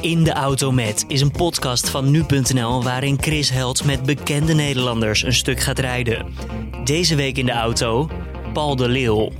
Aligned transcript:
In 0.00 0.24
de 0.24 0.32
Auto 0.32 0.72
Met 0.72 1.04
is 1.08 1.20
een 1.20 1.30
podcast 1.30 1.90
van 1.90 2.10
nu.nl 2.10 2.82
waarin 2.82 3.22
Chris 3.22 3.50
Held 3.50 3.84
met 3.84 4.02
bekende 4.02 4.52
Nederlanders 4.52 5.22
een 5.22 5.32
stuk 5.32 5.60
gaat 5.60 5.78
rijden. 5.78 6.34
Deze 6.84 7.14
week 7.16 7.36
in 7.36 7.46
de 7.46 7.52
auto, 7.52 8.08
Paul 8.52 8.76
de 8.76 8.88
Leeuw. 8.88 9.32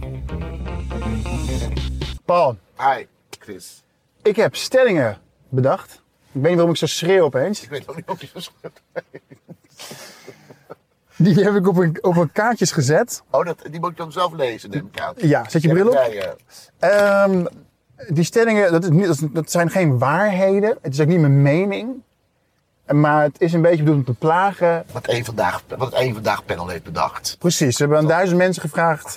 Paul, 2.24 2.56
Hi, 2.78 3.06
Chris. 3.38 3.82
ik 4.22 4.36
heb 4.36 4.56
stellingen 4.56 5.18
bedacht. 5.49 5.92
Ik 5.92 6.00
weet 6.32 6.42
niet 6.42 6.54
waarom 6.54 6.71
ik 6.71 6.77
zo 6.77 6.86
schreeuw 6.86 7.24
opeens. 7.24 7.63
Ik 7.63 7.68
weet 7.68 7.88
ook 7.88 7.96
niet 7.96 8.08
of 8.08 8.21
je 8.21 8.28
zo 8.35 8.50
Die 11.17 11.45
heb 11.45 11.54
ik 11.54 11.68
op 11.68 11.77
een, 11.77 11.99
op 12.00 12.17
een 12.17 12.32
kaartjes 12.32 12.72
gezet. 12.72 13.22
Oh, 13.31 13.45
dat, 13.45 13.63
die 13.71 13.81
moet 13.81 13.90
ik 13.90 13.96
dan 13.96 14.13
zelf 14.13 14.32
lezen, 14.32 14.71
neem 14.71 14.88
ik 14.92 15.00
aan. 15.00 15.14
Ja, 15.17 15.49
zet 15.49 15.63
je 15.63 15.68
bril 15.68 15.86
op. 15.86 15.92
Ja, 15.92 16.06
ja. 16.06 16.34
Ehm, 16.78 17.46
die 18.09 18.24
stellingen, 18.24 18.72
dat, 18.72 18.82
is 18.84 18.90
niet, 18.90 19.06
dat, 19.06 19.14
is- 19.20 19.28
dat 19.30 19.50
zijn 19.50 19.70
geen 19.70 19.98
waarheden. 19.98 20.78
Het 20.82 20.92
is 20.92 21.00
ook 21.00 21.06
niet 21.06 21.20
mijn 21.20 21.42
mening. 21.42 22.02
Maar 22.86 23.23
het 23.23 23.40
is 23.40 23.52
een 23.52 23.62
beetje 23.62 23.82
bedoeld 23.82 23.98
om 23.98 24.04
te 24.04 24.18
plagen. 24.18 24.84
Wat 24.92 25.06
één 25.06 25.24
vandaag, 25.24 25.62
wat 25.78 25.92
één 25.92 26.14
vandaag 26.14 26.45
panel 26.45 26.68
heeft 26.68 26.82
bedacht. 26.84 27.36
Precies, 27.38 27.76
we 27.76 27.82
hebben 27.84 27.98
aan 28.02 28.06
duizend 28.09 28.38
mensen 28.38 28.62
gevraagd. 28.62 29.16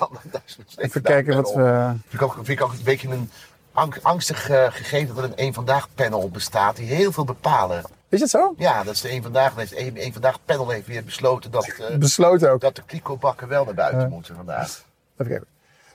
Even 0.75 1.01
kijken 1.01 1.35
wat 1.35 1.53
we... 1.53 1.85
Vind 2.07 2.13
ik 2.13 2.21
ook, 2.21 2.33
vind 2.33 2.47
ik 2.47 2.61
ook 2.61 2.71
een 2.71 2.79
beetje 2.83 3.09
een 3.09 3.29
ang- 3.71 3.99
angstig 4.01 4.49
eh, 4.49 4.65
gegeven 4.69 5.15
dat 5.15 5.23
er 5.23 5.29
een 5.29 5.37
één 5.37 5.53
vandaag 5.53 5.87
panel 5.95 6.29
bestaat 6.29 6.75
die 6.75 6.85
heel 6.85 7.11
veel 7.11 7.23
bepalen. 7.25 7.83
Is 8.09 8.19
het 8.19 8.29
zo? 8.29 8.53
Ja, 8.57 8.83
dat 8.83 8.93
is 8.93 9.01
de 9.01 9.07
één 9.07 9.23
vandaag. 9.23 9.55
Heeft 9.55 9.73
één, 9.73 9.95
één 9.97 10.13
vandaag 10.13 10.37
panel 10.45 10.69
heeft 10.69 10.87
weer 10.87 11.03
besloten 11.03 11.51
dat, 11.51 11.67
eh, 11.67 11.97
Besloten 11.97 12.51
ook. 12.51 12.61
dat 12.61 12.75
de 12.75 12.83
kliko-bakken 12.85 13.47
wel 13.47 13.65
naar 13.65 13.73
buiten 13.73 14.09
moeten 14.09 14.35
vandaag. 14.35 14.67
Even 15.17 15.31
kijken. 15.31 15.47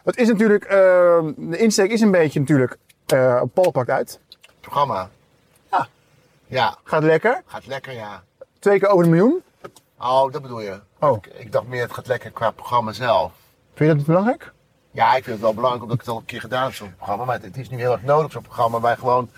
Het 0.09 0.17
is 0.17 0.29
natuurlijk, 0.29 0.65
ehm, 0.65 1.33
de 1.37 1.57
insteek 1.59 1.91
is 1.91 2.01
een 2.01 2.11
beetje 2.11 2.41
natuurlijk, 2.41 2.77
eh 3.07 3.43
Paul 3.55 3.71
pakt 3.71 3.91
uit. 3.91 4.21
Programma. 4.61 5.09
Ja. 5.71 5.87
Ja, 6.47 6.77
Gaat 6.85 7.03
lekker. 7.03 7.43
gaat 7.47 7.67
lekker, 7.67 7.93
ja. 7.93 8.23
Twee 8.59 8.79
keer 8.79 8.89
over 8.89 9.05
de 9.05 9.11
miljoen. 9.11 9.43
Oh, 10.01 10.33
dat 10.33 10.43
bedoel 10.43 10.61
je. 10.61 10.81
Oh. 10.99 11.17
Ik, 11.17 11.27
ik 11.27 11.53
dacht 11.53 11.67
meer, 11.67 11.83
het 11.83 11.93
gaat 11.93 12.07
lekker 12.07 12.31
qua 12.31 12.51
programma 12.51 12.93
zelf. 12.93 13.33
Vind 13.75 13.91
je 13.91 13.97
dat 13.97 14.07
belangrijk? 14.07 14.53
Ja, 14.91 15.09
ik 15.09 15.25
vind 15.25 15.27
het 15.27 15.41
wel 15.41 15.55
belangrijk 15.55 15.83
omdat 15.83 15.99
ik 16.01 16.05
het 16.05 16.15
al 16.15 16.21
een 16.21 16.27
keer 16.27 16.41
gedaan 16.41 16.65
heb, 16.65 16.75
zo'n 16.75 16.95
programma. 16.97 17.25
Maar 17.25 17.35
het, 17.35 17.45
het 17.45 17.57
is 17.57 17.69
nu 17.71 17.77
heel 17.79 17.93
erg 17.93 18.03
nodig, 18.03 18.33
zo'n 18.33 18.43
programma, 18.43 18.81
waar 18.81 18.97
gewoon 18.97 19.31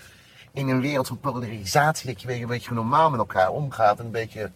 in 0.51 0.69
een 0.69 0.81
wereld 0.81 1.07
van 1.07 1.19
polarisatie, 1.19 2.07
dat 2.11 2.21
je 2.21 2.27
weer 2.27 2.41
een 2.41 2.47
beetje 2.47 2.73
normaal 2.73 3.09
met 3.09 3.19
elkaar 3.19 3.49
omgaat. 3.51 3.99
En 3.99 4.05
een 4.05 4.11
beetje 4.11 4.51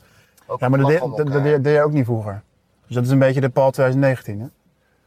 ook 0.45 0.59
Ja, 0.59 0.69
maar 0.69 0.79
dat, 0.79 0.88
deed- 0.88 1.00
dat, 1.00 1.17
dat 1.31 1.44
deed 1.63 1.73
je 1.75 1.83
ook 1.83 1.91
niet 1.91 2.05
vroeger. 2.05 2.41
Dus 2.85 2.95
dat 2.95 3.03
is 3.05 3.09
een 3.09 3.19
beetje 3.19 3.41
de 3.41 3.50
Paul 3.50 3.72
2019, 3.72 4.39
hè? 4.39 4.47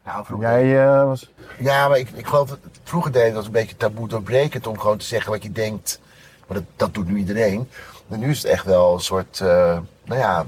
Nou, 0.09 0.25
vroeger, 0.25 0.49
Jij 0.49 0.87
eh, 0.87 1.05
was... 1.05 1.31
Ja, 1.59 1.89
maar 1.89 1.99
ik, 1.99 2.09
ik 2.15 2.27
geloof 2.27 2.49
dat 2.49 2.59
vroeger 2.85 3.13
deed 3.13 3.35
was 3.35 3.47
een 3.47 3.53
beetje 3.53 3.77
taboe 3.77 4.09
doorbrekend 4.09 4.67
om 4.67 4.79
gewoon 4.79 4.99
te 4.99 5.05
zeggen 5.05 5.31
wat 5.33 5.43
je 5.43 5.53
denkt. 5.53 6.01
Maar 6.47 6.57
dat, 6.57 6.67
dat 6.77 6.95
doet 6.95 7.09
nu 7.09 7.17
iedereen. 7.19 7.69
En 8.09 8.19
nu 8.19 8.31
is 8.31 8.43
het 8.43 8.53
echt 8.53 8.65
wel 8.65 8.95
een 8.95 9.01
soort, 9.01 9.41
eh, 9.41 9.79
nou 10.05 10.21
ja, 10.21 10.45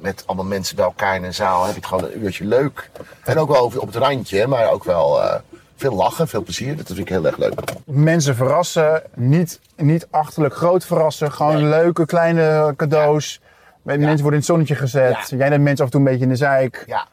met 0.00 0.22
allemaal 0.26 0.44
mensen 0.44 0.76
bij 0.76 0.84
elkaar 0.84 1.16
in 1.16 1.24
een 1.24 1.34
zaal 1.34 1.64
heb 1.66 1.74
het 1.74 1.86
gewoon 1.86 2.04
een 2.04 2.24
uurtje 2.24 2.44
leuk. 2.44 2.90
En 3.24 3.38
ook 3.38 3.48
wel 3.48 3.60
over- 3.60 3.80
op 3.80 3.86
het 3.86 3.96
randje, 3.96 4.46
maar 4.46 4.70
ook 4.70 4.84
wel 4.84 5.22
eh, 5.22 5.40
veel 5.76 5.94
lachen, 5.94 6.28
veel 6.28 6.42
plezier. 6.42 6.76
Dat 6.76 6.86
vind 6.86 6.98
ik 6.98 7.08
heel 7.08 7.26
erg 7.26 7.36
leuk. 7.36 7.54
Mensen 7.84 8.34
verrassen, 8.36 9.02
niet, 9.14 9.60
niet 9.76 10.06
achterlijk 10.10 10.54
groot 10.54 10.84
verrassen. 10.84 11.32
Gewoon 11.32 11.54
Nee. 11.54 11.64
leuke 11.64 12.06
kleine 12.06 12.74
cadeaus. 12.76 13.40
Mensen 13.82 14.06
worden 14.06 14.22
in 14.30 14.36
het 14.36 14.44
zonnetje 14.44 14.74
gezet. 14.74 15.28
Ja. 15.28 15.36
Jij 15.36 15.48
neemt 15.48 15.62
mensen 15.62 15.84
af 15.84 15.92
en 15.92 15.98
toe 15.98 16.00
een 16.00 16.06
beetje 16.06 16.22
in 16.22 16.28
de 16.30 16.36
zeik. 16.36 16.84
Ja. 16.86 17.06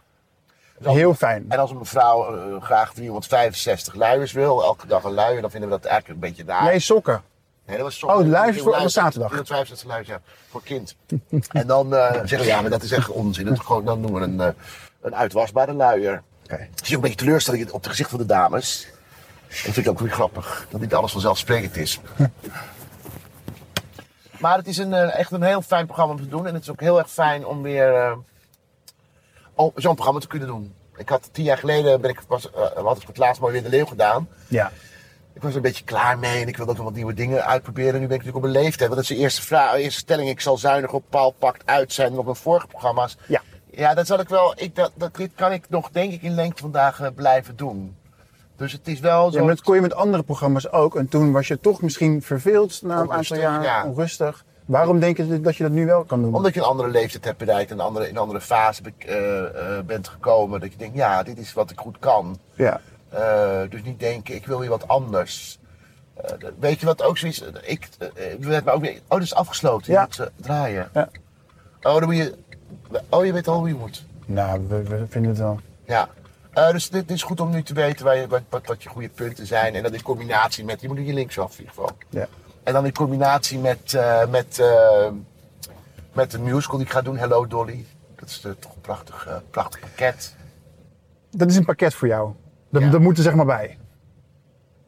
Dus 0.81 0.93
Heel 0.93 1.13
fijn. 1.13 1.45
En 1.49 1.59
als 1.59 1.71
een 1.71 1.77
mevrouw 1.77 2.35
eh, 2.55 2.61
graag 2.61 2.93
365 2.93 3.93
luiers 3.95 4.31
wil, 4.31 4.63
elke 4.63 4.87
dag 4.87 5.03
een 5.03 5.13
luier, 5.13 5.41
dan 5.41 5.51
vinden 5.51 5.69
we 5.69 5.75
dat 5.75 5.85
eigenlijk 5.85 6.23
een 6.23 6.29
beetje 6.29 6.43
raar. 6.51 6.63
Nee, 6.63 6.79
sokken. 6.79 7.21
Nee, 7.65 7.75
dat 7.77 7.85
was 7.85 8.03
Oh, 8.03 8.27
luiers 8.27 8.61
voor- 8.61 8.71
luiers- 8.71 8.93
zaterdag. 8.93 9.29
365 9.29 9.87
luiers, 9.87 10.07
ja. 10.07 10.21
Voor 10.49 10.63
kind. 10.63 10.95
en 11.51 11.67
dan 11.67 11.95
eh, 11.95 12.11
zeggen 12.13 12.39
we, 12.39 12.45
ja, 12.45 12.61
maar 12.61 12.69
dat 12.69 12.83
is 12.83 12.91
echt 12.91 13.09
onzin. 13.09 13.45
Dat 13.45 13.59
gewoon, 13.59 13.85
dan 13.85 13.99
noemen 14.01 14.21
we 14.21 14.27
een, 14.27 14.41
eh, 14.41 14.47
een 15.01 15.15
uitwasbare 15.15 15.73
luier. 15.73 16.21
Oké. 16.43 16.67
Het 16.71 16.81
is 16.81 16.87
ook 16.89 16.95
een 16.95 17.01
beetje 17.01 17.17
teleurstelling 17.17 17.71
op 17.71 17.81
het 17.81 17.89
gezicht 17.89 18.09
van 18.09 18.19
de 18.19 18.25
dames. 18.25 18.87
Dat 19.47 19.57
vind 19.57 19.77
ik 19.77 19.89
ook 19.89 19.99
weer 19.99 20.11
grappig. 20.11 20.67
Dat 20.69 20.81
niet 20.81 20.93
alles 20.93 21.11
vanzelfsprekend 21.11 21.77
is. 21.77 21.99
maar 24.39 24.57
het 24.57 24.67
is 24.67 24.77
een, 24.77 24.93
echt 24.93 25.31
een 25.31 25.43
heel 25.43 25.61
fijn 25.61 25.85
programma 25.85 26.13
om 26.13 26.21
te 26.21 26.27
doen. 26.27 26.47
En 26.47 26.53
het 26.53 26.63
is 26.63 26.69
ook 26.69 26.79
heel 26.79 26.97
erg 26.97 27.09
fijn 27.09 27.45
om 27.45 27.61
weer 27.61 28.17
oh, 29.61 29.75
zo'n 29.75 29.93
programma 29.93 30.19
te 30.19 30.27
kunnen 30.27 30.47
doen. 30.47 30.73
Ik 30.95 31.09
had 31.09 31.29
tien 31.31 31.43
jaar 31.43 31.57
geleden, 31.57 32.01
ben 32.01 32.09
ik, 32.09 32.21
was, 32.27 32.51
eh, 32.51 32.61
had 32.61 32.95
ik 32.95 33.01
voor 33.01 33.07
het 33.07 33.17
laatst 33.17 33.41
mooi 33.41 33.53
weer 33.53 33.63
de 33.63 33.69
leeuw 33.69 33.85
gedaan. 33.85 34.27
Ja. 34.47 34.71
Ik 35.33 35.41
was 35.41 35.49
er 35.51 35.55
een 35.55 35.61
beetje 35.61 35.83
klaar 35.83 36.19
mee 36.19 36.41
en 36.41 36.47
ik 36.47 36.57
wilde 36.57 36.71
ook 36.71 36.77
nog 36.77 36.85
wat 36.85 36.95
nieuwe 36.95 37.13
dingen 37.13 37.45
uitproberen. 37.45 37.93
Nu 37.93 38.07
ben 38.07 38.17
ik 38.17 38.23
natuurlijk 38.23 38.37
op 38.37 38.43
een 38.43 38.61
leeftijd. 38.61 38.89
Want 38.89 39.01
dat 39.01 39.09
is 39.09 39.17
de 39.17 39.23
eerste, 39.23 39.41
vraag, 39.41 39.75
eerste 39.75 39.99
stelling. 39.99 40.29
Ik 40.29 40.41
zal 40.41 40.57
zuinig 40.57 40.93
op 40.93 41.03
Paul 41.09 41.31
pakt 41.31 41.65
uit 41.65 41.93
zijn 41.93 42.17
op 42.17 42.23
mijn 42.25 42.35
vorige 42.35 42.67
programma's. 42.67 43.17
Ja. 43.25 43.41
Ja, 43.71 43.93
dat 43.93 44.07
zal 44.07 44.19
ik 44.19 44.29
wel. 44.29 44.53
Ik, 44.55 44.75
dat, 44.75 44.91
dat, 44.95 45.15
dit 45.15 45.31
kan 45.35 45.51
ik 45.51 45.69
nog, 45.69 45.89
denk 45.91 46.13
ik, 46.13 46.21
in 46.21 46.35
lengte 46.35 46.61
vandaag 46.61 47.13
blijven 47.13 47.55
doen. 47.55 47.95
Dus 48.55 48.71
het 48.71 48.87
is 48.87 48.99
wel 48.99 49.31
zo. 49.31 49.37
ja, 49.37 49.43
maar 49.45 49.55
dat 49.55 49.63
kon 49.63 49.75
je 49.75 49.81
met 49.81 49.93
andere 49.93 50.23
programma's 50.23 50.71
ook. 50.71 50.95
En 50.95 51.07
toen 51.07 51.31
was 51.31 51.47
je 51.47 51.59
toch 51.59 51.81
misschien 51.81 52.21
verveeld 52.21 52.81
na 52.81 52.99
een 52.99 53.11
aantal 53.11 53.37
jaar. 53.37 53.63
ja. 53.63 53.85
Onrustig. 53.85 54.45
Waarom 54.65 54.99
denk 54.99 55.17
je 55.17 55.41
dat 55.41 55.55
je 55.55 55.63
dat 55.63 55.71
nu 55.71 55.85
wel 55.85 56.03
kan 56.03 56.21
doen? 56.21 56.35
Omdat 56.35 56.53
je 56.53 56.59
een 56.59 56.65
andere 56.65 56.89
leeftijd 56.89 57.25
hebt 57.25 57.37
bereikt 57.37 57.71
en 57.71 57.79
een 57.79 57.85
andere, 57.85 58.07
in 58.07 58.15
een 58.15 58.21
andere 58.21 58.41
fase 58.41 58.81
be- 58.81 58.93
eh, 58.97 59.77
eh, 59.77 59.85
bent 59.85 60.07
gekomen. 60.07 60.59
Dat 60.59 60.71
je 60.71 60.77
denkt, 60.77 60.95
ja, 60.95 61.23
dit 61.23 61.37
is 61.37 61.53
wat 61.53 61.71
ik 61.71 61.79
goed 61.79 61.99
kan. 61.99 62.39
Ja. 62.53 62.81
Eh, 63.09 63.59
dus 63.69 63.83
niet 63.83 63.99
denken, 63.99 64.35
ik 64.35 64.45
wil 64.45 64.59
weer 64.59 64.69
wat 64.69 64.87
anders. 64.87 65.59
Weet 66.59 66.79
je 66.79 66.85
wat 66.85 67.03
ook 67.03 67.17
zoiets... 67.17 67.43
Ik, 67.61 67.87
werd 68.39 68.65
me 68.65 68.71
ook 68.71 68.81
weer, 68.81 68.93
oh, 68.93 68.99
dat 69.07 69.21
is 69.21 69.33
afgesloten. 69.35 69.93
Ja. 69.93 70.01
Je 70.01 70.07
moet 70.07 70.19
eh, 70.19 70.45
draaien. 70.45 70.89
Ja. 70.93 71.09
Oh, 71.81 71.93
dan 71.93 72.03
moet 72.03 72.17
je... 72.17 72.35
Oh, 73.09 73.25
je 73.25 73.33
weet 73.33 73.47
al 73.47 73.57
hoe 73.57 73.67
je 73.67 73.75
moet. 73.75 74.05
Nou, 74.25 74.65
we, 74.67 74.83
we 74.83 75.05
vinden 75.09 75.31
het 75.31 75.39
wel. 75.39 75.59
Ja. 75.85 76.09
Dus 76.71 76.89
dit 76.89 77.11
is 77.11 77.23
goed 77.23 77.39
om 77.39 77.49
nu 77.49 77.63
te 77.63 77.73
weten 77.73 78.05
waar 78.05 78.17
je, 78.17 78.27
wat, 78.27 78.41
wat, 78.65 78.83
je 78.83 78.89
goede 78.89 79.09
punten 79.09 79.47
zijn. 79.47 79.75
En 79.75 79.83
dat 79.83 79.93
in 79.93 80.01
combinatie 80.01 80.65
met... 80.65 80.81
Je 80.81 80.87
moet 80.87 80.97
hier 80.97 81.13
linksaf 81.13 81.51
in 81.51 81.59
ieder 81.59 81.73
geval. 81.73 81.97
Ja. 82.09 82.27
En 82.63 82.73
dan 82.73 82.85
in 82.85 82.93
combinatie 82.93 83.59
met, 83.59 83.93
eh, 83.93 84.25
met, 84.27 84.59
eh, 84.59 85.07
met 86.13 86.31
de 86.31 86.39
musical 86.39 86.77
die 86.77 86.85
ik 86.85 86.91
ga 86.91 87.01
doen, 87.01 87.17
Hello 87.17 87.47
Dolly. 87.47 87.85
Dat 88.15 88.29
is 88.29 88.41
eh, 88.45 88.51
toch 88.59 88.75
een 88.75 88.81
prachtig, 88.81 89.41
prachtig 89.51 89.79
pakket. 89.79 90.35
Dat 91.31 91.49
is 91.49 91.55
een 91.55 91.65
pakket 91.65 91.93
voor 91.93 92.07
jou. 92.07 92.31
Dat, 92.69 92.81
Ja. 92.81 92.89
dat 92.89 93.01
moet 93.01 93.17
er 93.17 93.23
zeg 93.23 93.33
maar 93.33 93.45
bij. 93.45 93.77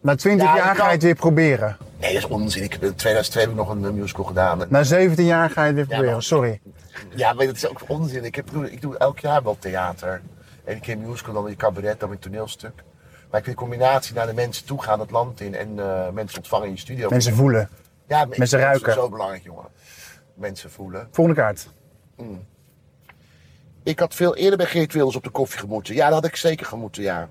Na 0.02 0.16
20 0.16 0.48
Ja, 0.48 0.56
jaar 0.56 0.72
ik 0.72 0.78
ga 0.80 0.86
je 0.86 0.92
het 0.92 1.04
weer 1.04 1.16
proberen. 1.16 1.78
Nee, 2.00 2.14
dat 2.14 2.24
is 2.24 2.30
onzin. 2.30 2.64
Ik 2.64 2.72
heb 2.72 2.84
in 2.84 2.96
2002 2.96 3.42
heb 3.44 3.52
ik 3.52 3.58
nog 3.58 3.70
een 3.70 3.96
musical 3.96 4.24
gedaan. 4.26 4.62
Na 4.70 4.84
17 4.84 5.26
jaar 5.26 5.50
ga 5.50 5.62
je 5.62 5.68
het 5.68 5.76
weer 5.76 5.84
Ja, 5.84 5.90
proberen. 5.90 6.14
maar- 6.14 6.24
Sorry. 6.24 6.62
Ja, 7.16 7.34
maar 7.34 7.46
dat 7.46 7.56
is 7.56 7.68
ook 7.68 7.82
onzin. 7.88 8.24
Ik, 8.26 8.36
heb, 8.36 8.50
ik 8.52 8.82
doe 8.82 8.98
elk 8.98 9.20
jaar 9.20 9.44
wel 9.44 9.58
theater. 9.60 10.22
Eén 10.66 10.80
keer 10.80 10.98
musical, 10.98 11.34
dan 11.34 11.44
weer 11.44 11.56
cabaret, 11.56 12.00
dan 12.00 12.10
weer 12.10 12.20
toneelstuk. 12.20 12.84
Maar 13.34 13.42
ik 13.42 13.48
wil 13.48 13.58
in 13.58 13.70
combinatie 13.70 14.16
naar 14.16 14.26
de 14.26 14.34
mensen 14.34 14.66
toe 14.66 14.82
gaan, 14.82 15.00
het 15.00 15.12
land 15.12 15.42
in 15.42 15.56
en 15.56 15.80
eh, 15.80 16.10
mensen 16.10 16.38
ontvangen 16.38 16.68
in 16.68 16.74
je 16.74 16.80
studio. 16.80 17.10
Mensen 17.10 17.34
voelen. 17.34 17.70
ja, 18.08 18.26
mensen 18.26 18.50
dat 18.50 18.60
ruiken. 18.60 18.88
is 18.88 18.94
zo 18.94 19.10
belangrijk, 19.10 19.44
jongen. 19.44 19.66
Mensen 20.34 20.72
voelen. 20.72 21.08
Volgende 21.12 21.42
kaart. 21.42 21.70
Ik 23.84 24.00
had 24.00 24.16
veel 24.16 24.36
eerder 24.36 24.58
bij 24.58 24.66
Geert 24.66 24.94
Wilders 24.94 25.16
op 25.16 25.24
de 25.24 25.30
koffie 25.30 25.60
gemoeten. 25.60 25.96
Ja, 25.96 26.06
dat 26.06 26.14
had 26.14 26.26
ik 26.26 26.36
zeker 26.36 26.66
gemoeten, 26.66 27.04
ja. 27.04 27.30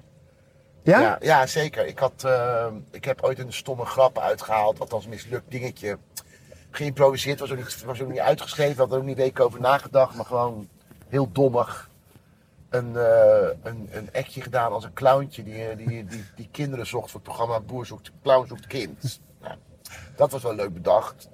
Ja? 0.83 1.01
Ja, 1.01 1.19
ja, 1.21 1.47
zeker. 1.47 1.87
Ik, 1.87 1.99
had, 1.99 2.25
eh, 2.25 2.67
ik 2.91 3.05
heb 3.05 3.23
ooit 3.23 3.39
een 3.39 3.53
stomme 3.53 3.85
grap 3.85 4.19
uitgehaald, 4.19 4.81
althans 4.81 5.07
mislukt 5.07 5.51
dingetje. 5.51 5.99
Geïmproviseerd, 6.71 7.41
was 7.41 7.51
ook 7.51 7.57
niet, 7.57 7.85
was 7.85 8.01
ook 8.01 8.11
niet 8.11 8.19
uitgeschreven, 8.19 8.77
had 8.77 8.93
er 8.93 8.99
ook 8.99 9.05
niet 9.05 9.17
weken 9.17 9.45
over 9.45 9.61
nagedacht, 9.61 10.15
maar 10.15 10.27
gewoon 10.27 10.69
heel 11.09 11.33
dommig. 11.33 11.91
Een, 12.73 12.97
eh 12.97 13.49
een, 13.63 13.89
een 13.91 14.09
actje 14.13 14.41
gedaan 14.41 14.73
als 14.73 14.85
een 14.85 14.93
clowntje 14.93 15.43
die, 15.43 15.65
eh, 15.65 15.77
die, 15.77 16.05
die, 16.07 16.25
die 16.37 16.49
kinderen 16.51 16.87
zocht 16.87 17.11
voor 17.11 17.21
het 17.21 17.29
programma 17.29 17.61
Boer 17.61 17.87
zoekt, 17.87 18.11
Clown 18.23 18.47
zoekt 18.47 18.67
kind. 18.67 19.21
Nou, 19.41 19.55
dat 20.17 20.31
was 20.31 20.43
wel 20.43 20.55
leuk 20.55 20.73
bedacht. 20.73 21.29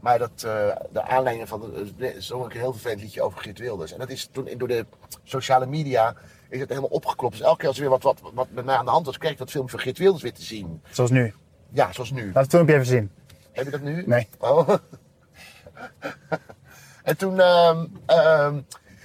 Maar 0.00 0.18
dat, 0.18 0.30
eh, 0.36 0.76
de 0.92 1.02
aanleiding 1.02 1.48
van 1.48 1.60
de, 1.96 2.16
zo 2.22 2.44
een 2.44 2.50
heel 2.50 2.72
vervelend 2.72 3.00
liedje 3.00 3.22
over 3.22 3.40
Geert 3.40 3.58
Wilders. 3.58 3.92
En 3.92 3.98
dat 3.98 4.10
is 4.10 4.28
toen 4.32 4.48
door 4.56 4.68
de 4.68 4.86
sociale 5.22 5.66
media 5.66 6.14
is 6.48 6.60
het 6.60 6.68
helemaal 6.68 6.90
opgeklopt. 6.90 7.36
Dus 7.36 7.46
elke 7.46 7.58
keer 7.58 7.68
als 7.68 7.76
er 7.76 7.82
weer 7.82 7.90
wat, 7.90 8.02
wat, 8.02 8.20
wat 8.34 8.50
met 8.50 8.64
mij 8.64 8.76
aan 8.76 8.84
de 8.84 8.90
hand 8.90 9.06
was, 9.06 9.18
kreeg 9.18 9.30
ik 9.32 9.38
dat 9.38 9.50
filmpje 9.50 9.70
van 9.70 9.84
Geert 9.84 9.98
Wilders 9.98 10.22
weer 10.22 10.32
te 10.32 10.42
zien. 10.42 10.82
Zoals 10.90 11.10
nu. 11.10 11.34
Ja, 11.72 11.92
zoals 11.92 12.10
nu. 12.10 12.24
Laat 12.26 12.42
het 12.42 12.50
filmpje 12.50 12.74
even 12.74 12.86
zien. 12.86 13.10
Heb 13.52 13.64
je 13.64 13.70
dat 13.70 13.80
nu? 13.80 14.06
Nee. 14.06 14.28
Oh. 14.38 14.68
en 17.02 17.16
toen, 17.16 17.40
ehm, 17.40 17.86
ehm, 18.06 18.60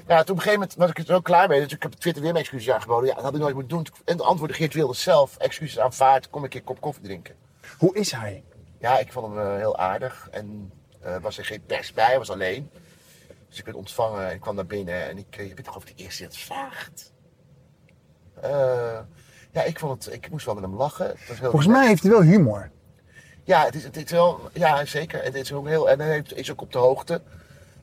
ja, 0.07 0.23
toen 0.23 0.35
op 0.35 0.41
een 0.41 0.43
gegeven 0.43 0.53
moment 0.59 0.75
was 0.75 0.89
ik 0.89 0.97
er 0.97 1.05
zo 1.05 1.21
klaar 1.21 1.47
mee. 1.47 1.61
Dus 1.63 1.73
ik 1.73 1.81
heb 1.83 1.91
Twitter 1.91 2.23
weer 2.23 2.31
mijn 2.31 2.43
excuses 2.43 2.73
aangeboden. 2.73 3.09
Ja, 3.09 3.15
dat 3.15 3.23
had 3.23 3.33
ik 3.33 3.39
nooit 3.39 3.53
moeten 3.55 3.77
doen. 3.77 3.87
En 4.05 4.17
de 4.17 4.23
antwoordde 4.23 4.57
Geert 4.57 4.73
Wilders 4.73 5.01
zelf, 5.01 5.37
excuses 5.37 5.79
aanvaard, 5.79 6.29
kom 6.29 6.43
ik 6.43 6.53
een 6.53 6.63
kop 6.63 6.81
koffie 6.81 7.03
drinken. 7.03 7.35
Hoe 7.77 7.95
is 7.95 8.11
hij? 8.11 8.43
Ja, 8.79 8.97
ik 8.97 9.11
vond 9.11 9.27
hem 9.35 9.45
eh, 9.45 9.55
heel 9.55 9.77
aardig. 9.77 10.27
En 10.31 10.71
eh 11.01 11.15
was 11.21 11.37
er 11.37 11.45
geen 11.45 11.63
pers 11.65 11.93
bij, 11.93 12.05
hij 12.05 12.17
was 12.17 12.31
alleen. 12.31 12.69
Dus 13.49 13.59
ik 13.59 13.65
werd 13.65 13.77
ontvangen 13.77 14.27
en 14.27 14.33
ik 14.33 14.41
kwam 14.41 14.55
naar 14.55 14.65
binnen. 14.65 15.07
En 15.09 15.17
ik, 15.17 15.35
eh, 15.37 15.47
je 15.47 15.53
bent 15.53 15.65
toch 15.67 15.75
over 15.75 15.95
de 15.95 16.03
eerste 16.03 16.23
het 16.23 16.37
vraagt? 16.37 17.11
Ja, 19.51 19.63
ik, 19.63 19.79
vond 19.79 20.05
het, 20.05 20.13
ik 20.13 20.29
moest 20.29 20.45
wel 20.45 20.53
met 20.55 20.63
hem 20.63 20.75
lachen. 20.75 21.07
Het 21.07 21.27
was 21.27 21.39
heel 21.39 21.49
Volgens 21.49 21.71
mij 21.71 21.87
heeft 21.87 22.01
hij 22.01 22.11
wel 22.11 22.21
humor. 22.21 22.71
Ja, 23.43 23.65
het 23.65 23.75
is, 23.75 23.83
het 23.83 23.95
is 23.97 24.11
wel, 24.11 24.49
ja, 24.53 24.85
zeker. 24.85 25.23
Het 25.23 25.35
is 25.35 25.53
ook 25.53 25.67
heel, 25.67 25.89
en 25.89 25.99
hij 25.99 26.09
heeft- 26.09 26.37
is 26.37 26.51
ook 26.51 26.61
op 26.61 26.71
de 26.71 26.77
hoogte. 26.77 27.21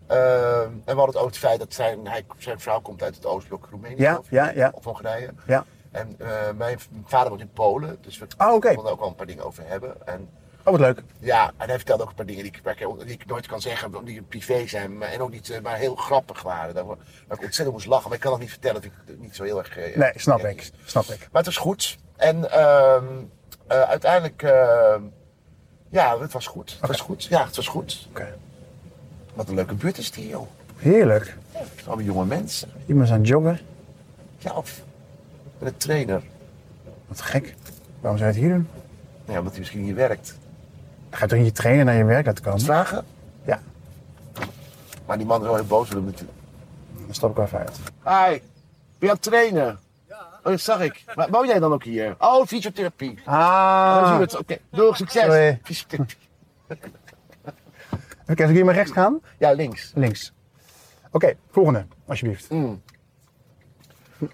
Ehm, 0.06 0.18
en 0.62 0.80
we 0.84 0.92
hadden 0.92 1.06
het 1.06 1.16
over 1.16 1.26
het 1.26 1.38
feit 1.38 1.58
dat 1.58 1.74
zijn, 1.74 2.06
hij, 2.06 2.24
zijn 2.38 2.60
vrouw 2.60 2.80
komt 2.80 3.02
uit 3.02 3.14
het 3.14 3.26
Oostblok 3.26 3.68
Roemenië. 3.70 4.00
Ja, 4.02 4.14
ik, 4.16 4.30
ja, 4.30 4.50
ja. 4.50 4.70
Of 4.74 4.84
Hongarije. 4.84 5.30
Ja. 5.46 5.64
En 5.90 6.14
eh, 6.18 6.28
mijn 6.56 6.78
vader 7.04 7.28
woont 7.28 7.40
in 7.40 7.50
Polen, 7.52 7.98
dus 8.00 8.18
we 8.18 8.26
oké. 8.38 8.74
konden 8.74 8.92
ook 8.92 8.98
wel 9.00 9.08
een 9.08 9.14
paar 9.14 9.26
dingen 9.26 9.44
over 9.44 9.62
hebben. 9.66 10.06
En 10.06 10.28
Oh, 10.66 10.70
wat 10.72 10.80
leuk. 10.80 11.02
ja, 11.18 11.52
en 11.56 11.68
hij 11.68 11.76
vertelde 11.76 12.02
ook 12.02 12.08
een 12.08 12.14
paar 12.14 12.26
dingen 12.26 12.42
die 12.42 12.52
ik, 12.52 12.78
ik, 12.78 12.88
die 13.06 13.12
ik 13.14 13.26
nooit 13.26 13.46
kan 13.46 13.60
zeggen, 13.60 14.04
die 14.04 14.22
privé 14.22 14.66
zijn, 14.66 14.98
maar, 14.98 15.08
en 15.08 15.20
ook 15.20 15.30
niet, 15.30 15.50
eh, 15.50 15.60
maar 15.60 15.76
heel 15.76 15.94
grappig 15.94 16.42
waren. 16.42 16.74
Daar, 16.74 16.84
waar 16.86 16.96
ik 17.28 17.42
ontzettend 17.44 17.70
moest 17.72 17.86
lachen, 17.86 18.04
maar 18.08 18.14
ik 18.16 18.20
kan 18.22 18.30
dat 18.30 18.40
niet 18.40 18.50
vertellen, 18.50 18.82
dat 18.82 18.90
ik 19.06 19.18
niet 19.20 19.36
zo 19.36 19.42
heel 19.42 19.58
erg... 19.58 19.76
eh, 19.76 19.96
Nee, 19.96 20.12
snap 20.14 20.44
ik. 20.44 20.60
is. 20.60 20.72
Snap 20.84 21.04
ik. 21.04 21.18
Maar 21.18 21.28
het 21.42 21.46
was 21.46 21.56
goed. 21.56 21.98
En 22.16 22.50
ehm, 22.50 23.04
eh, 23.66 23.80
uiteindelijk, 23.82 24.42
ehm, 24.42 25.02
ja, 25.90 26.18
het 26.18 26.32
was 26.32 26.46
goed. 26.46 26.76
Het 26.80 26.88
was 26.90 27.00
goed. 27.00 27.24
Ja, 27.24 27.44
het 27.44 27.56
was 27.56 27.68
goed. 27.68 28.06
Oké. 28.10 28.34
Wat 29.34 29.48
een 29.48 29.54
leuke 29.54 29.74
buurt 29.74 29.98
is 29.98 30.10
die, 30.10 30.28
joh. 30.28 30.46
Heerlijk. 30.76 31.36
Allemaal 31.86 32.04
jonge 32.04 32.24
mensen. 32.24 32.68
Iemand 32.86 33.06
is 33.06 33.12
aan 33.12 33.18
het 33.18 33.28
joggen. 33.28 33.58
Ja, 34.38 34.52
of 34.52 34.80
met 35.58 35.72
een 35.72 35.78
trainer. 35.78 36.22
Wat 37.06 37.20
gek. 37.20 37.54
Waarom 38.00 38.18
zou 38.18 38.30
je 38.32 38.36
het 38.36 38.44
hier 38.46 38.54
doen? 38.54 38.68
Ja, 39.24 39.38
omdat 39.38 39.50
hij 39.52 39.60
misschien 39.60 39.82
hier 39.82 39.94
werkt. 39.94 40.26
Dan 41.08 41.18
ga 41.18 41.24
je 41.24 41.30
toch 41.30 41.38
niet 41.38 41.46
je 41.46 41.52
trainer 41.52 41.84
naar 41.84 41.94
je 41.94 42.04
werk 42.04 42.26
laten 42.26 42.44
komen? 42.44 42.60
Vragen? 42.60 43.04
Ja, 43.44 43.60
Maar 45.06 45.16
die 45.18 45.26
man 45.26 45.40
is 45.40 45.46
wel 45.46 45.54
heel 45.54 45.64
boos 45.64 45.88
worden 45.88 46.04
natuurlijk. 46.10 46.38
dan 47.06 47.14
stap 47.14 47.30
ik 47.30 47.36
wel 47.36 47.44
even 47.44 47.58
uit. 47.58 47.78
Hi, 48.04 48.38
ben 48.38 48.40
je 48.98 49.08
aan 49.08 49.14
het 49.14 49.22
trainen? 49.22 49.78
Ja. 50.08 50.16
Oh, 50.38 50.50
dat 50.50 50.60
zag 50.60 50.80
ik. 50.80 51.04
Maar 51.14 51.30
woon 51.30 51.46
jij 51.46 51.58
dan 51.58 51.72
ook 51.72 51.84
hier? 51.84 52.14
Oh, 52.18 52.46
fysiotherapie. 52.46 53.18
Ah. 53.24 54.18
het. 54.18 54.38
Oké, 54.38 54.58
doei, 54.70 54.94
succes. 54.94 55.22
Sorry. 55.22 55.60
Fysiotherapie. 55.62 56.16
Oké, 58.28 58.42
ik 58.44 58.48
hier 58.48 58.64
maar 58.64 58.74
rechts 58.74 58.92
gaan? 58.92 59.20
Ja, 59.38 59.50
links. 59.52 59.92
Links. 59.94 60.32
Oké, 61.10 61.34
volgende, 61.50 61.86
alsjeblieft. 62.06 62.48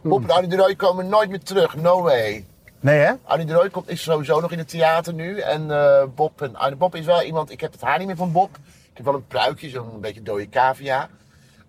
Bob 0.03 0.23
en 0.23 0.31
Annie 0.31 0.51
de 0.51 0.57
Rooij 0.57 0.75
komen 0.77 1.09
nooit 1.09 1.29
meer 1.31 1.41
terug. 1.43 1.77
No 1.77 2.03
way. 2.03 2.45
Nee, 2.81 2.99
hè? 2.99 3.13
Annie 3.23 3.47
de 3.47 3.53
Rooij 3.53 3.71
komt, 3.71 3.89
is 3.89 4.03
sowieso 4.03 4.41
nog 4.41 4.53
in 4.53 4.59
het 4.59 4.69
theater 4.69 5.15
nu. 5.15 5.39
En 5.39 5.71
eh, 5.71 6.05
Bob, 6.15 6.43
en, 6.43 6.57
Annie- 6.57 6.77
Bob 6.79 6.95
is 6.95 7.05
wel 7.07 7.23
iemand, 7.23 7.51
ik 7.51 7.61
heb 7.61 7.73
het 7.73 7.81
haar 7.81 7.99
niet 7.99 8.07
meer 8.07 8.17
van 8.17 8.33
Bob. 8.33 8.57
Ik 8.91 8.97
heb 8.97 9.05
wel 9.05 9.15
een 9.15 9.27
pruikje, 9.27 9.69
zo'n 9.69 10.01
beetje 10.01 10.23
dode 10.23 10.49
cavia. 10.49 11.09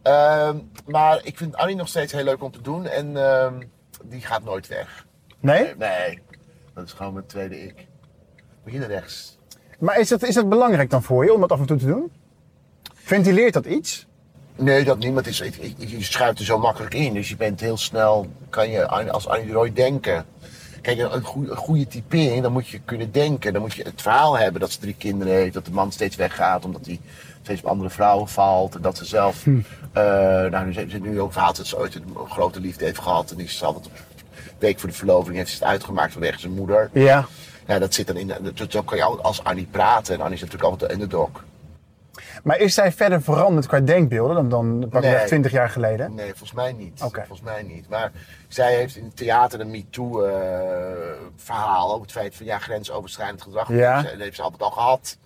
Ehm, 0.02 0.58
maar 0.86 1.20
ik 1.26 1.38
vind 1.38 1.56
Annie 1.56 1.76
nog 1.76 1.88
steeds 1.88 2.12
heel 2.14 2.24
leuk 2.24 2.44
om 2.44 2.52
te 2.52 2.62
doen. 2.62 2.86
En 2.86 3.18
ehm, 3.18 3.62
die 4.04 4.22
gaat 4.22 4.44
nooit 4.44 4.68
weg. 4.68 5.06
Nee? 5.40 5.76
Nee, 5.76 6.22
dat 6.74 6.86
is 6.86 6.94
gewoon 6.94 7.14
mijn 7.14 7.26
tweede 7.26 7.62
ik. 7.64 7.88
Begin 8.64 8.82
rechts. 8.84 9.38
Maar 9.82 10.00
is 10.00 10.10
dat, 10.10 10.24
is 10.24 10.36
dat 10.36 10.50
belangrijk 10.50 10.90
dan 10.90 11.04
voor 11.04 11.26
je 11.26 11.34
om 11.34 11.42
dat 11.42 11.52
af 11.52 11.60
en 11.60 11.66
toe 11.66 11.78
te 11.78 11.86
doen? 11.86 12.12
Ventileert 12.94 13.54
dat 13.54 13.66
iets? 13.66 14.08
Nee, 14.56 14.84
dat 14.84 14.98
niet. 14.98 15.14
Maar 15.14 15.24
het 15.24 15.28
is, 15.28 15.38
je 15.78 16.04
schuift 16.04 16.40
er 16.40 16.46
zo 16.46 16.60
makkelijk 16.60 16.94
in. 16.94 17.14
Dus 17.14 17.30
je 17.30 17.36
bent 17.36 17.60
heel 17.60 17.78
snel, 17.78 18.28
kan 18.50 18.70
je 18.70 18.88
als 18.88 19.28
Rooij 19.52 19.74
denken. 19.74 20.26
Kijk, 20.82 21.00
een, 21.00 21.16
een 21.16 21.24
goede, 21.24 21.52
een 21.52 21.58
goede 21.58 21.88
typering, 21.88 22.42
dan 22.42 22.52
moet 22.52 22.68
je 22.68 22.80
kunnen 22.86 23.12
denken. 23.12 23.54
Dan 23.54 23.62
moet 23.62 23.74
je 23.74 23.84
het 23.84 24.02
verhaal 24.02 24.38
hebben 24.38 24.62
dat 24.62 24.72
ze 24.72 24.80
drie 24.80 24.96
kinderen 24.98 25.34
heeft. 25.34 25.54
Dat 25.54 25.66
de 25.66 25.72
man 25.72 25.92
steeds 25.92 26.16
weggaat 26.16 26.66
omdat 26.66 26.86
hij 26.86 27.00
steeds 27.42 27.62
op 27.62 27.70
andere 27.70 27.90
vrouwen 27.90 28.28
valt. 28.28 28.76
En 28.76 28.82
dat 28.82 28.98
ze 28.98 29.06
zelf, 29.06 29.46
eh, 29.48 30.04
nou 30.52 30.66
nu 30.66 30.74
zit 30.74 31.02
nu 31.02 31.22
ook 31.22 31.32
verhaald 31.32 31.58
dat 31.58 31.68
ze 31.68 31.78
ooit 31.78 31.96
een 31.96 32.16
grote 32.30 32.60
liefde 32.60 32.86
heeft 32.86 33.00
gehad. 33.00 33.32
En 33.32 33.38
die 33.38 33.46
is 33.46 33.64
altijd 33.64 33.86
de 33.86 33.92
week 34.60 34.80
voor 34.80 34.90
de 34.90 34.96
verloving 34.96 35.36
heeft 35.36 35.50
ze 35.50 35.56
het 35.56 35.64
uitgemaakt 35.64 36.12
vanwege 36.12 36.40
zijn 36.40 36.54
moeder. 36.54 36.90
Ja. 36.94 37.28
Ja, 37.72 37.80
dat 37.80 37.94
zit 37.94 38.08
dan 38.08 38.18
in, 38.18 38.28
dat, 38.28 38.72
zo 38.72 38.82
kan 38.82 38.98
je 38.98 39.04
als 39.04 39.44
Annie 39.44 39.68
praten. 39.72 40.14
En 40.14 40.20
Annie 40.22 40.36
is 40.36 40.42
natuurlijk 40.42 40.70
altijd 40.70 40.90
de 40.90 40.96
underdog. 40.96 41.30
Maar 42.44 42.58
is 42.58 42.74
zij 42.74 42.92
verder 42.92 43.22
veranderd 43.22 43.68
qua 43.68 43.80
denkbeelden 43.80 44.36
dan, 44.36 44.50
dan 44.50 44.80
pakweg 44.90 45.18
Nee. 45.18 45.26
20 45.26 45.52
jaar 45.52 45.70
geleden? 45.70 46.16
Nee, 46.16 46.30
volgens 46.30 46.54
mij 46.54 46.74
niet. 46.74 47.00
Volgens 47.00 47.42
mij 47.42 47.64
niet. 47.64 47.90
Maar 47.90 48.12
zij 48.48 48.76
heeft 48.76 48.96
in 48.96 49.04
het 49.04 49.18
theater 49.18 49.60
een 49.60 49.72
MeToo-verhaal 49.72 51.90
over 51.90 52.02
het 52.02 52.12
feit 52.12 52.36
van 52.36 52.46
ja, 52.46 52.58
grensoverschrijdend 52.58 53.42
gedrag. 53.42 53.70
Ja. 53.70 54.02
Dat 54.02 54.12
heeft 54.18 54.36
ze 54.36 54.42
altijd 54.42 54.62
al 54.62 54.72
gehad. 54.72 55.18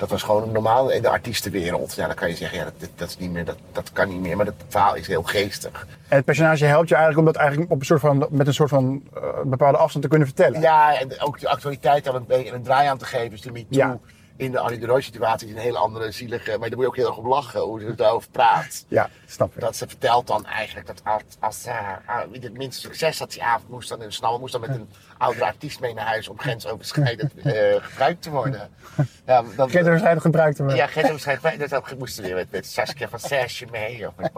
Dat 0.00 0.10
was 0.10 0.22
gewoon 0.22 0.52
normaal 0.52 0.90
in 0.90 1.02
de 1.02 1.08
artiestenwereld. 1.08 1.94
Ja, 1.94 2.06
dan 2.06 2.14
kan 2.14 2.28
je 2.28 2.36
zeggen, 2.36 2.58
ja, 2.58 2.64
dat, 2.64 2.90
dat, 2.94 3.08
is 3.08 3.18
niet 3.18 3.30
meer, 3.30 3.44
dat, 3.44 3.56
dat 3.72 3.92
kan 3.92 4.08
niet 4.08 4.20
meer. 4.20 4.36
Maar 4.36 4.44
dat 4.44 4.54
verhaal 4.68 4.94
is 4.94 5.06
heel 5.06 5.22
geestig. 5.22 5.86
En 6.08 6.16
het 6.16 6.24
personage 6.24 6.64
helpt 6.64 6.88
je 6.88 6.94
eigenlijk 6.94 7.26
om 7.26 7.32
dat 7.32 7.42
eigenlijk 7.42 7.70
op 7.70 7.80
een 7.80 7.86
soort 7.86 8.00
van, 8.00 8.26
met 8.30 8.46
een 8.46 8.54
soort 8.54 8.68
van 8.68 9.02
eh, 9.14 9.22
bepaalde 9.44 9.78
afstand 9.78 10.04
te 10.04 10.10
kunnen 10.10 10.28
vertellen. 10.28 10.60
Ja, 10.60 10.98
en 10.98 11.20
ook 11.20 11.40
de 11.40 11.48
actualiteit 11.48 12.08
aan 12.08 12.24
een 12.28 12.62
draai 12.62 12.88
aan 12.88 12.98
te 12.98 13.04
geven. 13.04 13.30
Dus 13.30 13.40
de 13.40 13.52
MeToo 13.52 13.66
Ja. 13.68 13.98
In 14.40 14.52
de 14.52 14.58
Annie 14.58 14.78
de 14.78 15.00
situatie 15.00 15.48
is 15.48 15.54
een 15.54 15.60
hele 15.60 15.78
andere 15.78 16.10
zielige... 16.10 16.50
Maar 16.58 16.68
daar 16.68 16.78
moet 16.78 16.80
je 16.80 16.86
ook 16.86 16.96
heel 16.96 17.06
erg 17.06 17.16
op 17.16 17.24
lachen, 17.24 17.60
hoe 17.60 17.80
ze 17.80 17.94
daarover 17.94 18.30
praat. 18.30 18.84
Ja, 18.88 19.10
snap 19.26 19.54
ik. 19.54 19.60
Dat 19.60 19.76
ze 19.76 19.88
vertelt 19.88 20.26
dan 20.26 20.46
eigenlijk 20.46 20.86
dat 20.86 21.00
als, 21.04 21.22
als 21.38 21.64
eh, 21.64 21.76
ah, 22.06 22.20
wie 22.30 22.40
het 22.40 22.56
minste 22.56 22.80
succes 22.80 23.18
had 23.18 23.30
die 23.30 23.42
avond 23.42 23.70
moest 23.70 23.88
dan 23.88 24.02
in 24.02 24.12
snel 24.12 24.38
moest 24.38 24.52
dan 24.52 24.60
met 24.60 24.70
een 24.70 24.88
oudere 25.18 25.44
artiest 25.44 25.80
mee 25.80 25.94
naar 25.94 26.06
huis 26.06 26.28
om 26.28 26.38
grensoverschrijdend 26.38 27.32
eh 27.42 27.74
gebruikt 27.80 28.22
te 28.22 28.30
worden. 28.30 28.70
Ja, 29.26 29.42
dan, 29.56 29.68
Grensoverschrijdend 29.68 30.22
gebruikt 30.22 30.56
te 30.56 30.62
worden. 30.62 30.80
ja, 30.80 30.86
grensoverschrijdend. 30.86 31.58
Dus 31.58 31.70
dan 31.70 31.82
moesten 31.98 32.22
we 32.22 32.28
weer 32.28 32.38
met, 32.38 32.50
met 32.50 32.66
Saskia 32.66 33.08
van 33.08 33.18
Serge 33.18 33.66
mee 33.70 34.06
of 34.06 34.12
met 34.16 34.32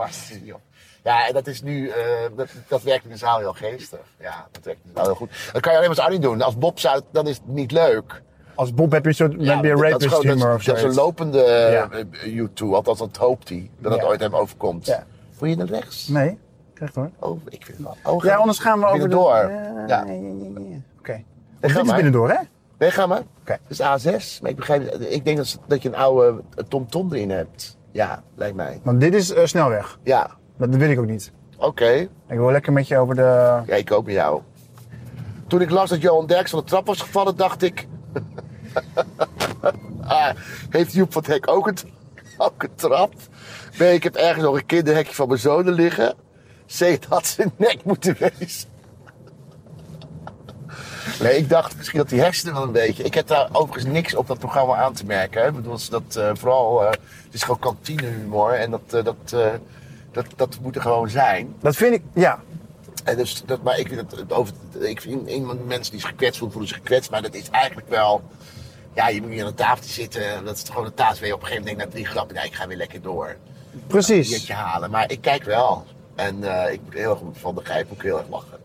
ja, 1.03 1.27
en 1.27 1.35
dat 1.35 1.47
is 1.47 1.63
nu, 1.63 1.89
eh, 1.89 2.05
dat, 2.37 2.49
dat 2.69 2.83
werkt 2.83 3.05
in 3.05 3.11
de 3.11 3.17
zaal 3.17 3.39
heel 3.39 3.53
geestig. 3.53 4.01
Ja, 4.21 4.49
dat 4.51 4.65
werkt 4.65 4.81
in 4.85 4.91
de 4.93 4.97
zaal 4.97 5.05
heel 5.05 5.15
goed. 5.15 5.31
Dat 5.53 5.63
kan 5.63 5.73
je 5.73 5.79
alleen 5.79 5.91
maar 5.91 5.99
als 5.99 6.07
Annie 6.07 6.21
doen. 6.21 6.43
Als 6.43 6.59
Bob 6.59 6.79
zou, 6.79 7.03
dan 7.13 7.27
is 7.27 7.37
het 7.37 7.47
niet 7.47 7.71
leuk. 7.71 8.23
Als 8.55 8.75
Bob 8.75 8.93
heb 8.93 9.03
je 9.03 9.09
een 9.09 9.15
soort 9.15 9.35
Ja, 9.39 9.55
heb 9.55 9.65
je 9.65 9.71
dat- 9.71 9.79
dat 9.81 10.03
is 10.03 10.07
rapist 10.09 10.15
gewoon- 10.21 10.39
dat 10.39 10.49
is- 10.49 10.55
of 10.55 10.65
Dat 10.65 10.79
zo. 10.79 10.87
een 10.87 10.95
lopende 10.95 11.39
Ja. 11.73 11.89
eh, 11.91 12.35
YouTube, 12.35 12.75
althans 12.75 12.99
dat 12.99 13.17
hoopt 13.17 13.49
hij. 13.49 13.71
Dat 13.79 13.93
het 13.93 14.05
ooit 14.05 14.21
hem 14.21 14.35
overkomt. 14.35 14.87
Ja. 14.87 15.05
Wil 15.39 15.49
je 15.49 15.57
naar 15.57 15.67
rechts? 15.67 16.09
Nee, 16.09 16.39
krijg 16.75 16.95
hoor. 16.95 17.11
Oh, 17.19 17.41
ik 17.49 17.65
vind 17.65 17.79
het 17.79 17.87
wel. 18.03 18.15
Oh, 18.15 18.25
Ja, 18.25 18.37
anders 18.37 18.59
gaan 18.59 18.79
we 18.81 18.87
over 18.87 18.99
de... 19.01 19.09
door. 19.09 19.35
Ja, 19.35 19.85
Ja. 19.87 20.03
Oké. 20.99 21.13
ga 21.13 21.23
Dit 21.61 21.71
is 21.77 21.83
maar. 21.83 21.95
binnendoor, 21.95 22.29
hè? 22.31 22.37
Nee, 22.79 22.91
ga 22.91 23.07
maar. 23.07 23.23
Oké. 23.41 23.59
Dat 23.69 23.71
is 23.71 23.81
A6. 23.81 24.41
Maar 24.41 24.51
ik 24.51 24.57
begrijp, 24.57 24.95
ik 24.95 25.25
denk 25.25 25.37
dat, 25.37 25.59
dat 25.67 25.83
je 25.83 25.89
een 25.89 25.95
oude 25.97 26.41
TomTom 26.69 27.13
erin 27.13 27.31
hebt. 27.31 27.77
Ja, 27.91 28.23
lijkt 28.35 28.57
mij. 28.57 28.81
Want 28.83 29.01
dit 29.01 29.15
is 29.15 29.33
eh, 29.33 29.45
snelweg. 29.45 29.99
Ja, 30.03 30.31
Maar 30.57 30.71
dat 30.71 30.79
wil 30.81 30.91
ik 30.91 30.99
ook 30.99 31.07
niet. 31.07 31.33
oké. 31.59 31.91
Ik 32.29 32.39
wil 32.39 32.51
lekker 32.51 32.73
met 32.73 32.89
je 32.89 32.99
over 32.99 33.15
de... 33.15 33.61
Ja, 33.67 33.75
ik 33.75 33.93
ook 33.93 34.05
met 34.05 34.15
jou. 34.15 34.41
Toen 35.47 35.61
ik 35.61 35.71
las 35.71 35.91
dat 35.91 36.01
Johan 36.03 36.27
Derks 36.27 36.51
van 36.51 36.59
de 36.59 36.65
trap 36.65 36.87
was 36.87 37.01
gevallen, 37.01 37.37
dacht 37.37 37.63
ik... 37.63 37.89
heeft 40.71 40.93
Joep 40.93 41.13
van 41.13 41.23
het 41.23 41.31
Hek 41.31 41.49
ook 41.49 41.67
een, 41.67 41.77
ook 42.39 42.63
een 42.63 42.75
trap? 42.75 43.13
Nee, 43.79 43.95
ik 43.95 44.03
heb 44.03 44.15
ergens 44.15 44.45
nog 44.45 44.57
een 44.57 44.67
kinderhekje 44.67 45.15
van 45.15 45.29
mijn 45.29 45.41
zonen 45.41 45.73
liggen. 45.73 46.15
Zee 46.67 46.93
het 46.93 47.05
had 47.05 47.27
zijn 47.27 47.53
nek 47.57 47.85
moeten 47.85 48.17
wezen. 48.19 48.71
Nee, 51.21 51.37
ik 51.37 51.49
dacht 51.49 51.77
misschien 51.77 51.99
dat 51.99 52.09
die 52.09 52.21
hersenen 52.21 52.55
wel 52.55 52.63
een 52.63 52.73
beetje... 52.73 53.03
Ik 53.03 53.15
heb 53.15 53.27
daar 53.27 53.49
overigens 53.53 53.93
niks 53.93 54.15
op 54.15 54.27
dat 54.27 54.39
programma 54.39 54.77
aan 54.77 54.93
te 54.93 55.07
merken. 55.07 55.43
Hè. 55.43 55.49
Ik 55.49 55.55
bedoel, 55.55 55.79
dat, 55.91 56.17
eh, 56.17 56.31
vooral... 56.35 56.85
eh, 56.85 56.91
het 56.91 57.35
is 57.35 57.43
gewoon 57.43 57.59
kantinehumor 57.59 58.53
en 58.53 58.71
dat, 58.71 58.81
eh, 58.91 59.05
dat, 59.05 59.37
dat, 60.13 60.27
dat 60.37 60.59
moet 60.63 60.77
er 60.77 60.83
gewoon 60.83 61.11
zijn. 61.11 61.55
Dat 61.61 61.77
vind 61.77 61.95
ik... 61.95 62.03
Ja. 62.15 62.41
En 63.03 63.17
dus, 63.17 63.43
dat, 63.47 63.63
maar 63.63 63.79
ik 63.79 63.89
vind 63.89 64.11
het 64.11 64.33
over. 64.33 64.55
Ik 64.79 65.01
vind 65.01 65.31
iemand 65.31 65.67
mensen 65.67 65.93
die 65.93 66.01
zich 66.01 66.11
gekwetst 66.11 66.39
voelen, 66.39 66.53
voelen 66.53 66.75
zich 66.75 66.83
gekwetst. 66.83 67.11
Maar 67.11 67.23
dat 67.23 67.35
is 67.35 67.51
eigenlijk 67.51 67.89
wel. 67.89 68.23
Ja, 68.95 69.09
je 69.09 69.23
moet 69.23 69.31
hier 69.31 69.45
aan 69.45 69.51
de 69.51 69.55
tafel 69.55 69.85
zitten. 69.85 70.35
en 70.35 70.45
Dat 70.45 70.57
is 70.57 70.63
gewoon 70.69 70.85
een 70.85 70.95
taas 70.95 71.19
waar 71.19 71.29
je 71.29 71.35
op 71.35 71.41
een 71.41 71.47
gegeven 71.47 71.67
moment 71.67 71.79
denkt 71.79 71.95
na 71.95 72.01
drie 72.01 72.15
grappen. 72.15 72.37
Nee, 72.37 72.45
ik 72.47 72.55
ga 72.55 72.67
weer 72.67 72.77
lekker 72.77 73.03
door. 73.03 73.37
Precies. 73.87 74.31
Jeetje 74.31 74.53
halen. 74.53 74.91
Maar 74.91 75.11
ik 75.11 75.21
kijk 75.21 75.45
wel. 75.45 75.87
En 76.15 76.65
eh, 76.65 76.73
ik 76.73 76.81
moet 76.85 76.95
heel 76.95 77.11
erg 77.11 77.21
van 77.33 77.55
de 77.55 77.65
grijp 77.65 77.93
ook 77.93 78.03
heel 78.03 78.19
erg 78.19 78.29
lachen. 78.29 78.59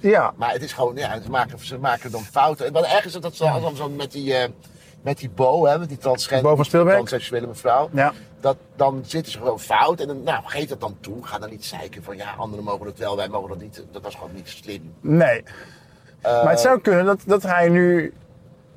Ja. 0.00 0.32
Maar 0.36 0.52
het 0.52 0.62
is 0.62 0.72
gewoon, 0.72 0.96
ja, 0.96 1.20
ze 1.20 1.30
maken, 1.30 1.66
ze 1.66 1.78
maken 1.78 2.10
dan 2.10 2.24
fouten. 2.24 2.66
En 2.66 2.72
wat 2.72 2.84
erg 2.84 3.04
is 3.04 3.12
dat, 3.12 3.22
dat 3.22 3.36
ze 3.36 3.44
dan 3.44 3.76
zo 3.76 3.88
met 3.88 4.12
die, 4.12 4.34
eh, 4.34 4.48
met 5.04 5.18
die 5.18 5.30
Bo, 5.30 5.66
hè, 5.66 5.78
met 5.78 5.88
die 5.88 5.98
transgender, 5.98 6.50
Bo 6.50 6.56
van 6.56 6.64
Spielberg? 6.64 6.94
transseksuele 6.94 7.46
mevrouw. 7.46 7.88
Ja. 7.92 8.12
Dat, 8.40 8.56
dan 8.76 9.02
zitten 9.06 9.32
ze 9.32 9.38
gewoon 9.38 9.60
fout. 9.60 10.00
En 10.00 10.06
dan, 10.06 10.22
nou, 10.22 10.42
geef 10.44 10.68
dat 10.68 10.80
dan 10.80 10.96
toe. 11.00 11.26
Ga 11.26 11.38
dan 11.38 11.50
niet 11.50 11.64
zeiken 11.64 12.02
van, 12.02 12.16
ja, 12.16 12.34
anderen 12.38 12.64
mogen 12.64 12.86
dat 12.86 12.98
wel, 12.98 13.16
wij 13.16 13.28
mogen 13.28 13.48
dat 13.48 13.60
niet. 13.60 13.84
Dat 13.90 14.02
was 14.02 14.14
gewoon 14.14 14.34
niet 14.34 14.48
slim. 14.48 14.94
Nee. 15.00 15.42
maar 16.22 16.50
het 16.50 16.60
zou 16.60 16.80
kunnen 16.80 17.04
dat, 17.04 17.20
dat 17.26 17.42
hij 17.42 17.68
nu... 17.68 18.14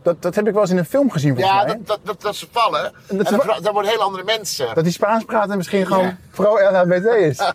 Dat, 0.08 0.22
dat 0.22 0.36
heb 0.36 0.48
ik 0.48 0.54
wel 0.54 0.62
eens 0.62 0.72
in 0.72 0.78
een 0.78 0.86
film 0.86 1.12
gezien 1.12 1.36
volgens 1.36 1.56
Ja, 1.56 1.64
mij. 1.64 1.76
dat, 1.76 1.88
dat, 1.88 2.00
dat, 2.04 2.22
dat 2.22 2.36
ze 2.36 2.48
vallen. 2.52 2.94
Dat 3.08 3.28
en 3.32 3.38
dan, 3.38 3.64
dan 3.64 3.74
worden 3.74 3.92
hele 3.92 4.04
andere 4.04 4.24
mensen. 4.24 4.66
Dat 4.76 4.84
hij 4.84 4.92
Spaans 4.92 5.24
praat 5.26 5.50
en 5.50 5.58
misschien 5.58 5.86
gewoon 5.86 6.04
Ja. 6.04 6.18
pro-LHBT 6.32 7.06
is. 7.06 7.38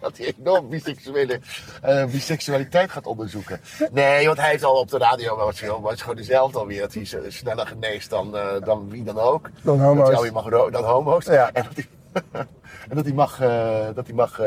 Dat 0.00 0.18
hij 0.18 0.34
enorm 0.38 0.68
biseksuele, 0.68 1.40
eh, 1.82 2.04
biseksualiteit 2.04 2.90
gaat 2.90 3.06
onderzoeken. 3.06 3.60
Nee, 3.92 4.26
want 4.26 4.38
hij 4.38 4.50
heeft 4.50 4.64
al 4.64 4.74
op 4.74 4.90
de 4.90 4.98
radio 4.98 5.46
het 5.46 5.54
is 5.54 6.00
gewoon 6.00 6.16
dezelfde 6.16 6.58
alweer. 6.58 6.80
Dat 6.80 6.94
hij 6.94 7.04
sneller 7.28 7.66
geneest 7.66 8.10
dan, 8.10 8.36
eh, 8.36 8.46
dan 8.64 8.88
wie 8.90 9.04
dan 9.04 9.18
ook. 9.18 9.50
Dan 9.62 9.80
homo's. 9.80 10.10
Dat 10.10 10.20
hij 10.20 10.30
mag 10.30 10.70
dan 10.70 10.84
homo's. 10.84 11.24
Ja. 11.24 11.50
En 11.52 11.64
dat 11.64 11.74
hij, 11.74 11.88
en 12.90 12.96
dat 12.96 13.04
hij 13.04 13.14
mag, 13.14 13.40
eh, 13.40 13.86
dat 13.94 14.06
hij 14.06 14.14
mag 14.14 14.40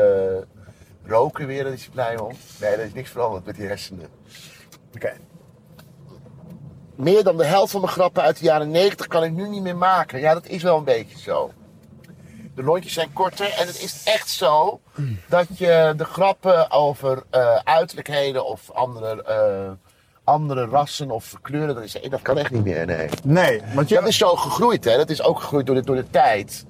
roken 1.06 1.46
weer, 1.46 1.64
daar 1.64 1.72
is 1.72 1.80
hij 1.82 1.90
blij 1.92 2.18
om. 2.18 2.32
Nee, 2.60 2.70
er 2.70 2.84
is 2.84 2.92
niks 2.92 3.10
veranderd 3.10 3.44
met 3.46 3.56
die 3.56 3.66
hersenen. 3.66 4.08
Oké. 4.94 5.12
Meer 6.94 7.24
dan 7.24 7.36
de 7.36 7.44
helft 7.44 7.72
van 7.72 7.80
mijn 7.80 7.92
grappen 7.92 8.22
uit 8.22 8.38
de 8.38 8.44
jaren 8.44 8.70
90 8.70 9.06
kan 9.06 9.24
ik 9.24 9.32
nu 9.32 9.48
niet 9.48 9.62
meer 9.62 9.76
maken. 9.76 10.20
Ja, 10.20 10.34
dat 10.34 10.46
is 10.46 10.62
wel 10.62 10.76
een 10.78 10.84
beetje 10.84 11.18
zo. 11.18 11.52
De 12.54 12.62
lontjes 12.62 12.92
zijn 12.92 13.12
korter 13.12 13.54
en 13.58 13.66
het 13.66 13.82
is 13.82 14.02
echt 14.04 14.28
zo 14.28 14.80
dat 15.28 15.46
je 15.58 15.94
de 15.96 16.04
grappen 16.04 16.70
over 16.70 17.22
eh, 17.30 17.56
uiterlijkheden 17.64 18.46
of 18.46 18.70
andere, 18.70 19.22
eh, 19.22 19.70
andere 20.24 20.66
rassen 20.66 21.10
of 21.10 21.34
kleuren, 21.42 21.74
dat, 21.74 21.84
is, 21.84 21.98
dat 22.10 22.22
kan 22.22 22.38
echt 22.38 22.50
niet 22.50 22.64
meer. 22.64 22.86
Nee. 22.86 23.08
Nee, 23.24 23.62
want 23.74 23.88
je, 23.88 23.94
Dat 23.94 24.08
is 24.08 24.16
zo 24.16 24.36
gegroeid, 24.36 24.84
hè? 24.84 24.96
Dat 24.96 25.10
is 25.10 25.22
ook 25.22 25.40
gegroeid 25.40 25.66
door 25.66 25.74
de, 25.74 25.82
door 25.82 25.96
de 25.96 26.10
tijd. 26.10 26.64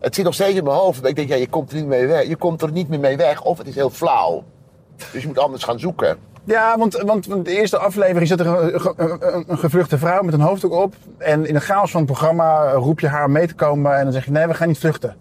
Het 0.00 0.14
zit 0.14 0.24
nog 0.24 0.34
steeds 0.34 0.58
in 0.58 0.64
mijn 0.64 0.76
hoofd. 0.76 1.04
Ik 1.04 1.16
denk, 1.16 1.28
ja, 1.28 1.34
je 1.36 1.48
komt 1.48 1.70
er 1.70 1.76
niet 1.76 1.86
mee 1.86 2.06
weg. 2.06 2.26
Je 2.26 2.36
komt 2.36 2.62
er 2.62 2.72
niet 2.72 2.88
meer 2.88 3.00
mee 3.00 3.16
weg, 3.16 3.42
of 3.42 3.58
het 3.58 3.66
is 3.66 3.74
heel 3.74 3.90
flauw. 3.90 4.44
Dus 5.12 5.22
je 5.22 5.28
moet 5.28 5.38
anders 5.38 5.64
gaan 5.64 5.78
zoeken. 5.78 6.18
Ja, 6.44 6.78
want, 6.78 6.96
want, 6.96 7.44
de 7.44 7.56
eerste 7.56 7.78
aflevering 7.78 8.28
zit 8.28 8.40
er 8.40 8.46
een, 8.46 8.80
een, 8.96 9.44
een 9.46 9.58
gevluchte 9.58 9.98
vrouw 9.98 10.22
met 10.22 10.34
een 10.34 10.40
hoofddoek 10.40 10.72
op. 10.72 10.94
En 11.18 11.46
in 11.46 11.54
de 11.54 11.60
chaos 11.60 11.90
van 11.90 12.00
het 12.00 12.10
programma 12.10 12.70
roep 12.70 13.00
je 13.00 13.08
haar 13.08 13.24
om 13.24 13.32
mee 13.32 13.46
te 13.46 13.54
komen. 13.54 13.96
En 13.96 14.04
dan 14.04 14.12
zeg 14.12 14.24
je, 14.24 14.30
nee, 14.30 14.46
we 14.46 14.54
gaan 14.54 14.68
niet 14.68 14.78
vluchten. 14.78 15.16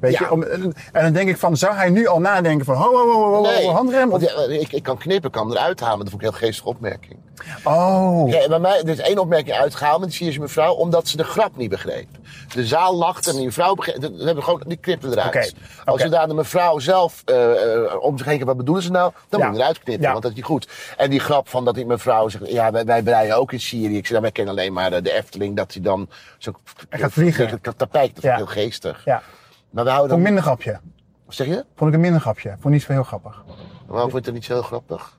Weet 0.00 0.12
Ja. 0.12 0.18
je? 0.20 0.30
Om, 0.30 0.42
en 0.42 0.74
dan 0.92 1.12
denk 1.12 1.28
ik 1.28 1.36
van, 1.36 1.56
zou 1.56 1.74
hij 1.74 1.90
nu 1.90 2.06
al 2.06 2.20
nadenken 2.20 2.64
van, 2.66 2.74
ho, 2.76 2.90
ho, 2.96 3.12
ho, 3.12 3.44
ho, 3.62 3.70
handrem? 3.70 4.10
Want 4.10 4.22
Of, 4.24 4.30
ja, 4.48 4.54
ik, 4.60 4.72
ik 4.72 4.82
kan 4.82 4.96
knippen, 4.98 5.26
ik 5.26 5.32
kan 5.36 5.46
hem 5.48 5.56
eruit 5.56 5.80
halen. 5.80 5.98
Dat 5.98 6.08
vond 6.10 6.22
ik 6.22 6.28
een 6.28 6.34
heel 6.34 6.46
geestige 6.46 6.68
opmerking. 6.68 7.16
oh, 7.64 8.28
Ja, 8.30 8.48
bij 8.48 8.58
mij, 8.58 8.78
er 8.82 8.88
is 8.88 8.98
één 8.98 9.18
opmerking 9.18 9.56
uitgehaald, 9.56 9.98
maar 9.98 10.08
die 10.08 10.16
zie 10.16 10.32
je 10.32 10.40
mevrouw, 10.40 10.72
omdat 10.74 11.08
ze 11.08 11.16
de 11.16 11.24
grap 11.24 11.56
niet 11.56 11.70
begreep. 11.70 12.06
De 12.54 12.66
zaal 12.66 12.94
lachte 12.96 13.30
en 13.30 13.36
die 13.36 13.44
mevrouw 13.44 13.74
begreep, 13.74 14.00
dat 14.00 14.10
hebben 14.16 14.34
we 14.34 14.42
gewoon, 14.42 14.62
die 14.66 14.76
knipte 14.76 15.08
eruit. 15.10 15.54
Als 15.84 15.94
oké. 15.94 16.02
zodra 16.02 16.26
de 16.26 16.34
mevrouw 16.34 16.78
zelf 16.78 17.22
eh, 17.24 17.74
eh, 17.84 18.02
om 18.02 18.18
zich 18.18 18.26
heen 18.26 18.44
wat 18.44 18.56
bedoelen 18.56 18.82
ze 18.82 18.90
nou? 18.90 19.12
Dan 19.28 19.40
Ja. 19.40 19.46
moet 19.46 19.56
je 19.56 19.62
eruit 19.62 19.78
knippen, 19.82 20.10
want 20.10 20.22
dat 20.22 20.30
is 20.30 20.36
niet 20.36 20.46
goed. 20.46 20.68
En 20.96 21.10
die 21.10 21.20
grap 21.20 21.48
van 21.48 21.64
dat 21.64 21.74
die 21.74 21.86
mevrouw 21.86 22.28
zegt, 22.28 22.50
ja, 22.50 22.70
wij, 22.70 22.84
wij 22.84 23.02
breien 23.02 23.36
ook 23.36 23.52
in 23.52 23.60
Syrië. 23.60 23.96
Ik 23.96 24.02
zeg, 24.02 24.10
nou, 24.10 24.22
wij 24.22 24.30
kennen 24.32 24.54
alleen 24.54 24.72
maar 24.72 24.90
de, 24.90 25.02
de 25.02 25.12
Efteling, 25.12 25.56
dat 25.56 25.72
hij 25.72 25.82
dan 25.82 26.08
zo 26.38 26.52
Hij 26.88 26.98
gaat 26.98 27.12
vliegen. 27.12 27.58
het 27.62 27.78
tapijt, 27.78 28.14
dat 28.14 28.24
is 28.24 28.30
heel 28.36 28.46
geestig. 28.46 29.02
ja. 29.04 29.22
Maar 29.70 29.84
we 29.84 29.90
houden 29.90 30.10
Vond 30.10 30.20
ik 30.20 30.26
minder 30.26 30.42
grapje. 30.44 30.80
wat 31.24 31.34
zeg 31.34 31.46
je? 31.46 31.64
Vond 31.74 31.90
ik 31.90 31.96
een 31.96 32.02
minder 32.02 32.20
grapje. 32.20 32.48
Vond 32.50 32.64
ik 32.64 32.70
niet 32.70 32.82
zo 32.82 32.92
heel 32.92 33.02
grappig. 33.02 33.44
Waarom 33.86 34.10
vond 34.10 34.24
je 34.24 34.30
het 34.30 34.38
niet 34.38 34.44
zo 34.44 34.52
heel 34.52 34.62
grappig? 34.62 35.18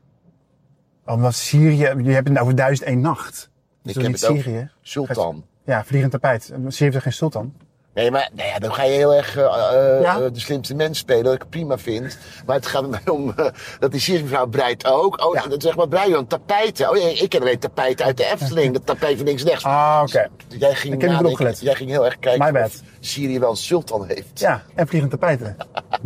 Omdat 1.05 1.33
Syrië, 1.33 1.77
je 2.03 2.11
hebt 2.11 2.27
het 2.27 2.39
over 2.39 2.55
duizend 2.55 2.87
één 2.87 2.99
nacht. 2.99 3.49
Ik 3.83 3.93
heb 3.93 4.03
niet 4.03 4.21
het 4.21 4.31
Syrië? 4.37 4.71
Sultan. 4.81 5.45
Ja, 5.63 5.83
vliegend 5.85 6.11
tapijt. 6.11 6.43
Syrië 6.43 6.83
heeft 6.83 6.95
er 6.95 7.01
geen 7.01 7.13
sultan. 7.13 7.53
Nee, 7.97 8.11
maar 8.11 8.29
nou 8.33 8.49
ja, 8.49 8.59
dan 8.59 8.73
ga 8.73 8.83
je 8.83 8.91
heel 8.91 9.13
erg 9.13 9.37
eh, 9.37 9.43
eh, 9.43 10.01
Ja. 10.01 10.15
eh, 10.19 10.31
de 10.33 10.39
slimste 10.39 10.75
mens 10.75 10.97
spelen, 10.99 11.23
wat 11.23 11.33
ik 11.33 11.49
prima 11.49 11.77
vind. 11.77 12.17
Maar 12.45 12.55
het 12.55 12.65
gaat 12.65 12.89
mij 12.89 12.99
om 13.05 13.33
dat 13.79 13.91
die 13.91 13.99
Syrische 13.99 14.23
mevrouw 14.25 14.45
breidt 14.47 14.85
ook. 14.85 15.25
Oh, 15.25 15.33
Ja. 15.35 15.41
dat 15.47 15.61
zeg 15.61 15.75
maar, 15.75 15.87
breien 15.87 16.11
dan 16.11 16.27
tapijten. 16.27 16.89
Oh, 16.89 16.97
ja, 16.97 17.07
ik 17.23 17.29
ken 17.29 17.41
alleen 17.41 17.59
tapijten 17.59 18.05
uit 18.05 18.17
de 18.17 18.25
Efteling. 18.25 18.73
Dat 18.73 18.85
tapijt 18.85 19.17
van 19.17 19.25
links 19.25 19.41
en 19.43 19.47
rechts. 19.49 19.63
Ah, 19.63 20.01
oké. 20.07 20.27
Jij 20.47 20.73
ging, 20.75 20.93
Ik 20.93 21.01
heb 21.01 21.09
niet 21.09 21.21
nadenken- 21.21 21.55
jij 21.65 21.75
ging 21.75 21.89
heel 21.89 22.05
erg 22.05 22.19
kijken 22.19 22.53
My 22.53 22.61
of 22.61 22.81
Syrië 22.99 23.39
wel 23.39 23.49
een 23.49 23.55
sultan 23.57 24.05
heeft. 24.07 24.39
Ja, 24.39 24.63
en 24.75 24.87
vliegend 24.87 25.11
tapijten. 25.11 25.57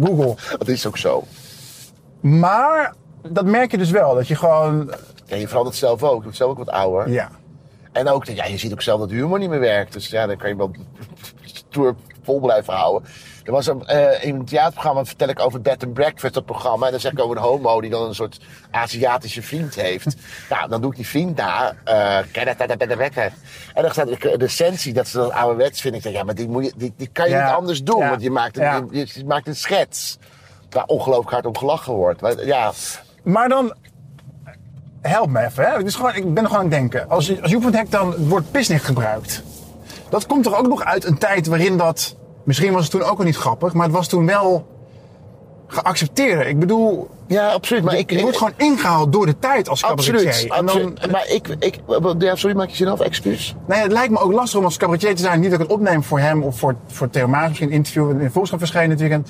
Google. 0.03 0.35
Dat 0.57 0.67
is 0.67 0.85
ook 0.87 0.97
zo. 0.97 1.23
Maar 2.21 2.93
dat 3.27 3.45
merk 3.45 3.71
je 3.71 3.77
dus 3.77 3.89
wel. 3.91 4.15
Dat 4.15 4.27
je 4.27 4.35
gewoon, 4.35 4.93
Ja, 5.25 5.35
je 5.35 5.47
verandert 5.47 5.75
zelf 5.75 6.03
ook. 6.03 6.15
Je 6.17 6.21
wordt 6.23 6.37
zelf 6.37 6.51
ook 6.51 6.57
wat 6.57 6.69
ouder. 6.69 7.09
ja. 7.09 7.29
En 7.91 8.07
ook, 8.09 8.25
ja, 8.25 8.45
je 8.45 8.57
ziet 8.57 8.71
ook 8.71 8.81
zelf 8.81 8.99
dat 8.99 9.09
humor 9.09 9.39
niet 9.39 9.49
meer 9.49 9.59
werkt. 9.59 9.93
Dus 9.93 10.07
ja, 10.07 10.27
dan 10.27 10.37
kan 10.37 10.49
je 10.49 10.55
wel 10.55 10.71
stoer 11.43 11.95
vol 12.23 12.39
blijven 12.39 12.73
houden. 12.73 13.09
Er 13.43 13.51
was 13.51 13.67
een, 13.67 13.85
eh, 13.85 14.23
in 14.23 14.35
een 14.35 14.45
theaterprogramma, 14.45 15.05
vertel 15.05 15.27
ik 15.27 15.39
over 15.39 15.61
Bed 15.61 15.83
and 15.83 15.93
Breakfast, 15.93 16.33
dat 16.33 16.45
programma. 16.45 16.85
En 16.85 16.91
dan 16.91 16.99
zeg 17.01 17.11
ik 17.11 17.19
over 17.19 17.37
een 17.37 17.43
homo 17.43 17.81
die 17.81 17.89
dan 17.89 18.07
een 18.07 18.15
soort 18.15 18.39
Aziatische 18.71 19.41
vriend 19.41 19.75
heeft. 19.75 20.15
nou, 20.49 20.69
dan 20.69 20.81
doe 20.81 20.89
ik 20.91 20.95
die 20.95 21.07
vriend 21.07 21.35
na. 21.37 21.75
ken 22.31 22.45
dat, 22.45 22.57
dat, 22.57 22.67
dat, 22.67 22.79
dat, 22.79 22.97
dat. 22.97 23.31
En 23.73 23.81
dan 23.81 23.91
staat 23.91 24.07
de 24.07 24.35
recensie, 24.37 24.93
dat 24.93 25.07
ze 25.07 25.17
dat 25.17 25.31
ouderwets 25.31 25.81
vinden. 25.81 25.99
Ik 25.99 26.05
zeg, 26.05 26.15
ja, 26.15 26.23
maar 26.23 26.35
die, 26.35 26.47
moet 26.47 26.65
je, 26.65 26.73
die, 26.75 26.93
die 26.97 27.07
kan 27.11 27.29
je 27.29 27.35
Ja. 27.35 27.45
niet 27.45 27.55
anders 27.55 27.83
doen. 27.83 27.99
Ja. 27.99 28.09
Want 28.09 28.21
je 28.21 28.31
maakt, 28.31 28.57
een, 28.57 28.63
Ja. 28.63 28.85
je, 28.91 29.07
je 29.13 29.25
maakt 29.25 29.47
een 29.47 29.55
schets. 29.55 30.17
Waar 30.69 30.85
ongelooflijk 30.85 31.31
hard 31.31 31.45
om 31.45 31.57
gelachen 31.57 31.93
wordt. 31.93 32.21
Maar, 32.21 32.45
ja, 32.45 32.71
Maar 33.23 33.49
dan, 33.49 33.73
help 35.01 35.29
me 35.29 35.45
even. 35.45 35.63
Hè? 35.63 35.83
Is 35.83 35.95
gewoon, 35.95 36.15
ik 36.15 36.33
ben 36.33 36.43
er 36.43 36.49
gewoon 36.49 36.63
aan 36.63 36.71
het 36.71 36.79
denken. 36.79 37.09
Als, 37.09 37.41
als 37.41 37.51
Joep 37.51 37.61
van 37.61 37.71
het 37.71 37.81
Hek 37.81 37.91
dan 37.91 38.11
het 38.11 38.27
woord 38.27 38.51
pisnik 38.51 38.81
gebruikt. 38.81 39.43
Dat 40.09 40.25
komt 40.25 40.43
toch 40.43 40.57
ook 40.57 40.67
nog 40.67 40.83
uit 40.83 41.05
een 41.05 41.17
tijd 41.17 41.47
waarin 41.47 41.77
dat... 41.77 42.15
Misschien 42.43 42.73
was 42.73 42.81
het 42.81 42.91
toen 42.91 43.03
ook 43.03 43.17
al 43.17 43.23
niet 43.23 43.37
grappig, 43.37 43.73
maar 43.73 43.85
het 43.85 43.95
was 43.95 44.07
toen 44.07 44.25
wel 44.25 44.67
geaccepteerd. 45.67 46.47
Ik 46.47 46.59
bedoel, 46.59 47.09
ja 47.27 47.51
absoluut. 47.51 47.83
Maar 47.83 47.97
ik, 47.97 48.11
je 48.11 48.21
wordt 48.21 48.37
gewoon 48.37 48.53
ingehaald 48.57 49.13
door 49.13 49.25
de 49.25 49.39
tijd 49.39 49.69
als 49.69 49.81
cabaretier. 49.81 50.27
Absoluut. 50.27 50.53
En 50.53 50.65
dan, 50.65 50.75
absoluut. 50.75 51.11
Maar 51.11 51.27
ik, 51.27 51.47
ik, 51.59 51.79
ja, 52.17 52.35
sorry, 52.35 52.55
maak 52.55 52.69
je 52.69 52.75
zin 52.75 52.87
af, 52.87 52.99
excuus. 52.99 53.55
Nee, 53.67 53.81
het 53.81 53.91
lijkt 53.91 54.11
me 54.11 54.19
ook 54.19 54.31
lastig 54.31 54.59
om 54.59 54.65
als 54.65 54.77
cabaretier 54.77 55.15
te 55.15 55.21
zijn. 55.21 55.39
Niet 55.39 55.51
dat 55.51 55.59
ik 55.59 55.65
het 55.67 55.75
opneem 55.75 56.03
voor 56.03 56.19
hem 56.19 56.43
of 56.43 56.57
voor, 56.57 56.75
voor 56.87 57.09
Theo 57.09 57.27
Maas. 57.27 57.47
Misschien 57.47 57.67
een 57.67 57.73
interview 57.73 58.09
in 58.09 58.31
Volkskrant 58.31 58.61
verschijnen 58.61 58.97
dit 58.97 58.99
weekend. 58.99 59.29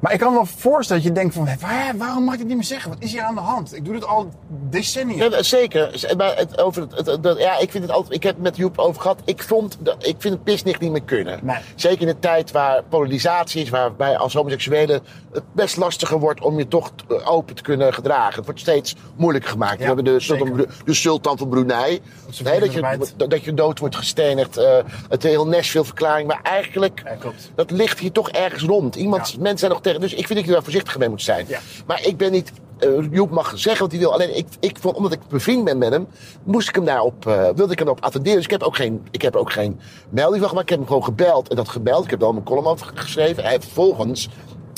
Maar 0.00 0.12
ik 0.12 0.18
kan 0.18 0.28
me 0.28 0.34
wel 0.34 0.46
voorstellen 0.46 1.02
dat 1.02 1.12
je 1.12 1.18
denkt 1.20 1.34
van... 1.34 1.48
waar, 1.60 1.96
waarom 1.96 2.24
mag 2.24 2.32
ik 2.32 2.38
dit 2.38 2.48
niet 2.48 2.56
meer 2.56 2.64
zeggen? 2.66 2.90
Wat 2.90 3.02
is 3.02 3.12
hier 3.12 3.22
aan 3.22 3.34
de 3.34 3.40
hand? 3.40 3.74
Ik 3.74 3.84
doe 3.84 3.94
dit 3.94 4.06
al 4.06 4.28
decennia. 4.48 5.24
Ja, 5.30 5.42
zeker. 5.42 6.06
Maar 6.16 6.36
het, 6.36 6.60
over 6.60 6.82
het, 6.82 7.06
het- 7.06 7.24
het- 7.24 7.38
ja, 7.38 7.58
ik 7.58 7.70
vind 7.70 7.84
het 7.84 7.92
altijd. 7.92 8.14
Ik 8.14 8.22
heb 8.22 8.34
het 8.34 8.42
met 8.42 8.56
Joep 8.56 8.78
over 8.78 9.00
gehad. 9.02 9.20
Ik, 9.24 9.42
vond, 9.42 9.76
dat- 9.80 10.06
ik 10.06 10.14
vind 10.18 10.34
het 10.34 10.44
pisnicht 10.44 10.80
niet 10.80 10.90
meer 10.90 11.02
kunnen. 11.02 11.38
Nee. 11.42 11.56
Zeker 11.74 12.00
in 12.00 12.06
de 12.06 12.18
tijd 12.18 12.50
waar 12.50 12.82
polarisatie 12.88 13.62
is, 13.62 13.68
waarbij 13.68 14.16
als 14.16 14.34
homoseksuele 14.34 15.02
het 15.32 15.42
best 15.52 15.76
lastiger 15.76 16.18
wordt 16.18 16.40
om 16.40 16.58
je 16.58 16.68
toch 16.68 16.92
eh, 17.08 17.30
open 17.30 17.54
te 17.54 17.62
kunnen 17.62 17.94
gedragen. 17.94 18.34
Het 18.34 18.44
wordt 18.44 18.60
steeds 18.60 18.94
moeilijker 19.16 19.50
gemaakt. 19.50 19.78
We 19.78 19.84
hebben 19.84 20.04
de, 20.04 20.20
sultan, 20.20 20.66
de 20.84 20.94
sultan 20.94 21.38
van 21.38 21.48
Brunei. 21.48 22.00
ze 22.30 22.42
Nee, 22.42 22.60
dat, 22.60 22.72
je, 22.72 22.96
dat, 23.16 23.30
dat 23.30 23.44
je 23.44 23.54
dood 23.54 23.78
wordt 23.78 23.96
gestenigd. 23.96 24.56
eh, 24.56 24.76
het 25.08 25.22
heel 25.22 25.46
Nashville 25.46 25.84
verklaring. 25.84 26.28
Maar 26.28 26.40
eigenlijk, 26.42 27.02
Ja, 27.04 27.16
dat 27.54 27.70
ligt 27.70 27.98
hier 27.98 28.12
toch 28.12 28.30
ergens 28.30 28.62
rond. 28.62 28.96
Iemand. 28.96 29.38
Mensen 29.38 29.58
zijn 29.58 29.70
nog 29.70 29.80
tegen. 29.92 30.00
Dus 30.08 30.14
ik 30.14 30.26
vind 30.26 30.38
dat 30.38 30.48
je 30.48 30.52
daar 30.54 30.62
voorzichtig 30.62 30.98
mee 30.98 31.08
moet 31.08 31.22
zijn. 31.22 31.44
Ja. 31.48 31.58
Maar 31.86 32.02
ik 32.06 32.16
ben 32.16 32.32
niet. 32.32 32.52
eh, 32.78 32.88
Joep 33.10 33.30
mag 33.30 33.52
zeggen 33.54 33.82
wat 33.82 33.90
hij 33.90 34.00
wil. 34.00 34.12
Alleen 34.12 34.36
ik, 34.36 34.46
ik 34.60 34.76
vond, 34.80 34.96
omdat 34.96 35.12
ik 35.12 35.20
bevriend 35.28 35.64
ben 35.64 35.78
met 35.78 35.90
hem, 35.92 36.06
moest 36.44 36.68
ik 36.68 36.74
hem 36.74 36.84
daarop, 36.84 37.26
eh, 37.26 37.42
wilde 37.42 37.72
ik 37.72 37.78
hem 37.78 37.86
daarop 37.86 38.04
attenderen. 38.04 38.36
Dus 38.36 38.44
ik 38.44 38.50
heb 38.50 38.62
ook 38.62 38.76
geen, 38.76 39.06
ik 39.10 39.22
heb 39.22 39.36
ook 39.36 39.52
geen 39.52 39.80
melding 40.10 40.40
van 40.40 40.48
gemaakt. 40.48 40.64
Ik 40.64 40.68
heb 40.70 40.78
hem 40.78 40.88
gewoon 40.88 41.04
gebeld. 41.04 41.48
En 41.48 41.56
dat 41.56 41.68
gebeld. 41.68 42.04
Ik 42.04 42.10
heb 42.10 42.22
al 42.22 42.32
mijn 42.32 42.44
column 42.44 42.66
over 42.66 42.90
geschreven. 42.94 43.42
Hij 43.42 43.52
heeft 43.52 43.64
vervolgens 43.64 44.28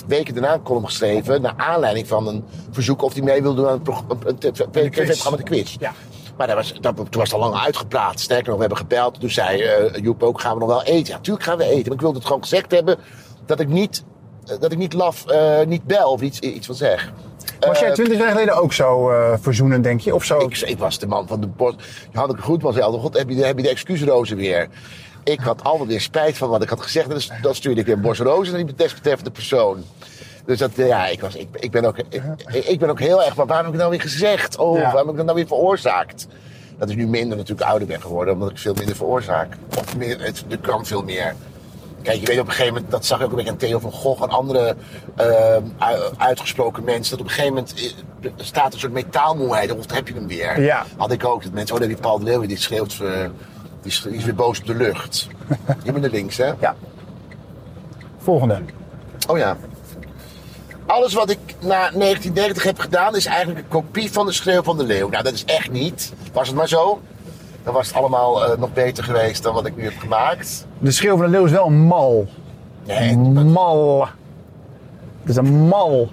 weken 0.07 0.35
daarna 0.35 0.55
een 0.55 0.63
column 0.63 0.85
geschreven. 0.87 1.43
Naar 1.43 1.55
aanleiding 1.57 2.07
van 2.09 2.27
een 2.29 2.45
verzoek 2.71 3.03
of 3.03 3.13
hij 3.13 3.23
mee 3.23 3.43
wilde 3.43 3.63
doen 3.63 3.71
aan 3.71 3.83
een- 4.09 4.29
een 4.29 4.39
tv-programma 4.39 5.37
De 5.39 5.43
Quiz. 5.43 5.77
Ja. 5.81 5.93
Maar 6.37 6.47
dat 6.47 6.57
was, 6.57 6.73
dat, 6.81 6.97
toen 6.97 7.07
was 7.11 7.31
het 7.33 7.41
al 7.41 7.51
lang 7.51 7.63
uitgepraat. 7.65 8.21
Sterker 8.21 8.45
nog, 8.47 8.55
we 8.55 8.61
hebben 8.61 8.79
gebeld. 8.79 9.21
Toen 9.21 9.31
zei 9.31 9.63
eh, 9.63 10.03
Joep 10.03 10.23
ook, 10.23 10.41
gaan 10.41 10.53
we 10.55 10.59
nog 10.61 10.69
wel 10.69 10.83
eten? 10.83 11.15
Ja, 11.15 11.21
tuurlijk 11.21 11.45
gaan 11.45 11.57
we 11.59 11.65
eten. 11.65 11.83
Maar 11.85 11.93
ik 11.95 12.01
wilde 12.01 12.17
het 12.17 12.27
gewoon 12.27 12.43
gezegd 12.43 12.71
hebben 12.71 12.97
dat 13.47 13.61
ik 13.61 13.69
niet, 13.69 14.05
dat 14.61 14.73
ik 14.73 14.79
niet 14.79 14.93
laf, 14.93 15.27
eh, 15.27 15.67
niet 15.67 15.85
bel 15.85 16.11
of 16.11 16.21
iets, 16.21 16.39
iets 16.41 16.67
van 16.67 16.75
zeg. 16.75 17.13
Was 17.61 17.79
jij 17.79 17.89
Eh, 17.89 17.95
twintig 17.95 18.19
jaar 18.19 18.31
geleden 18.31 18.55
ook 18.57 18.73
zo 18.73 19.11
eh 19.11 19.33
verzoenend, 19.41 19.85
denk 19.85 20.01
je? 20.01 20.15
Of 20.15 20.25
zo? 20.25 20.39
ik, 20.39 20.59
ik 20.59 20.79
was 20.79 20.99
de 20.99 21.07
man 21.07 21.27
van 21.27 21.41
de 21.41 21.47
bos. 21.47 21.75
Hanneke 22.13 22.43
Groetman 22.43 22.73
zei 22.73 22.85
altijd, 22.85 23.03
god, 23.03 23.19
heb 23.19 23.29
je 23.29 23.35
de, 23.35 23.47
heb 23.47 23.57
je 23.57 23.63
de 23.63 23.69
excuusrozen 23.69 24.37
weer? 24.37 24.69
Ik 25.25 25.41
had 25.41 25.65
altijd 25.65 25.89
weer 25.89 26.01
spijt 26.01 26.37
van 26.37 26.49
wat 26.49 26.63
ik 26.63 26.69
had 26.69 26.81
gezegd. 26.83 27.09
En 27.09 27.15
dus, 27.15 27.31
dan 27.43 27.55
stuurde 27.55 27.81
ik 27.81 27.87
weer 27.87 27.95
een 27.95 28.01
bos 28.01 28.19
rozen 28.19 28.55
naar 28.55 28.67
die 28.67 28.75
desbetreffende 28.75 29.31
persoon. 29.31 29.85
Dus 30.45 30.59
dat, 30.59 30.71
eh, 30.77 30.87
ja, 30.87 31.07
ik, 31.07 31.21
was, 31.21 31.35
ik, 31.35 31.49
ik, 31.53 31.71
ben 31.71 31.85
ook, 31.85 31.99
ik, 31.99 32.23
ik 32.53 32.79
ben 32.79 32.91
ook 32.91 33.01
heel 33.01 33.23
erg, 33.25 33.37
maar 33.37 33.47
waarom 33.47 33.67
heb 33.67 33.75
ik 33.75 33.81
het 33.81 33.89
nou 33.89 33.91
weer 33.91 34.11
gezegd? 34.11 34.57
Oh, 34.57 34.77
Ja. 34.77 34.83
waarom 34.83 35.01
heb 35.01 35.11
ik 35.11 35.17
dat 35.17 35.25
nou 35.25 35.37
weer 35.37 35.47
veroorzaakt? 35.47 36.27
Dat 36.79 36.89
is 36.89 36.95
nu 36.95 37.07
minder 37.07 37.37
natuurlijk 37.37 37.69
ouder 37.69 37.89
ben 37.89 38.01
geworden, 38.01 38.35
omdat 38.35 38.51
ik 38.51 38.59
veel 38.59 38.75
minder 38.75 38.97
veroorzaak. 38.97 39.57
Of 39.79 39.97
meer, 39.97 40.23
het, 40.23 40.45
er 40.49 40.59
kan 40.59 40.87
veel 40.87 41.03
meer. 41.03 41.35
Kijk, 42.03 42.21
je 42.21 42.27
weet 42.27 42.39
op 42.41 42.47
een 42.47 42.51
gegeven 42.53 42.73
moment, 42.75 42.91
dat 42.91 43.07
zag 43.07 43.19
ik 43.19 43.25
ook 43.25 43.31
een 43.31 43.37
beetje 43.37 43.51
aan 43.51 43.57
Theo 43.57 43.79
van 43.79 43.93
Gogh 43.93 44.23
en 44.23 44.29
andere 44.29 44.77
u- 45.19 45.23
uitgesproken 46.17 46.85
mensen, 46.85 47.11
dat 47.11 47.21
op 47.21 47.27
een 47.27 47.33
gegeven 47.33 47.55
moment 47.55 47.75
eh, 48.23 48.31
staat 48.37 48.73
een 48.73 48.79
soort 48.79 48.93
metaalmoeheid, 48.93 49.73
of 49.79 49.93
heb 49.93 50.09
je 50.09 50.15
hem 50.15 50.27
weer. 50.27 50.61
Ja. 50.63 50.85
Had 50.97 51.13
ik 51.13 51.25
ook, 51.25 51.43
dat 51.43 51.53
mensen, 51.53 51.75
oh, 51.77 51.81
heb 51.83 51.91
je 51.91 51.97
Paul 51.97 52.19
de 52.19 52.25
Leeuw, 52.25 52.47
die 52.47 52.57
schreeuwt, 52.59 52.99
eh, 53.03 53.29
die, 53.83 53.93
sch- 53.93 54.03
die 54.03 54.17
is 54.17 54.25
weer 54.25 54.35
boos 54.35 54.59
op 54.61 54.67
de 54.67 54.75
lucht. 54.75 55.29
Je 55.83 55.93
bent 55.93 56.01
naar 56.01 56.11
links, 56.11 56.37
hè? 56.37 56.53
Ja. 56.61 56.75
Volgende. 58.19 58.61
Oh 59.29 59.39
ja. 59.39 59.57
Alles 60.87 61.13
wat 61.15 61.31
ik 61.31 61.39
na 61.61 61.91
1990 61.91 62.63
heb 62.63 62.79
gedaan 62.79 63.17
is 63.17 63.27
eigenlijk 63.27 63.59
een 63.59 63.69
kopie 63.69 64.13
van 64.13 64.27
de 64.27 64.33
Schreeuw 64.33 64.63
van 64.63 64.77
de 64.79 64.85
Leeuw. 64.85 65.09
Nou, 65.09 65.23
dat 65.25 65.33
is 65.33 65.45
echt 65.45 65.71
niet. 65.71 66.13
Was 66.33 66.47
het 66.49 66.57
maar 66.57 66.69
zo, 66.69 67.01
dan 67.65 67.75
was 67.75 67.87
het 67.87 67.97
allemaal 67.97 68.45
eh, 68.45 68.59
nog 68.59 68.73
beter 68.73 69.05
geweest 69.05 69.43
dan 69.43 69.55
wat 69.55 69.67
ik 69.67 69.77
nu 69.77 69.85
heb 69.85 69.99
gemaakt. 69.99 70.67
De 70.79 70.91
schreeuw 70.91 71.17
van 71.17 71.25
de 71.25 71.31
leeuw 71.31 71.45
is 71.45 71.51
wel 71.51 71.67
een 71.67 71.81
mal. 71.81 72.27
Nee, 72.87 73.17
Mal. 73.17 74.09
Het 75.21 75.29
is 75.31 75.37
een 75.37 75.69
mal. 75.69 76.09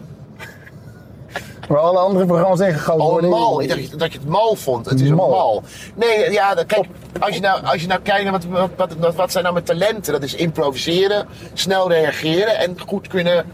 Waar 1.67 1.77
alle 1.79 1.99
andere 1.99 2.25
programma's 2.25 2.59
ingegoten 2.59 3.03
Oh, 3.05 3.11
worden. 3.11 3.29
mal. 3.29 3.61
Ik 3.61 3.69
dacht 3.69 3.99
dat 3.99 4.13
je 4.13 4.19
het 4.19 4.27
mal 4.27 4.55
vond. 4.55 4.85
Het 4.85 4.99
is 5.01 5.09
Mal. 5.09 5.25
een 5.25 5.31
mal. 5.31 5.63
Nee, 5.95 6.31
ja, 6.31 6.53
kijk, 6.53 6.87
als 7.19 7.35
je 7.35 7.41
nou, 7.41 7.63
als 7.65 7.81
je 7.81 7.87
nou 7.87 8.01
kijkt 8.01 8.23
naar 8.23 8.31
wat, 8.31 8.69
wat, 8.75 8.93
wat, 8.99 9.15
wat 9.15 9.31
zijn 9.31 9.43
nou 9.43 9.55
mijn 9.55 9.65
talenten? 9.65 10.13
Dat 10.13 10.23
is 10.23 10.35
improviseren, 10.35 11.27
snel 11.53 11.89
reageren 11.91 12.57
en 12.57 12.75
goed 12.87 13.07
kunnen 13.07 13.45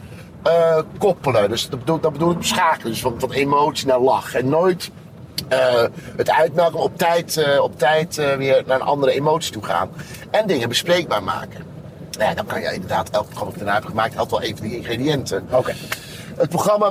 eh, 0.43 0.77
koppelen. 0.97 1.49
Dus 1.49 1.69
dat 1.69 1.79
bedoel, 1.79 1.99
dat 1.99 2.11
bedoel 2.11 2.31
ik 2.31 2.37
schakelen. 2.39 2.91
Dus 2.91 3.01
van, 3.01 3.13
van 3.17 3.31
emotie 3.31 3.87
naar 3.87 3.99
lach. 3.99 4.35
En 4.35 4.49
nooit 4.49 4.91
eh, 5.47 5.83
het 6.15 6.29
uitmelken, 6.31 6.79
op 6.79 6.97
tijd, 6.97 7.37
eh, 7.37 7.59
op 7.61 7.79
tijd 7.79 8.17
eh, 8.17 8.35
weer 8.35 8.63
naar 8.65 8.79
een 8.79 8.85
andere 8.85 9.11
emotie 9.11 9.51
toe 9.51 9.63
gaan. 9.63 9.89
En 10.31 10.47
dingen 10.47 10.69
bespreekbaar 10.69 11.23
maken. 11.23 11.63
Nou 12.17 12.29
ja, 12.29 12.35
dan 12.35 12.45
kan 12.45 12.61
je 12.61 12.73
inderdaad, 12.73 13.09
elk 13.09 13.25
programma 13.25 13.51
dat 13.51 13.59
ik 13.59 13.65
daarna 13.65 13.79
heb 13.81 13.89
gemaakt, 13.89 14.13
had 14.15 14.29
wel 14.31 14.41
even 14.41 14.63
die 14.63 14.77
ingrediënten. 14.77 15.47
Oké. 15.51 15.73
Het 16.37 16.49
programma 16.49 16.89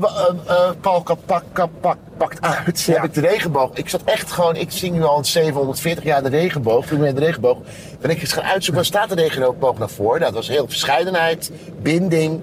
Paul 0.80 1.02
Kap- 1.02 1.26
pak, 1.26 1.42
kap- 1.52 1.80
pak- 1.80 1.99
pakt 2.16 2.40
uit. 2.40 2.80
Ja. 2.82 2.92
Heb 2.94 3.04
ik 3.04 3.14
de 3.14 3.20
regenboog. 3.20 3.70
Ik 3.75 3.88
zat 3.88 4.02
echt 4.04 4.32
gewoon, 4.32 4.56
ik 4.56 4.70
zing 4.70 4.94
nu 4.94 5.04
al 5.04 5.25
740 5.25 6.04
jaar 6.04 6.22
de 6.22 6.28
regenboog. 6.28 6.87
Toen 6.87 7.00
met 7.00 7.16
de 7.16 7.25
regenboog. 7.25 7.58
Ben 8.00 8.11
ik 8.11 8.20
eens 8.20 8.32
gaan 8.32 8.44
uitzoeken, 8.44 8.75
waar 8.75 8.84
staat 8.84 9.08
de 9.08 9.14
regenboog 9.14 9.78
nou 9.78 9.90
voor? 9.90 10.08
Nou, 10.18 10.20
dat 10.20 10.32
was 10.32 10.49
heel 10.49 10.66
verscheidenheid, 10.68 11.50
binding, 11.82 12.42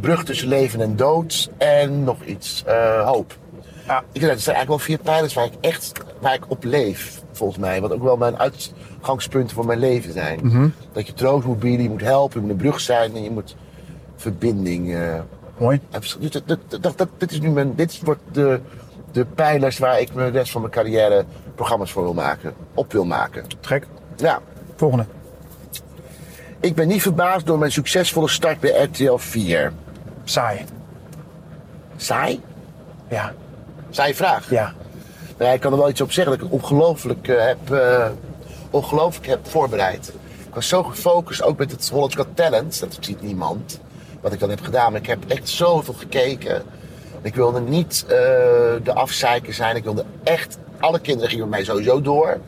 brug 0.00 0.24
tussen 0.24 0.48
leven 0.48 0.80
en 0.80 0.96
dood 0.96 1.50
en 1.58 2.04
nog 2.04 2.24
iets, 2.24 2.64
hoop. 3.04 3.36
Ja. 3.86 3.98
Ik 4.12 4.20
denk, 4.20 4.32
dat 4.32 4.40
zijn 4.40 4.56
eigenlijk 4.56 4.68
wel 4.68 4.78
vier 4.78 4.98
pijlers 4.98 5.34
waar 5.34 5.44
ik 5.44 5.52
echt 5.60 5.92
waar 6.20 6.34
ik 6.34 6.44
op 6.50 6.64
leef, 6.64 7.22
volgens 7.32 7.58
mij. 7.58 7.80
Wat 7.80 7.92
ook 7.92 8.02
wel 8.02 8.16
mijn 8.16 8.38
uitgangspunten 8.38 9.54
voor 9.56 9.66
mijn 9.66 9.78
leven 9.78 10.12
zijn. 10.12 10.40
Mhm. 10.42 10.68
Dat 10.92 11.06
je 11.06 11.12
troost 11.12 11.46
moet 11.46 11.58
bieden, 11.60 11.82
je 11.82 11.90
moet 11.90 12.00
helpen, 12.00 12.34
je 12.40 12.46
moet 12.46 12.50
een 12.50 12.56
brug 12.62 12.80
zijn 12.80 13.14
en 13.16 13.22
je 13.22 13.30
moet 13.30 13.56
verbinding. 14.16 14.94
eh, 14.94 15.20
Mooi. 15.58 15.80
dus 16.18 16.30
dat, 16.30 16.42
dat, 16.46 16.82
dat, 16.82 16.98
dat- 16.98 17.08
dit 17.18 17.32
is 17.32 17.40
nu 17.40 17.50
mijn, 17.50 17.74
dit 17.74 18.00
wordt 18.02 18.20
de, 18.32 18.60
de 19.12 19.24
pijlers 19.24 19.78
waar 19.78 20.00
ik 20.00 20.14
de 20.14 20.26
rest 20.28 20.52
van 20.52 20.60
mijn 20.60 20.72
carrière 20.72 21.24
programma's 21.54 21.92
voor 21.92 22.02
wil 22.02 22.14
maken, 22.14 22.54
op 22.74 22.92
wil 22.92 23.04
maken. 23.04 23.44
Gek. 23.60 23.86
Ja, 24.16 24.40
Volgende. 24.76 25.04
ik 26.60 26.74
ben 26.74 26.88
niet 26.88 27.02
verbaasd 27.02 27.46
door 27.46 27.58
mijn 27.58 27.72
succesvolle 27.72 28.28
start 28.28 28.60
bij 28.60 28.82
RTL 28.82 29.16
4. 29.16 29.72
Saai. 30.24 30.64
Saai? 31.96 32.40
Ja. 33.08 33.32
Saai 33.94 34.14
vraag. 34.14 34.50
Ja. 34.50 34.74
Nou, 35.38 35.52
ik 35.52 35.60
kan 35.60 35.72
er 35.72 35.78
wel 35.78 35.88
iets 35.88 36.00
op 36.00 36.12
zeggen 36.12 36.38
dat 36.38 36.46
ik 36.46 36.52
ongelooflijk 36.52 37.28
eh, 37.28 37.44
heb, 37.46 37.70
eh, 37.70 38.06
ongelooflijk 38.70 39.26
heb 39.26 39.48
voorbereid. 39.48 40.12
Ik 40.48 40.54
was 40.54 40.68
zo 40.68 40.82
gefocust, 40.82 41.42
ook 41.42 41.58
met 41.58 41.70
het 41.70 41.88
Hollands 41.88 42.14
Got 42.14 42.26
Talent. 42.34 42.80
Dat 42.80 42.96
ziet 43.00 43.22
niemand, 43.22 43.80
wat 44.20 44.32
ik 44.32 44.40
dan 44.40 44.50
heb 44.50 44.60
gedaan. 44.60 44.92
Maar 44.92 45.00
ik 45.00 45.06
heb 45.06 45.24
echt 45.28 45.48
zoveel 45.48 45.94
gekeken. 45.94 46.62
Ik 47.22 47.34
wilde 47.34 47.60
niet 47.60 48.04
eh, 48.08 48.16
de 48.82 48.92
afzeiker 48.94 49.54
zijn. 49.54 49.76
Ik 49.76 49.84
wilde 49.84 50.04
echt... 50.22 50.58
Alle 50.78 51.00
kinderen 51.00 51.30
gingen 51.30 51.48
bij 51.48 51.58
mij 51.58 51.66
sowieso 51.66 52.00
door. 52.00 52.40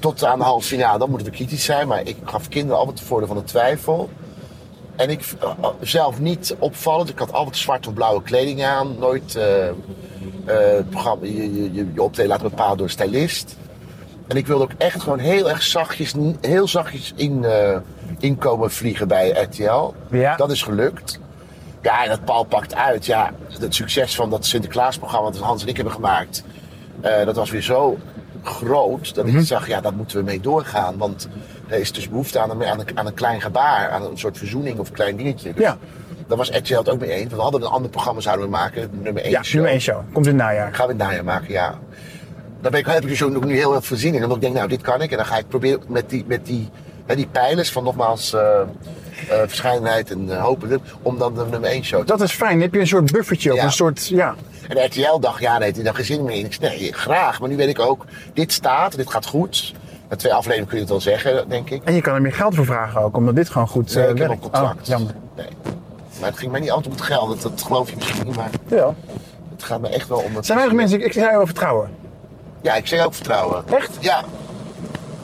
Tot 0.00 0.24
aan 0.24 0.38
de 0.38 0.44
halve 0.44 0.66
finale, 0.66 0.98
dan 0.98 1.10
moeten 1.10 1.28
we 1.28 1.36
kritisch 1.36 1.64
zijn. 1.64 1.88
Maar 1.88 2.06
ik 2.06 2.16
gaf 2.24 2.48
kinderen 2.48 2.78
altijd 2.78 2.98
het 2.98 3.08
voordeel 3.08 3.28
van 3.28 3.36
de 3.36 3.44
twijfel. 3.44 4.10
En 4.96 5.10
ik 5.10 5.24
zelf 5.80 6.18
niet 6.20 6.56
opvallend. 6.58 7.08
Ik 7.08 7.18
had 7.18 7.32
altijd 7.32 7.56
zwart 7.56 7.86
of 7.86 7.94
blauwe 7.94 8.22
kleding 8.22 8.64
aan. 8.64 8.96
Nooit 8.98 9.38
het 10.46 10.90
programma, 10.90 11.24
je, 11.26 11.54
je, 11.62 11.72
je, 11.72 11.86
je 11.94 12.02
optreden 12.02 12.30
laten 12.30 12.48
bepalen 12.48 12.76
door 12.76 12.86
een 12.86 12.92
stylist. 12.92 13.56
En 14.26 14.36
ik 14.36 14.46
wilde 14.46 14.64
ook 14.64 14.70
echt 14.78 15.02
gewoon 15.02 15.18
heel 15.18 15.48
erg 15.50 15.62
zachtjes, 15.62 16.14
heel 16.40 16.68
zachtjes 16.68 17.12
in, 17.16 17.44
eh, 17.44 17.76
inkomen 18.18 18.70
vliegen 18.70 19.08
bij 19.08 19.28
RTL. 19.30 19.92
Ja. 20.10 20.36
Dat 20.36 20.50
is 20.50 20.62
gelukt. 20.62 21.20
Ja, 21.82 22.02
en 22.02 22.08
dat 22.08 22.24
Paul 22.24 22.44
pakt 22.44 22.74
uit. 22.74 23.06
Ja, 23.06 23.30
het 23.60 23.74
succes 23.74 24.14
van 24.14 24.30
dat 24.30 24.46
Sinterklaasprogramma 24.46 25.30
dat 25.30 25.40
Hans 25.40 25.62
en 25.62 25.68
ik 25.68 25.76
hebben 25.76 25.94
gemaakt. 25.94 26.44
eh, 27.00 27.24
dat 27.24 27.36
was 27.36 27.50
weer 27.50 27.62
zo 27.62 27.98
groot 28.42 29.14
dat 29.14 29.26
Mhm. 29.26 29.38
ik 29.38 29.46
zag, 29.46 29.68
ja, 29.68 29.80
daar 29.80 29.94
moeten 29.94 30.16
we 30.18 30.22
mee 30.24 30.40
doorgaan. 30.40 30.96
Want 30.98 31.28
er 31.68 31.78
is 31.78 31.92
dus 31.92 32.08
behoefte 32.08 32.38
aan 32.40 32.50
een, 32.50 32.64
aan 32.64 32.80
een, 32.80 32.98
aan 32.98 33.06
een 33.06 33.14
klein 33.14 33.40
gebaar, 33.40 33.90
aan 33.90 34.02
een 34.02 34.18
soort 34.18 34.38
verzoening 34.38 34.78
of 34.78 34.88
een 34.88 34.94
klein 34.94 35.16
dingetje. 35.16 35.52
Dus 35.54 35.62
Ja. 35.64 35.76
Daar 36.28 36.36
was 36.36 36.50
RTL 36.50 36.76
het 36.76 36.88
ook 36.88 37.00
mee 37.00 37.10
eens. 37.10 37.22
Want 37.22 37.34
we 37.36 37.40
hadden 37.42 37.62
een 37.62 37.68
ander 37.68 37.90
programma 37.90 38.20
zouden 38.20 38.44
we 38.44 38.50
maken, 38.50 38.90
nummer 39.02 39.22
1 39.22 39.30
Ja, 39.30 39.40
nummer 39.52 39.70
1 39.70 39.80
show. 39.80 40.00
Komt 40.12 40.26
in 40.26 40.32
het 40.32 40.42
najaar. 40.42 40.74
Gaan 40.74 40.86
we 40.86 40.92
het 40.92 41.02
najaar 41.02 41.24
maken, 41.24 41.52
ja. 41.52 41.78
Daar 42.60 42.70
ben 42.70 42.80
ik, 42.80 42.86
heb 42.86 43.02
ik 43.02 43.08
dus 43.08 43.22
ook 43.22 43.44
nu 43.44 43.54
heel 43.54 43.70
veel 43.70 43.82
voorzien 43.82 44.14
in. 44.14 44.22
Omdat 44.22 44.36
ik 44.36 44.42
denk, 44.42 44.54
nou, 44.54 44.68
dit 44.68 44.80
kan 44.82 45.02
ik. 45.02 45.10
En 45.10 45.16
dan 45.16 45.26
ga 45.26 45.38
ik 45.38 45.48
proberen 45.48 45.80
met 45.88 46.10
die, 46.10 46.24
met 46.26 46.46
die, 46.46 46.68
hè, 47.06 47.16
die 47.16 47.26
pijlers 47.26 47.72
van 47.72 47.84
nogmaals 47.84 48.34
verscheidenheid 49.28 50.10
en 50.10 50.30
eh, 50.30 50.42
hopen, 50.42 50.80
om 51.02 51.18
dan 51.18 51.34
de 51.34 51.44
nummer 51.50 51.70
1 51.70 51.84
show 51.84 52.00
te 52.00 52.06
Dat 52.06 52.20
is 52.20 52.32
fijn. 52.32 52.52
Dan 52.52 52.60
heb 52.60 52.74
je 52.74 52.80
een 52.80 52.86
soort 52.86 53.12
buffertje 53.12 53.52
of 53.52 53.62
een 53.62 53.72
soort... 53.72 54.06
Ja. 54.08 54.34
En 54.68 54.84
RTL 54.84 55.18
dacht, 55.20 55.40
ja, 55.40 55.58
nee, 55.58 55.72
daar 55.72 55.94
geen 55.94 56.04
zin 56.04 56.24
meer 56.24 56.36
in. 56.36 56.44
Ik 56.44 56.52
zei, 56.52 56.78
nee, 56.78 56.92
graag. 56.92 57.40
Maar 57.40 57.48
nu 57.48 57.56
weet 57.56 57.68
ik 57.68 57.78
ook, 57.80 58.04
dit 58.34 58.52
staat, 58.52 58.96
dit 58.96 59.10
gaat 59.10 59.26
goed. 59.26 59.74
Met 60.08 60.18
twee 60.18 60.32
afleveringen 60.32 60.68
kun 60.68 60.76
je 60.76 60.82
het 60.82 60.92
wel 60.92 61.00
zeggen, 61.00 61.48
denk 61.48 61.70
ik. 61.70 61.84
En 61.84 61.94
je 61.94 62.00
kan 62.00 62.14
er 62.14 62.22
meer 62.22 62.32
geld 62.32 62.54
voor 62.54 62.64
vragen 62.64 63.00
ook, 63.00 63.16
omdat 63.16 63.34
dit 63.34 63.48
gewoon 63.48 63.68
goed 63.68 63.94
Nee, 63.94 64.02
ik 64.02 64.08
heb 64.08 64.18
een 64.20 64.26
werkt. 64.26 64.42
contract. 64.42 64.80
Oh, 64.80 64.86
jammer. 64.86 65.14
Nee. 65.36 65.46
Maar 66.20 66.28
het 66.30 66.38
ging 66.38 66.50
mij 66.50 66.60
niet 66.60 66.70
altijd 66.70 66.86
om 66.86 66.92
het 67.00 67.02
geld, 67.02 67.28
dat, 67.28 67.42
dat 67.42 67.62
geloof 67.66 67.90
je 67.90 67.96
misschien 67.96 68.26
niet, 68.26 68.36
maar 68.36 68.50
Ja. 68.68 68.94
het 69.54 69.62
gaat 69.64 69.80
me 69.80 69.88
echt 69.88 70.08
wel 70.08 70.18
om 70.18 70.36
het... 70.36 70.46
Zijn 70.46 70.58
weinig 70.58 70.76
mensen, 70.78 71.04
ik, 71.04 71.12
je 71.12 71.20
wel 71.20 71.46
vertrouwen. 71.46 71.90
Ja, 72.60 72.74
ik 72.74 72.86
zeg 72.86 73.04
ook 73.04 73.14
vertrouwen. 73.14 73.64
Echt? 73.74 73.90
Ja. 74.00 74.22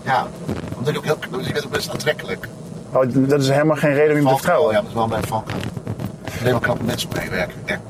Ja. 0.05 0.27
Omdat 0.77 0.95
ik 0.95 0.99
ook 0.99 1.05
heel, 1.05 1.41
je 1.41 1.53
bent 1.53 1.65
ook 1.65 1.71
best 1.71 1.91
aantrekkelijk. 1.91 2.49
Oh, 2.93 3.05
dat 3.13 3.41
is 3.41 3.49
helemaal 3.49 3.77
geen 3.77 3.95
reden 3.95 4.11
om 4.17 4.17
je 4.23 4.23
te 4.29 4.35
vertrouwen. 4.35 4.73
Ja, 4.75 4.81
dat 4.81 4.89
is 4.89 4.95
wel 4.95 5.07
mijn 5.09 5.25
valkuil. 5.27 5.61
Alleen 6.41 6.53
maar 6.53 6.61
knappe 6.61 6.85
mensen 6.85 7.09
meewerken. 7.17 7.55
Ja. 7.65 7.81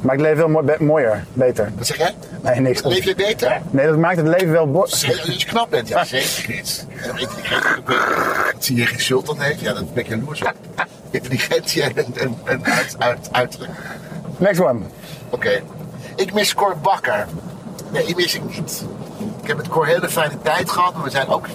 Maar 0.00 0.14
ik 0.14 0.20
leef 0.20 0.36
wel 0.36 0.62
be- 0.62 0.76
mooier, 0.78 1.24
beter. 1.32 1.72
Wat 1.76 1.86
zeg 1.86 1.96
jij? 1.96 2.14
Nee, 2.42 2.60
niks. 2.60 2.82
Leef 2.82 3.04
je 3.04 3.14
beter? 3.14 3.60
Nee, 3.70 3.86
dat 3.86 3.96
maakt 3.96 4.16
het 4.16 4.26
leven 4.26 4.50
wel... 4.50 4.70
bo- 4.70 4.80
Als 4.80 5.00
je 5.00 5.20
als 5.26 5.34
je 5.42 5.46
knap 5.46 5.70
bent, 5.70 5.88
ja 5.88 6.04
zeker. 6.04 6.54
Intelligent. 7.16 7.64
ook 7.78 7.88
wel. 7.88 7.96
Dat 8.52 8.64
zie 8.64 8.76
je 8.76 8.86
geen 8.86 9.00
sultan 9.00 9.40
heeft, 9.40 9.60
ja, 9.60 9.72
dat 9.72 9.94
ben 9.94 10.02
ik 10.04 10.08
jaloers 10.10 10.42
op. 10.42 10.54
Intelligentie 11.16 11.82
en, 11.82 11.96
en, 11.96 12.38
en 12.44 12.64
uit, 12.64 12.96
uit, 12.98 13.28
uiterlijk. 13.32 13.72
Next 14.36 14.60
one. 14.60 14.80
Oké. 15.30 15.62
Ik 16.16 16.32
mis 16.34 16.54
Cor 16.54 16.76
Bakker. 16.82 17.26
Nee, 17.92 18.06
die 18.06 18.16
mis 18.16 18.34
ik 18.34 18.56
niet. 18.56 18.84
Ik 19.42 19.48
heb 19.48 19.56
met 19.56 19.68
Cor 19.68 19.86
hele 19.86 20.08
fijne 20.08 20.34
tijd 20.42 20.70
gehad, 20.70 20.94
maar 20.94 21.04
we 21.04 21.10
zijn 21.10 21.28
ook 21.28 21.46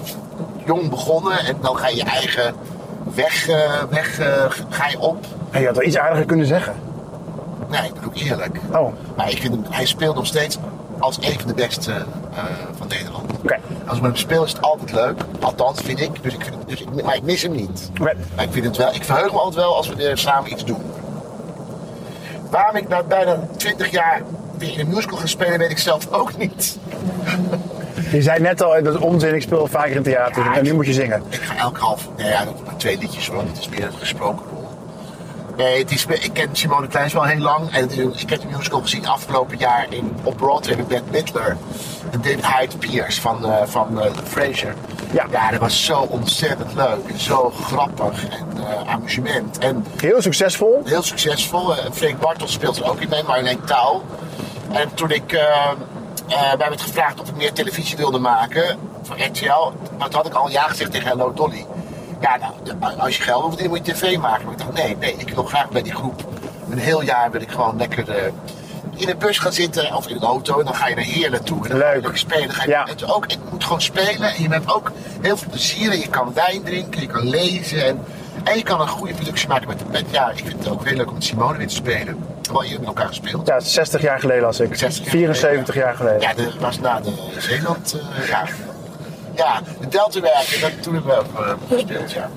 jong 0.66 0.90
begonnen. 0.90 1.40
En 1.40 1.58
dan 1.62 1.78
ga 1.78 1.88
je 1.88 1.96
je 1.96 2.04
eigen 2.04 2.54
weg, 3.16 3.48
eh, 3.48 3.84
weg 3.90 4.20
eh, 4.20 4.46
ga 4.70 4.88
je 4.88 5.00
op. 5.00 5.26
Hey, 5.50 5.62
je 5.62 5.68
had 5.68 5.76
wel 5.76 5.86
iets 5.86 5.98
aardiger 5.98 6.26
kunnen 6.26 6.46
zeggen. 6.46 6.76
Nee, 7.70 7.82
ik 7.82 7.94
ben 7.94 8.04
ook 8.06 8.16
eerlijk. 8.16 8.60
Oh, 8.74 8.94
Maar 9.18 9.30
ik 9.32 9.38
vind 9.42 9.54
hem, 9.54 9.64
hij 9.70 9.86
speelt 9.86 10.16
nog 10.16 10.26
steeds 10.26 10.58
als 11.00 11.18
een 11.22 11.40
van 11.40 11.48
de 11.48 11.54
beste 11.54 11.92
eh, 11.92 12.44
van 12.78 12.88
Nederland. 12.88 13.32
oké. 13.44 13.60
Als 13.92 14.00
ik 14.00 14.06
met 14.06 14.16
hem 14.16 14.26
speel 14.26 14.44
is 14.44 14.52
het 14.52 14.62
altijd 14.62 14.92
leuk. 14.92 15.22
Althans, 15.40 15.82
vind 15.82 16.00
ik. 16.00 16.24
Dus 16.24 16.34
ik, 16.34 16.44
vind, 16.44 16.56
dus 16.68 16.82
ik 16.82 17.04
maar 17.04 17.16
ik 17.16 17.24
mis 17.24 17.42
hem 17.42 17.52
niet. 17.52 17.92
Maar 18.00 18.16
ik, 18.40 18.48
vind 18.52 18.66
het 18.66 18.78
wel, 18.78 18.94
ik 18.94 19.04
verheug 19.04 19.32
me 19.32 19.38
altijd 19.38 19.56
wel 19.56 19.76
als 19.76 19.88
we 19.90 20.04
er 20.04 20.18
samen 20.18 20.52
iets 20.52 20.66
doen. 20.66 20.82
Waarom 22.50 22.76
ik 22.76 22.88
na 22.88 23.04
bijna 23.04 23.40
20 23.58 23.92
jaar 23.92 24.22
weer 24.58 24.74
in 24.74 24.80
een 24.80 24.88
musical 24.88 25.18
ga 25.18 25.26
spelen, 25.26 25.60
weet 25.60 25.72
ik 25.72 25.78
zelf 25.78 26.12
ook 26.12 26.38
niet. 26.38 26.80
Je 28.12 28.22
zei 28.22 28.40
net 28.40 28.62
al, 28.62 28.84
dat 28.84 28.94
is 28.96 29.00
onzin, 29.00 29.36
ik 29.36 29.42
speel 29.42 29.68
vaker 29.68 29.96
in 29.96 30.04
theater 30.04 30.44
Ja, 30.44 30.56
en 30.56 30.64
nu 30.64 30.74
moet 30.74 30.86
je 30.86 30.94
zingen. 30.94 31.24
Ik 31.30 31.42
ga 31.42 31.58
elke 31.58 31.80
half, 31.80 32.10
nou 32.18 32.30
ja, 32.30 32.44
maar 32.66 32.78
twee 32.78 32.98
liedjes 32.98 33.28
hoor, 33.28 33.42
het 33.42 33.60
is 33.60 33.70
meer 33.70 33.92
gesproken. 34.00 34.46
Nee, 35.58 35.80
het 35.80 35.92
is, 35.92 36.06
ik 36.06 36.34
ken 36.34 36.50
Simone 36.52 36.88
Kleins 36.88 37.14
wel 37.14 37.24
heel 37.24 37.40
lang 37.40 37.72
en 37.72 38.00
een- 38.00 38.14
ik 38.18 38.30
heb 38.30 38.42
de 38.42 38.48
musical 38.48 38.82
gezien 38.82 39.08
afgelopen 39.08 39.58
jaar 39.58 39.86
in, 39.90 40.16
op 40.24 40.38
Broadway 40.38 40.76
met 40.76 40.88
Bette 40.88 41.12
Midler 41.12 41.58
en 42.12 42.22
David 42.22 42.46
Hyde 42.46 42.78
Pierce 42.78 43.22
van, 43.22 43.46
eh 43.46 43.62
van 43.66 44.02
eh, 44.02 44.12
Frasier. 44.24 44.76
Ja. 45.12 45.26
ja, 45.32 45.52
dat 45.52 45.60
was 45.60 45.86
zo 45.86 46.00
ontzettend 46.10 46.74
leuk 46.74 47.08
en 47.08 47.20
zo 47.20 47.50
grappig 47.50 48.24
en 48.30 48.48
eh, 48.58 48.94
amusement. 48.94 49.58
En 49.58 49.86
Heel 49.98 50.22
succesvol. 50.22 50.82
heel 50.86 51.04
succesvol. 51.04 51.74
Freek 51.92 52.20
Bartels 52.20 52.52
speelt 52.52 52.78
er 52.78 52.90
ook 52.90 53.00
in 53.00 53.10
mee, 53.10 53.24
Marjolein 53.24 53.64
Touw. 53.66 54.02
En 54.72 54.94
toen 54.94 55.12
ik, 55.12 55.32
eh 55.34 55.70
mij 56.58 56.70
werd 56.70 56.82
gevraagd 56.82 57.20
of 57.22 57.30
ik 57.30 57.36
meer 57.36 57.54
televisie 57.54 57.98
wilde 57.98 58.20
maken 58.20 58.78
voor 59.04 59.20
RTL, 59.22 59.72
dat 59.98 60.14
had 60.14 60.28
ik 60.28 60.34
al 60.34 60.50
ja 60.50 60.62
gezegd 60.62 60.92
tegen 60.92 61.08
Hello 61.08 61.34
Dolly. 61.34 61.66
Ja, 62.22 62.38
nou, 62.38 62.54
de- 62.64 63.02
als 63.02 63.18
je 63.18 63.24
geld 63.24 63.60
dan 63.60 63.68
moet 63.70 63.86
je 63.86 63.94
tv 63.94 64.18
maken. 64.18 64.44
Maar 64.46 64.54
ik 64.54 64.60
dacht, 64.60 64.74
nee, 64.74 64.98
nee, 65.00 65.16
ik 65.18 65.30
wil 65.30 65.44
graag 65.44 65.70
bij 65.70 65.82
die 65.82 65.94
groep. 65.96 66.24
Een 66.70 66.78
heel 66.78 67.02
jaar 67.02 67.32
wil 67.32 67.42
ik 67.42 67.52
gewoon 67.52 67.78
lekker 67.78 68.10
eh, 68.10 68.24
in 68.96 69.10
een 69.10 69.18
bus 69.18 69.40
gaan 69.40 69.54
zitten 69.54 69.96
of 69.96 70.08
in 70.08 70.16
een 70.16 70.22
auto. 70.22 70.60
En 70.60 70.66
dan 70.66 70.76
ga 70.76 70.88
je 70.88 70.96
naar 70.96 71.04
Heerlen 71.04 71.44
toe. 71.44 71.64
En 71.64 71.70
dan 71.70 71.80
ga 71.80 71.92
je 71.92 72.02
Leuk. 72.02 72.18
spelen. 72.18 72.48
Dan 72.48 72.56
ga 72.56 72.64
je 72.64 72.70
Ja. 72.70 72.86
ook, 73.08 73.26
ik 73.26 73.38
moet 73.52 73.64
gewoon 73.64 73.82
spelen. 73.82 74.34
En 74.36 74.44
je 74.44 74.50
hebt 74.50 74.74
ook 74.74 74.92
heel 75.22 75.38
veel 75.38 75.50
plezier. 75.50 75.92
En 75.92 76.00
je 76.00 76.08
kan 76.10 76.34
wijn 76.34 76.64
drinken, 76.64 77.02
je 77.02 77.08
kan 77.08 77.30
lezen. 77.30 77.86
En, 77.86 78.04
en 78.44 78.58
je 78.58 78.64
kan 78.64 78.82
een 78.82 78.88
goede 78.88 79.14
productie 79.14 79.48
maken 79.48 79.68
met, 79.68 79.92
met 79.92 80.04
ja, 80.12 80.30
ik 80.30 80.38
vind 80.46 80.60
het 80.60 80.70
ook 80.70 80.86
heel 80.88 80.96
leuk 80.98 81.08
om 81.08 81.14
met 81.14 81.24
Simone 81.24 81.58
weer 81.58 81.68
te 81.68 81.76
spelen. 81.76 82.26
Wel 82.52 82.64
eerder 82.64 82.80
met 82.80 82.88
elkaar 82.88 83.08
gespeeld. 83.08 83.48
Ja, 83.48 83.60
60 83.60 84.02
jaar 84.02 84.20
geleden 84.20 84.46
als 84.46 84.60
ik. 84.60 84.76
60 84.76 85.04
jaar 85.04 85.12
74 85.12 85.76
jaar 85.76 85.96
geleden. 85.96 86.22
Ja, 86.22 86.34
dat 86.34 86.54
was 86.60 86.80
na 86.80 87.00
de 87.00 87.14
Zeeland. 87.38 87.96
eh, 88.22 88.28
ja. 88.28 88.44
Ja, 89.36 89.62
de 89.80 89.88
Deltawerken, 89.88 90.62
dat 90.62 90.84
toen 90.84 90.94
hebben 90.94 91.12
we 91.12 91.20
ook 91.20 91.46
eh, 91.46 91.54
gespeeld. 91.70 92.12
Ja. 92.12 92.30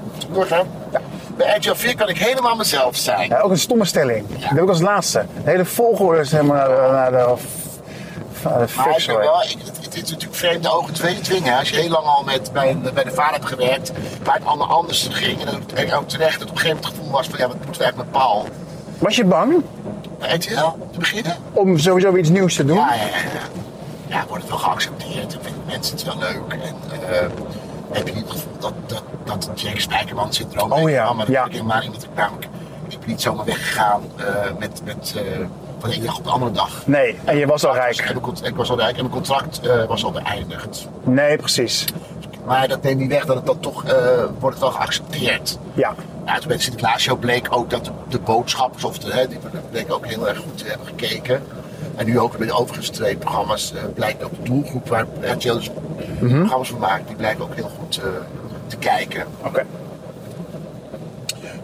Ja. 0.92 1.00
Bij 1.36 1.56
RTL 1.56 1.74
4 1.74 1.94
kan 1.94 2.08
ik 2.08 2.18
helemaal 2.18 2.56
mezelf 2.56 2.96
zijn. 2.96 3.28
Ja, 3.28 3.40
ook 3.40 3.50
een 3.50 3.58
stomme 3.58 3.84
stelling. 3.84 4.26
Dat 4.28 4.48
heb 4.48 4.62
ik 4.62 4.68
als 4.68 4.80
laatste. 4.80 5.26
De 5.44 5.50
hele 5.50 5.64
volgorde 5.64 6.20
is 6.20 6.30
helemaal 6.30 6.56
naar 6.56 6.68
de, 6.68 6.92
naar 6.92 7.10
de, 7.10 7.36
naar 8.44 8.66
de 8.66 8.72
Maar 8.76 8.98
ik 8.98 9.06
ben 9.06 9.16
wel, 9.16 9.42
ik, 9.42 9.56
het, 9.64 9.84
het 9.84 9.94
is 9.94 10.10
natuurlijk 10.10 10.34
vreemde 10.34 10.72
ogen 10.72 10.94
twee 10.94 11.20
dwingen. 11.20 11.58
Als 11.58 11.68
je 11.70 11.76
heel 11.76 11.88
lang 11.88 12.04
al 12.04 12.22
met, 12.24 12.52
bij, 12.52 12.78
bij 12.94 13.04
de 13.04 13.10
vader 13.10 13.32
hebt 13.32 13.46
gewerkt, 13.46 13.92
waar 14.22 14.34
het 14.34 14.44
allemaal 14.44 14.68
anders 14.68 15.08
ging. 15.10 15.40
En 15.40 15.48
ook, 15.48 15.70
en 15.72 15.92
ook 15.92 16.08
terecht 16.08 16.38
dat 16.38 16.48
op 16.48 16.54
een 16.54 16.60
gegeven 16.60 16.76
moment 16.76 16.84
het 16.84 16.94
gevoel 16.94 17.10
was 17.10 17.26
van 17.26 17.38
ja, 17.38 17.46
wat 17.46 17.56
moeten 17.56 17.76
we 17.76 17.82
eigenlijk 17.82 18.12
met 18.12 18.22
Paul? 18.22 18.46
Was 18.98 19.16
je 19.16 19.24
bang 19.24 19.62
Bij 20.18 20.34
RTL 20.34 20.68
te 20.92 20.98
beginnen? 20.98 21.36
om 21.52 21.78
sowieso 21.78 22.16
iets 22.16 22.28
nieuws 22.28 22.54
te 22.54 22.64
doen? 22.64 22.76
Ja, 22.76 22.94
ja, 22.94 23.02
ja. 23.02 23.62
Ja. 24.06 24.24
wordt 24.28 24.42
het 24.42 24.52
wel 24.52 24.60
geaccepteerd. 24.60 25.34
En 25.34 25.42
vinden 25.42 25.62
mensen 25.66 25.96
het 25.96 26.04
wel 26.04 26.18
leuk. 26.18 26.52
En 26.52 27.00
eh, 27.08 27.26
heb 27.90 28.08
je 28.08 28.14
niet 28.14 28.22
het 28.22 28.32
gevoel 28.32 28.58
dat, 28.58 28.74
dat, 28.86 29.02
dat 29.24 29.60
Jack 29.60 29.78
Spijkerman 29.80 30.32
syndroom 30.32 30.72
Oh 30.72 30.90
ja, 30.90 31.12
Maar 31.12 31.26
dat 31.26 31.34
ja. 31.34 31.42
heb 31.42 31.46
ik 31.50 31.56
helemaal 31.56 31.80
niet. 31.80 32.02
Ik, 32.02 32.08
namelijk, 32.14 32.48
ik 32.88 32.98
ben 32.98 33.08
niet 33.08 33.22
zomaar 33.22 33.44
weggegaan 33.44 34.02
eh, 34.16 34.24
met, 34.58 34.80
met, 34.84 35.14
eh, 35.16 35.22
van 35.78 35.90
de 35.90 35.96
ene 35.96 36.04
dag 36.04 36.18
op 36.18 36.24
de 36.24 36.30
andere 36.30 36.52
dag. 36.52 36.86
Nee, 36.86 37.18
en 37.24 37.36
je 37.36 37.46
was 37.46 37.64
al 37.64 37.74
rijk. 37.74 38.14
Ik 38.42 38.56
was 38.56 38.70
al 38.70 38.76
rijk 38.76 38.96
en 38.96 39.02
mijn 39.02 39.14
contract 39.14 39.60
was 39.88 40.04
al 40.04 40.10
beëindigd. 40.12 40.88
Nee, 41.02 41.36
precies. 41.36 41.84
Maar 42.44 42.68
dat 42.68 42.82
neemt 42.82 43.00
niet 43.00 43.10
weg 43.10 43.24
dat 43.24 43.36
het 43.36 43.46
dan 43.46 43.60
toch 43.60 43.82
wordt 44.38 44.56
het 44.56 44.58
wel 44.58 44.70
geaccepteerd. 44.70 45.58
Ja. 45.74 45.94
Ja, 46.26 46.38
toen 46.38 46.48
bij 46.48 46.56
de 46.56 46.62
Sinterklaasshow 46.62 47.18
bleek 47.18 47.46
ook 47.50 47.70
dat 47.70 47.84
de, 47.84 47.90
de 48.08 48.18
boodschappers, 48.18 48.84
of 48.84 48.98
de, 48.98 49.12
hè, 49.12 49.28
die 49.28 49.38
bleek 49.70 49.92
ook 49.92 50.06
heel 50.06 50.28
erg 50.28 50.38
goed 50.38 50.58
te 50.58 50.64
hebben 50.64 50.86
gekeken. 50.86 51.42
En 51.96 52.06
nu 52.06 52.18
ook 52.18 52.38
bij 52.38 52.46
de 52.46 52.52
overigens 52.52 52.88
twee 52.88 53.16
programma's 53.16 53.72
eh, 53.72 53.82
blijkt 53.94 54.24
ook 54.24 54.30
de 54.30 54.42
doelgroep 54.42 54.88
waar 54.88 55.06
RTL 55.20 55.54
dus 55.54 55.70
programma's 56.18 56.68
van 56.68 56.78
maakt, 56.78 57.06
die 57.06 57.16
blijken 57.16 57.44
ook 57.44 57.54
heel 57.54 57.70
goed 57.78 57.96
eh, 57.96 58.04
te 58.66 58.76
kijken. 58.76 59.26
Oké. 59.44 59.66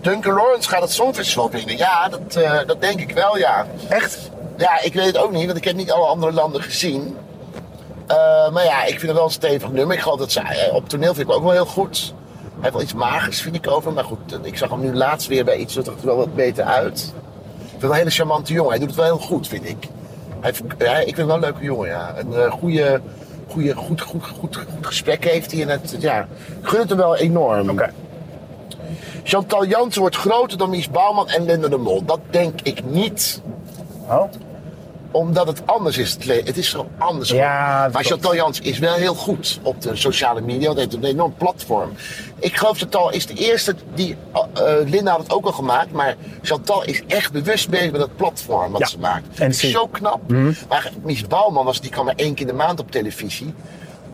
Duncan 0.01 0.35
Lawrence 0.35 0.69
gaat 0.69 0.83
het 0.83 0.93
Songfestival 0.93 1.51
winnen. 1.51 1.77
Ja, 1.77 2.09
dat, 2.09 2.35
eh, 2.35 2.59
dat 2.67 2.81
denk 2.81 3.01
ik 3.01 3.11
wel, 3.11 3.39
ja. 3.39 3.67
Echt? 3.89 4.31
Ja, 4.57 4.81
ik 4.81 4.95
weet 4.95 5.07
het 5.07 5.19
ook 5.19 5.33
niet, 5.33 5.47
want 5.47 5.59
ik 5.59 5.65
heb 5.65 5.77
niet 5.77 5.93
alle 5.93 6.07
andere 6.07 6.33
landen 6.33 6.63
gezien. 6.63 7.17
Maar 8.53 8.65
ja, 8.65 8.83
ik 8.83 8.99
vind 8.99 9.03
het 9.03 9.13
wel 9.13 9.25
een 9.25 9.31
stevig 9.31 9.71
nummer. 9.71 9.97
Ik 9.97 10.03
geloof 10.03 10.19
dat 10.19 10.35
eh, 10.35 10.75
op 10.75 10.89
toneel 10.89 11.15
vind 11.15 11.29
ik 11.29 11.35
ook 11.35 11.43
wel 11.43 11.53
heel 11.53 11.67
goed. 11.67 12.15
Hij 12.43 12.61
heeft 12.61 12.73
wel 12.73 12.83
iets 12.83 12.95
magers, 12.95 13.41
vind 13.41 13.55
ik 13.55 13.71
over. 13.71 13.93
Maar 13.93 14.05
goed, 14.05 14.19
ik 14.43 14.57
zag 14.59 14.71
hem 14.71 14.81
nu 14.81 14.95
laatst 14.95 15.29
weer 15.29 15.45
bij 15.45 15.57
iets, 15.57 15.75
dat 15.75 15.87
er 15.87 15.95
wel 16.03 16.17
wat 16.17 16.35
beter 16.35 16.65
uit. 16.65 17.13
Ik 17.59 17.69
vind 17.69 17.83
hem 17.83 17.91
een 17.91 17.97
hele 17.97 18.11
charmante 18.11 18.53
jongen. 18.53 18.71
Hij 18.71 18.79
doet 18.79 18.89
het 18.89 18.97
wel 18.97 19.07
heel 19.07 19.27
goed, 19.27 19.49
vind 19.49 19.69
ik. 19.69 19.89
Hij 20.41 20.53
ja, 20.79 20.97
ik 20.97 21.05
vind 21.05 21.17
hem 21.17 21.27
wel 21.27 21.35
een 21.35 21.43
leuke 21.43 21.65
jongen, 21.65 21.89
ja. 21.89 22.15
Een 22.19 22.35
eh, 22.35 22.51
goede, 22.51 23.01
goede, 23.49 23.75
goed, 23.75 24.01
goed, 24.01 24.27
goed, 24.27 24.57
goed 24.57 24.87
gesprek 24.87 25.25
heeft 25.25 25.53
hij. 25.53 25.63
En 25.63 25.69
het, 25.69 25.97
ja, 25.99 26.21
ik 26.61 26.69
gun 26.69 26.81
het 26.81 26.89
hem 26.89 26.99
wel 26.99 27.17
enorm. 27.17 27.71
Oké. 27.71 27.91
Chantal 29.23 29.67
Jansen 29.67 30.01
wordt 30.01 30.17
groter 30.17 30.59
dan 30.59 30.71
Mies 30.71 30.91
Bouwman 30.91 31.29
en 31.29 31.45
Linda 31.45 31.69
de 31.69 31.77
Mol. 31.77 32.05
Dat 32.05 32.21
denk 32.31 32.61
ik 32.61 32.85
niet 32.85 33.43
Oh. 34.11 34.31
Omdat 35.11 35.47
het 35.47 35.63
anders 35.67 35.99
is. 35.99 36.17
Het, 36.27 36.57
is 36.57 36.71
zo 36.71 36.89
anders. 36.99 37.31
Ja, 37.31 37.85
dat 37.85 37.93
maar. 37.93 38.05
Chantal 38.05 38.35
Jans 38.35 38.61
is 38.61 38.79
wel 38.79 38.95
heel 38.95 39.15
goed 39.15 39.59
op 39.63 39.83
de 39.83 39.97
sociale 39.97 40.41
media. 40.41 40.65
Want 40.67 40.79
hij 40.79 40.87
heeft 40.91 41.03
een 41.05 41.11
enorm 41.11 41.35
platform. 41.39 41.91
Ik 42.39 42.57
geloof 42.57 42.79
Chantal 42.79 43.11
is 43.11 43.27
de 43.27 43.35
eerste 43.35 43.75
die... 43.95 44.17
eh, 44.33 44.81
eh, 44.81 44.89
Linda 44.89 45.11
had 45.11 45.23
het 45.23 45.33
ook 45.33 45.45
al 45.45 45.53
gemaakt. 45.53 45.93
Maar 45.93 46.17
Chantal 46.43 46.85
is 46.85 47.03
echt 47.07 47.33
bewust 47.33 47.69
bezig 47.71 47.93
met 47.93 48.01
het 48.01 48.17
platform 48.17 48.73
wat 48.73 48.81
Ja, 48.81 48.87
ze 48.87 48.99
maakt. 48.99 49.39
en 49.39 49.51
Dat 49.51 49.63
is 49.63 49.71
zo 49.71 49.87
knap. 49.87 50.21
Maar 50.69 50.91
Mies 51.03 51.27
Bouwman 51.27 51.65
was, 51.65 51.81
die 51.81 51.91
kwam 51.91 52.05
maar 52.05 52.15
één 52.17 52.35
keer 52.35 52.47
in 52.47 52.53
de 52.53 52.59
maand 52.59 52.81
op 52.81 52.91
televisie. 52.91 53.55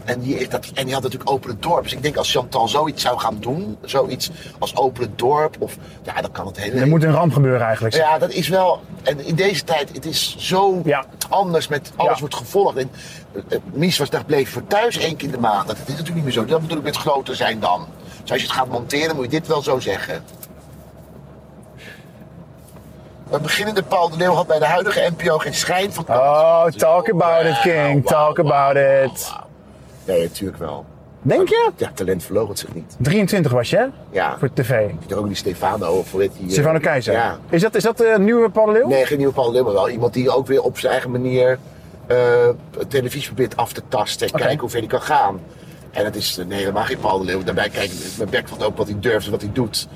En 0.06 0.20
die, 0.20 0.36
heeft 0.36 0.50
dat, 0.50 0.66
en 0.74 0.84
die 0.84 0.94
had 0.94 1.02
natuurlijk 1.02 1.30
Open 1.30 1.50
het 1.50 1.62
Dorp. 1.62 1.82
Dus 1.82 1.92
ik 1.92 2.02
denk 2.02 2.16
als 2.16 2.30
Chantal 2.32 2.68
zoiets 2.68 3.02
zou 3.02 3.18
gaan 3.18 3.36
doen. 3.40 3.76
Zoiets 3.84 4.30
als 4.58 4.76
Open 4.76 5.02
het 5.02 5.18
Dorp. 5.18 5.56
Of, 5.58 5.76
ja, 6.02 6.20
dan 6.20 6.32
kan 6.32 6.46
het 6.46 6.56
hele... 6.60 6.80
Er 6.80 6.86
moet 6.86 7.02
een 7.02 7.12
ramp 7.12 7.32
gebeuren 7.32 7.66
eigenlijk. 7.66 7.94
Ja, 7.94 8.18
dat 8.18 8.30
is 8.30 8.48
wel. 8.48 8.80
En 9.02 9.24
in 9.26 9.34
deze 9.34 9.64
tijd, 9.64 9.90
het 9.94 10.04
is 10.06 10.36
zo 10.38 10.80
Ja. 10.84 11.04
anders 11.28 11.68
met 11.68 11.92
alles 11.96 12.12
Ja. 12.12 12.18
wordt 12.20 12.34
gevolgd. 12.34 12.76
En 12.76 12.90
eh, 13.32 13.42
eh, 13.48 13.58
Mies 13.72 13.98
was 13.98 14.10
daar 14.10 14.24
bleef 14.24 14.50
voor 14.50 14.66
thuis 14.66 14.98
één 14.98 15.16
keer 15.16 15.26
in 15.28 15.34
de 15.34 15.40
maand. 15.40 15.66
Dat 15.66 15.76
is 15.76 15.86
natuurlijk 15.86 16.14
niet 16.14 16.24
meer 16.24 16.32
zo. 16.32 16.40
Dat 16.40 16.50
moet 16.50 16.60
natuurlijk 16.70 16.86
met 16.96 16.96
groter 16.96 17.34
zijn 17.36 17.60
dan. 17.60 17.86
Dus 18.22 18.30
als 18.30 18.40
je 18.40 18.46
het 18.46 18.56
gaat 18.56 18.68
monteren, 18.68 19.14
moet 19.16 19.24
je 19.24 19.30
dit 19.30 19.46
wel 19.46 19.62
zo 19.62 19.78
zeggen. 19.80 20.24
Een 23.30 23.42
beginnende 23.42 23.82
Paul 23.82 24.08
de 24.10 24.16
Leeuw 24.16 24.32
had 24.32 24.46
bij 24.46 24.58
de 24.58 24.64
huidige 24.66 25.10
NPO 25.16 25.38
geen 25.38 25.54
schijn 25.54 25.92
van 25.92 26.04
kans. 26.04 26.18
Oh, 26.18 26.64
talk 26.66 27.10
about 27.10 27.44
it, 27.44 27.60
King. 27.60 28.06
Talk 28.06 28.38
about 28.38 28.76
it. 28.76 29.32
Nee, 30.06 30.22
natuurlijk 30.22 30.58
wel. 30.58 30.84
Denk 31.22 31.48
je? 31.48 31.70
Ja, 31.76 31.90
talent 31.94 32.22
verloochent 32.24 32.58
zich 32.58 32.74
niet. 32.74 32.96
23 32.98 33.52
was 33.52 33.70
je, 33.70 33.76
hè? 33.76 33.86
Ja. 34.10 34.38
Voor 34.38 34.52
tv. 34.52 34.70
Er 35.08 35.18
ook 35.18 35.26
die 35.26 35.36
Stefano 35.36 35.92
of 35.98 36.10
die? 36.10 36.30
eh, 36.44 36.50
Stefano 36.50 36.78
Keizer. 36.78 37.12
Ja. 37.12 37.38
Is 37.50 37.62
dat, 37.62 37.74
is 37.74 37.82
dat 37.82 37.96
de 37.96 38.16
nieuwe 38.18 38.50
Paul 38.50 38.72
Leeuw? 38.72 38.88
Nee, 38.88 39.06
geen 39.06 39.18
nieuwe 39.18 39.32
Paul 39.32 39.52
Leeuw, 39.52 39.64
maar 39.64 39.72
wel 39.72 39.88
iemand 39.88 40.12
die 40.14 40.30
ook 40.30 40.46
weer 40.46 40.62
op 40.62 40.78
zijn 40.78 40.92
eigen 40.92 41.10
manier 41.10 41.58
eh, 42.06 42.16
televisie 42.88 43.26
probeert 43.26 43.56
af 43.56 43.72
te 43.72 43.82
tasten 43.88 44.26
en 44.28 44.38
kijken 44.38 44.58
hoe 44.60 44.68
ver 44.70 44.78
hij 44.78 44.88
kan 44.88 45.02
gaan. 45.02 45.40
En 45.90 46.04
dat 46.04 46.14
is 46.14 46.38
eh, 46.38 46.46
nee, 46.46 46.58
helemaal 46.58 46.84
geen 46.84 46.98
Paul 46.98 47.18
de 47.18 47.24
Leeuw. 47.24 47.42
Daarbij 47.42 47.68
kijk 47.68 47.90
ik 47.90 48.00
mijn 48.18 48.30
bek 48.30 48.48
van 48.48 48.62
ook 48.62 48.76
wat 48.76 48.88
hij 48.88 48.96
durft 49.00 49.24
en 49.26 49.30
wat 49.32 49.42
hij 49.42 49.50
doet. 49.52 49.88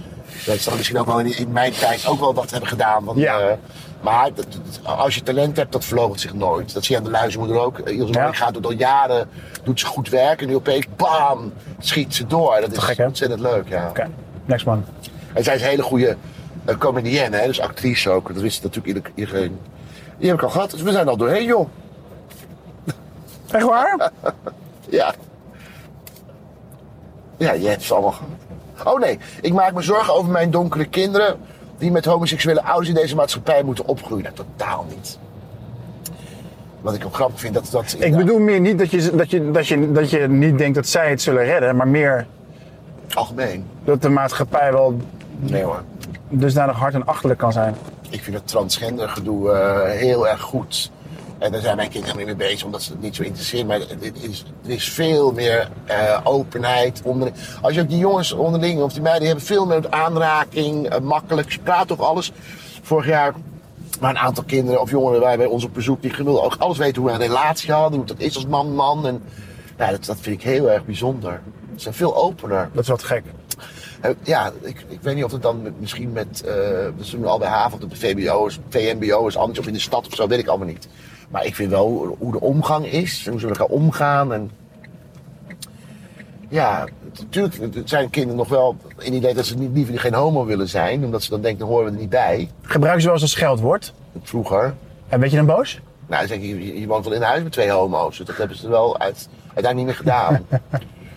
Dat 0.46 0.58
zal 0.58 0.76
misschien 0.76 0.98
ook 0.98 1.06
wel 1.06 1.20
in, 1.20 1.36
in 1.38 1.52
mijn 1.52 1.72
tijd 1.72 2.06
ook 2.06 2.20
wel 2.20 2.34
wat 2.34 2.50
hebben 2.50 2.68
gedaan. 2.68 3.04
Want, 3.04 3.18
Ja. 3.18 3.38
eh, 3.40 3.52
maar 4.00 4.34
dat- 4.34 4.46
dat- 4.52 4.96
als 4.96 5.14
je 5.14 5.22
talent 5.22 5.56
hebt, 5.56 5.72
dat 5.72 5.84
verloogt 5.84 6.20
zich 6.20 6.34
nooit. 6.34 6.72
Dat 6.74 6.84
zie 6.84 6.94
je 6.94 7.00
aan 7.00 7.06
de 7.06 7.12
luizenmoeder 7.12 7.58
ook. 7.60 7.78
Eh, 7.78 7.96
Ilse 7.96 8.12
Ja. 8.12 8.32
Gaat 8.32 8.54
doet 8.54 8.64
al 8.64 8.72
jaren, 8.72 9.28
doet 9.62 9.80
ze 9.80 9.86
goed 9.86 10.08
werk 10.08 10.40
en 10.40 10.46
nu 10.46 10.54
opeens 10.54 10.86
bam, 10.96 11.52
schiet 11.78 12.14
ze 12.14 12.26
door. 12.26 12.60
Dat 12.60 12.72
is 12.72 12.78
gek, 12.78 12.98
ontzettend 12.98 13.40
leuk, 13.40 13.68
ja. 13.68 13.88
Oké, 13.88 14.10
next 14.44 14.66
man. 14.66 14.84
En 15.32 15.44
zij 15.44 15.54
is 15.54 15.62
een 15.62 15.68
hele 15.68 15.82
goede 15.82 16.16
uh, 16.68 16.76
comedienne, 16.78 17.36
hè? 17.36 17.46
dus 17.46 17.60
actrice 17.60 18.10
ook. 18.10 18.32
Dat 18.34 18.42
wist 18.42 18.62
natuurlijk 18.62 18.96
ieder- 18.96 19.12
iedereen. 19.14 19.58
Die 20.18 20.28
heb 20.28 20.36
ik 20.38 20.42
al 20.44 20.50
gehad, 20.50 20.70
dus 20.70 20.82
we 20.82 20.92
zijn 20.92 21.08
al 21.08 21.16
doorheen, 21.16 21.44
joh. 21.44 21.68
Echt 23.50 23.64
waar? 23.64 24.10
Ja. 24.88 25.14
Ja, 27.36 27.52
je 27.52 27.68
hebt 27.68 27.82
ze 27.82 27.92
allemaal 27.92 28.12
gehad. 28.12 28.28
Oh 28.84 29.00
nee, 29.00 29.18
ik 29.40 29.52
maak 29.52 29.72
me 29.72 29.82
zorgen 29.82 30.14
over 30.14 30.30
mijn 30.30 30.50
donkere 30.50 30.84
kinderen... 30.84 31.36
die 31.78 31.90
met 31.90 32.04
homoseksuele 32.04 32.62
ouders 32.62 32.88
in 32.88 32.94
deze 32.94 33.14
maatschappij 33.14 33.62
moeten 33.62 33.86
opgroeien. 33.86 34.22
Nou, 34.22 34.34
totaal 34.34 34.86
niet. 34.88 35.18
Wat 36.80 36.94
ik 36.94 37.04
ook 37.04 37.14
grappig 37.14 37.40
vind, 37.40 37.54
dat... 37.54 37.68
dat 37.70 37.96
Ik 37.98 38.16
bedoel 38.16 38.38
meer 38.38 38.60
niet 38.60 38.78
dat 38.78 38.90
je, 38.90 39.16
dat, 39.16 39.30
je, 39.30 39.50
dat, 39.50 39.66
je, 39.66 39.92
dat 39.92 40.10
je 40.10 40.28
niet 40.28 40.58
denkt 40.58 40.74
dat 40.74 40.86
zij 40.86 41.10
het 41.10 41.22
zullen 41.22 41.44
redden, 41.44 41.76
maar 41.76 41.88
meer 41.88 42.26
Algemeen. 43.14 43.66
dat 43.84 44.02
de 44.02 44.08
maatschappij 44.08 44.72
wel 44.72 45.00
Nee 45.40 45.62
hoor. 45.62 45.82
dusdanig 46.28 46.76
hard 46.76 46.94
en 46.94 47.06
achterlijk 47.06 47.40
kan 47.40 47.52
zijn. 47.52 47.74
Ik 48.10 48.22
vind 48.22 48.36
het 48.36 48.46
transgender 48.46 49.08
gedoe 49.08 49.52
eh, 49.52 49.90
heel 49.90 50.28
erg 50.28 50.40
goed. 50.40 50.90
En 51.40 51.52
daar 51.52 51.60
zijn 51.60 51.76
mijn 51.76 51.88
kinderen 51.88 52.16
helemaal 52.16 52.34
niet 52.34 52.42
mee 52.42 52.48
bezig, 52.52 52.64
omdat 52.66 52.82
ze 52.82 52.92
het 52.92 53.00
niet 53.00 53.16
zo 53.16 53.22
interesseren. 53.22 53.66
Maar 53.66 53.78
het 53.78 54.22
is, 54.22 54.44
er 54.64 54.70
is 54.70 54.88
veel 54.88 55.32
meer 55.32 55.70
eh, 55.84 56.20
openheid. 56.24 57.00
Onderling. 57.04 57.36
Als 57.62 57.74
je 57.74 57.80
ook 57.80 57.88
die 57.88 57.98
jongens 57.98 58.32
onderling, 58.32 58.80
of 58.82 58.92
die 58.92 59.00
meiden, 59.02 59.20
die 59.22 59.28
hebben 59.30 59.46
veel 59.46 59.66
meer 59.66 59.90
aanraking, 59.90 60.88
eh, 60.88 61.00
makkelijk. 61.00 61.52
Ze 61.52 61.58
praten 61.58 61.90
over 61.90 62.04
alles. 62.04 62.32
Vorig 62.82 63.06
jaar 63.06 63.34
waren 64.00 64.16
een 64.16 64.22
aantal 64.22 64.44
kinderen 64.44 64.80
of 64.80 64.90
jongeren 64.90 65.20
wij 65.20 65.36
bij 65.36 65.46
ons 65.46 65.64
op 65.64 65.74
bezoek 65.74 66.02
die 66.02 66.12
wilden 66.16 66.42
ook 66.42 66.54
alles 66.58 66.78
weten 66.78 67.02
hoe 67.02 67.10
we 67.10 67.16
een 67.16 67.26
relatie 67.26 67.72
hadden, 67.72 67.98
hoe 67.98 68.06
dat 68.08 68.18
is 68.20 68.34
als 68.34 68.46
man-man. 68.46 69.06
En 69.06 69.22
ja, 69.78 69.90
dat, 69.90 70.04
dat 70.04 70.16
vind 70.20 70.36
ik 70.36 70.42
heel 70.42 70.70
erg 70.70 70.84
bijzonder. 70.84 71.40
Ze 71.74 71.80
zijn 71.82 71.94
veel 71.94 72.16
opener. 72.16 72.68
Dat 72.72 72.82
is 72.82 72.88
wat 72.88 73.02
gek. 73.02 73.22
Eh, 74.00 74.10
Ja, 74.22 74.52
ik, 74.62 74.84
ik 74.88 74.98
weet 75.02 75.14
niet 75.14 75.24
of 75.24 75.32
het 75.32 75.42
dan 75.42 75.62
met- 75.62 75.80
misschien 75.80 76.12
met, 76.12 76.42
eh 76.46 76.52
we 76.96 77.10
doen 77.10 77.24
al 77.26 77.38
bij 77.38 77.48
haven 77.48 77.82
of 77.82 77.88
de 77.88 77.96
VBO 77.96 78.46
is, 78.46 78.58
VMBO 78.68 79.26
is 79.26 79.36
anders 79.36 79.58
of 79.58 79.66
in 79.66 79.72
de 79.72 79.78
stad 79.78 80.06
of 80.06 80.14
zo, 80.14 80.26
weet 80.26 80.38
ik 80.38 80.46
allemaal 80.46 80.66
niet. 80.66 80.88
Maar 81.30 81.44
ik 81.46 81.54
vind 81.54 81.70
wel 81.70 82.16
hoe, 82.18 82.32
de 82.32 82.40
omgang 82.40 82.86
is, 82.86 83.22
en 83.24 83.30
hoe 83.30 83.40
ze 83.40 83.46
met 83.46 83.58
elkaar 83.58 83.76
omgaan. 83.76 84.32
En 84.32 84.50
ja, 86.48 86.86
natuurlijk 87.18 87.88
zijn 87.88 88.10
kinderen 88.10 88.36
nog 88.36 88.48
wel 88.48 88.76
in 88.98 89.04
het 89.04 89.14
idee 89.14 89.34
dat 89.34 89.46
ze 89.46 89.56
niet, 89.56 89.70
liever 89.72 90.00
geen 90.00 90.14
homo 90.14 90.44
willen 90.44 90.68
zijn, 90.68 91.04
omdat 91.04 91.22
ze 91.22 91.30
dan 91.30 91.40
denken, 91.40 91.60
dan 91.60 91.68
horen 91.68 91.84
we 91.84 91.92
er 91.92 91.98
niet 91.98 92.10
bij. 92.10 92.50
Gebruiken 92.62 93.00
ze 93.00 93.06
wel 93.06 93.16
eens 93.16 93.24
een 93.24 93.38
scheldwoord? 93.38 93.92
Vroeger. 94.22 94.74
En 95.08 95.20
weet 95.20 95.30
je 95.30 95.36
dan 95.36 95.46
boos? 95.46 95.80
Nou, 96.06 96.26
dan 96.26 96.28
zeg 96.28 96.46
je, 96.46 96.80
je, 96.80 96.86
woont 96.86 97.04
wel 97.04 97.14
in 97.14 97.22
huis 97.22 97.42
met 97.42 97.52
twee 97.52 97.70
homo's. 97.70 98.16
Dus 98.16 98.26
dat 98.26 98.36
hebben 98.36 98.56
ze 98.56 98.68
wel 98.68 98.98
uit, 98.98 99.28
uiteindelijk 99.54 99.76
niet 99.76 99.86
meer 99.86 99.94
gedaan. 99.94 100.46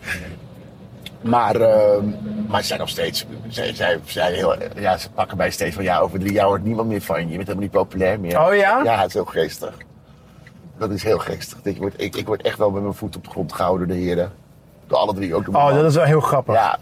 maar, 1.34 1.56
ehm, 1.56 2.06
maar 2.48 2.62
ze 2.62 2.68
zijn 2.68 2.80
nog 2.80 2.90
steeds, 2.90 3.26
zij, 3.48 3.74
zij, 3.74 4.00
zij 4.06 4.34
heel, 4.34 4.56
ja, 4.76 4.98
ze 4.98 5.10
pakken 5.10 5.38
mij 5.38 5.52
steeds 5.52 5.76
van, 5.76 5.84
ja, 5.84 6.00
over 6.00 6.20
drie 6.20 6.34
jaar 6.34 6.46
hoort 6.46 6.64
niemand 6.64 6.88
meer 6.88 7.02
van 7.02 7.20
je. 7.20 7.22
Je 7.22 7.28
bent 7.30 7.48
helemaal 7.48 7.64
niet 7.64 7.72
populair 7.72 8.20
meer. 8.20 8.40
Oh 8.40 8.56
ja? 8.56 8.84
Ja, 8.84 8.98
het 8.98 9.08
is 9.08 9.14
heel 9.14 9.26
geestig. 9.26 9.78
Dat 10.78 10.92
is 10.92 11.04
heel 11.04 11.20
geestig. 11.20 11.58
Ik 11.64 11.78
word, 11.78 11.94
ik, 11.98 12.16
ik 12.16 12.26
word 12.26 12.42
echt 12.42 12.58
wel 12.58 12.72
met 12.72 12.82
mijn 12.82 12.94
voet 12.94 13.16
op 13.16 13.24
de 13.24 13.30
grond 13.30 13.54
gehouden 13.54 13.88
door 13.88 13.98
de 13.98 14.04
heren. 14.04 14.32
Door 14.88 14.98
alle 14.98 15.14
drie, 15.14 15.36
ook 15.36 15.46
door 15.46 15.56
Oh, 15.56 15.74
dat 15.74 15.86
is 15.86 15.96
wel 15.96 16.04
heel 16.04 16.20
grappig. 16.22 16.56
Ja, 16.56 16.78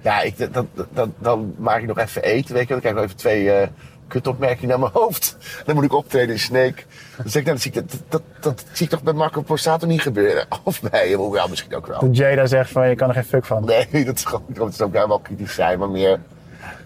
ja 0.00 0.20
ik, 0.20 0.38
dat, 0.38 0.52
dat, 0.52 0.66
dat- 0.92 1.08
dan 1.18 1.54
maak 1.58 1.80
ik 1.80 1.86
nog 1.86 1.98
even 1.98 2.22
eten, 2.22 2.54
weet 2.54 2.68
je 2.68 2.74
wel. 2.74 2.80
Dan 2.80 2.92
krijg 2.92 2.94
ik 2.94 3.00
nog 3.00 3.04
even 3.04 3.16
twee 3.16 3.50
eh 3.52 3.68
kutopmerkingen 4.08 4.68
naar 4.68 4.78
mijn 4.78 4.92
hoofd. 4.92 5.36
Dan 5.66 5.74
moet 5.74 5.84
ik 5.84 5.92
optreden 5.92 6.34
in 6.34 6.40
Snake. 6.40 6.82
Dan 7.16 7.30
zeg 7.30 7.42
ik, 7.42 7.48
nou, 7.48 7.56
dat 7.56 7.60
zie 7.60 7.72
ik, 7.72 7.90
dat, 7.90 8.00
dat, 8.08 8.22
dat, 8.40 8.64
zie 8.72 8.84
ik 8.86 8.92
toch 8.92 9.02
bij 9.02 9.12
Marco 9.12 9.42
Borsato 9.42 9.86
niet 9.86 10.00
gebeuren. 10.02 10.46
Of 10.62 10.80
bij 10.80 11.08
hem, 11.08 11.18
hoewel 11.18 11.48
misschien 11.48 11.74
ook 11.74 11.86
wel. 11.86 12.00
Dat 12.00 12.16
Jada 12.16 12.46
zegt 12.46 12.70
van 12.70 12.88
je 12.88 12.94
kan 12.94 13.08
er 13.08 13.14
geen 13.14 13.24
fuck 13.24 13.44
van. 13.44 13.64
Nee, 13.64 14.04
dat 14.04 14.16
is 14.16 14.24
gewoon, 14.24 14.44
dat 14.48 14.68
is 14.68 14.80
ook 14.80 14.92
wel 14.92 15.18
kritisch 15.18 15.54
zijn, 15.54 15.78
maar 15.78 15.90
meer... 15.90 16.20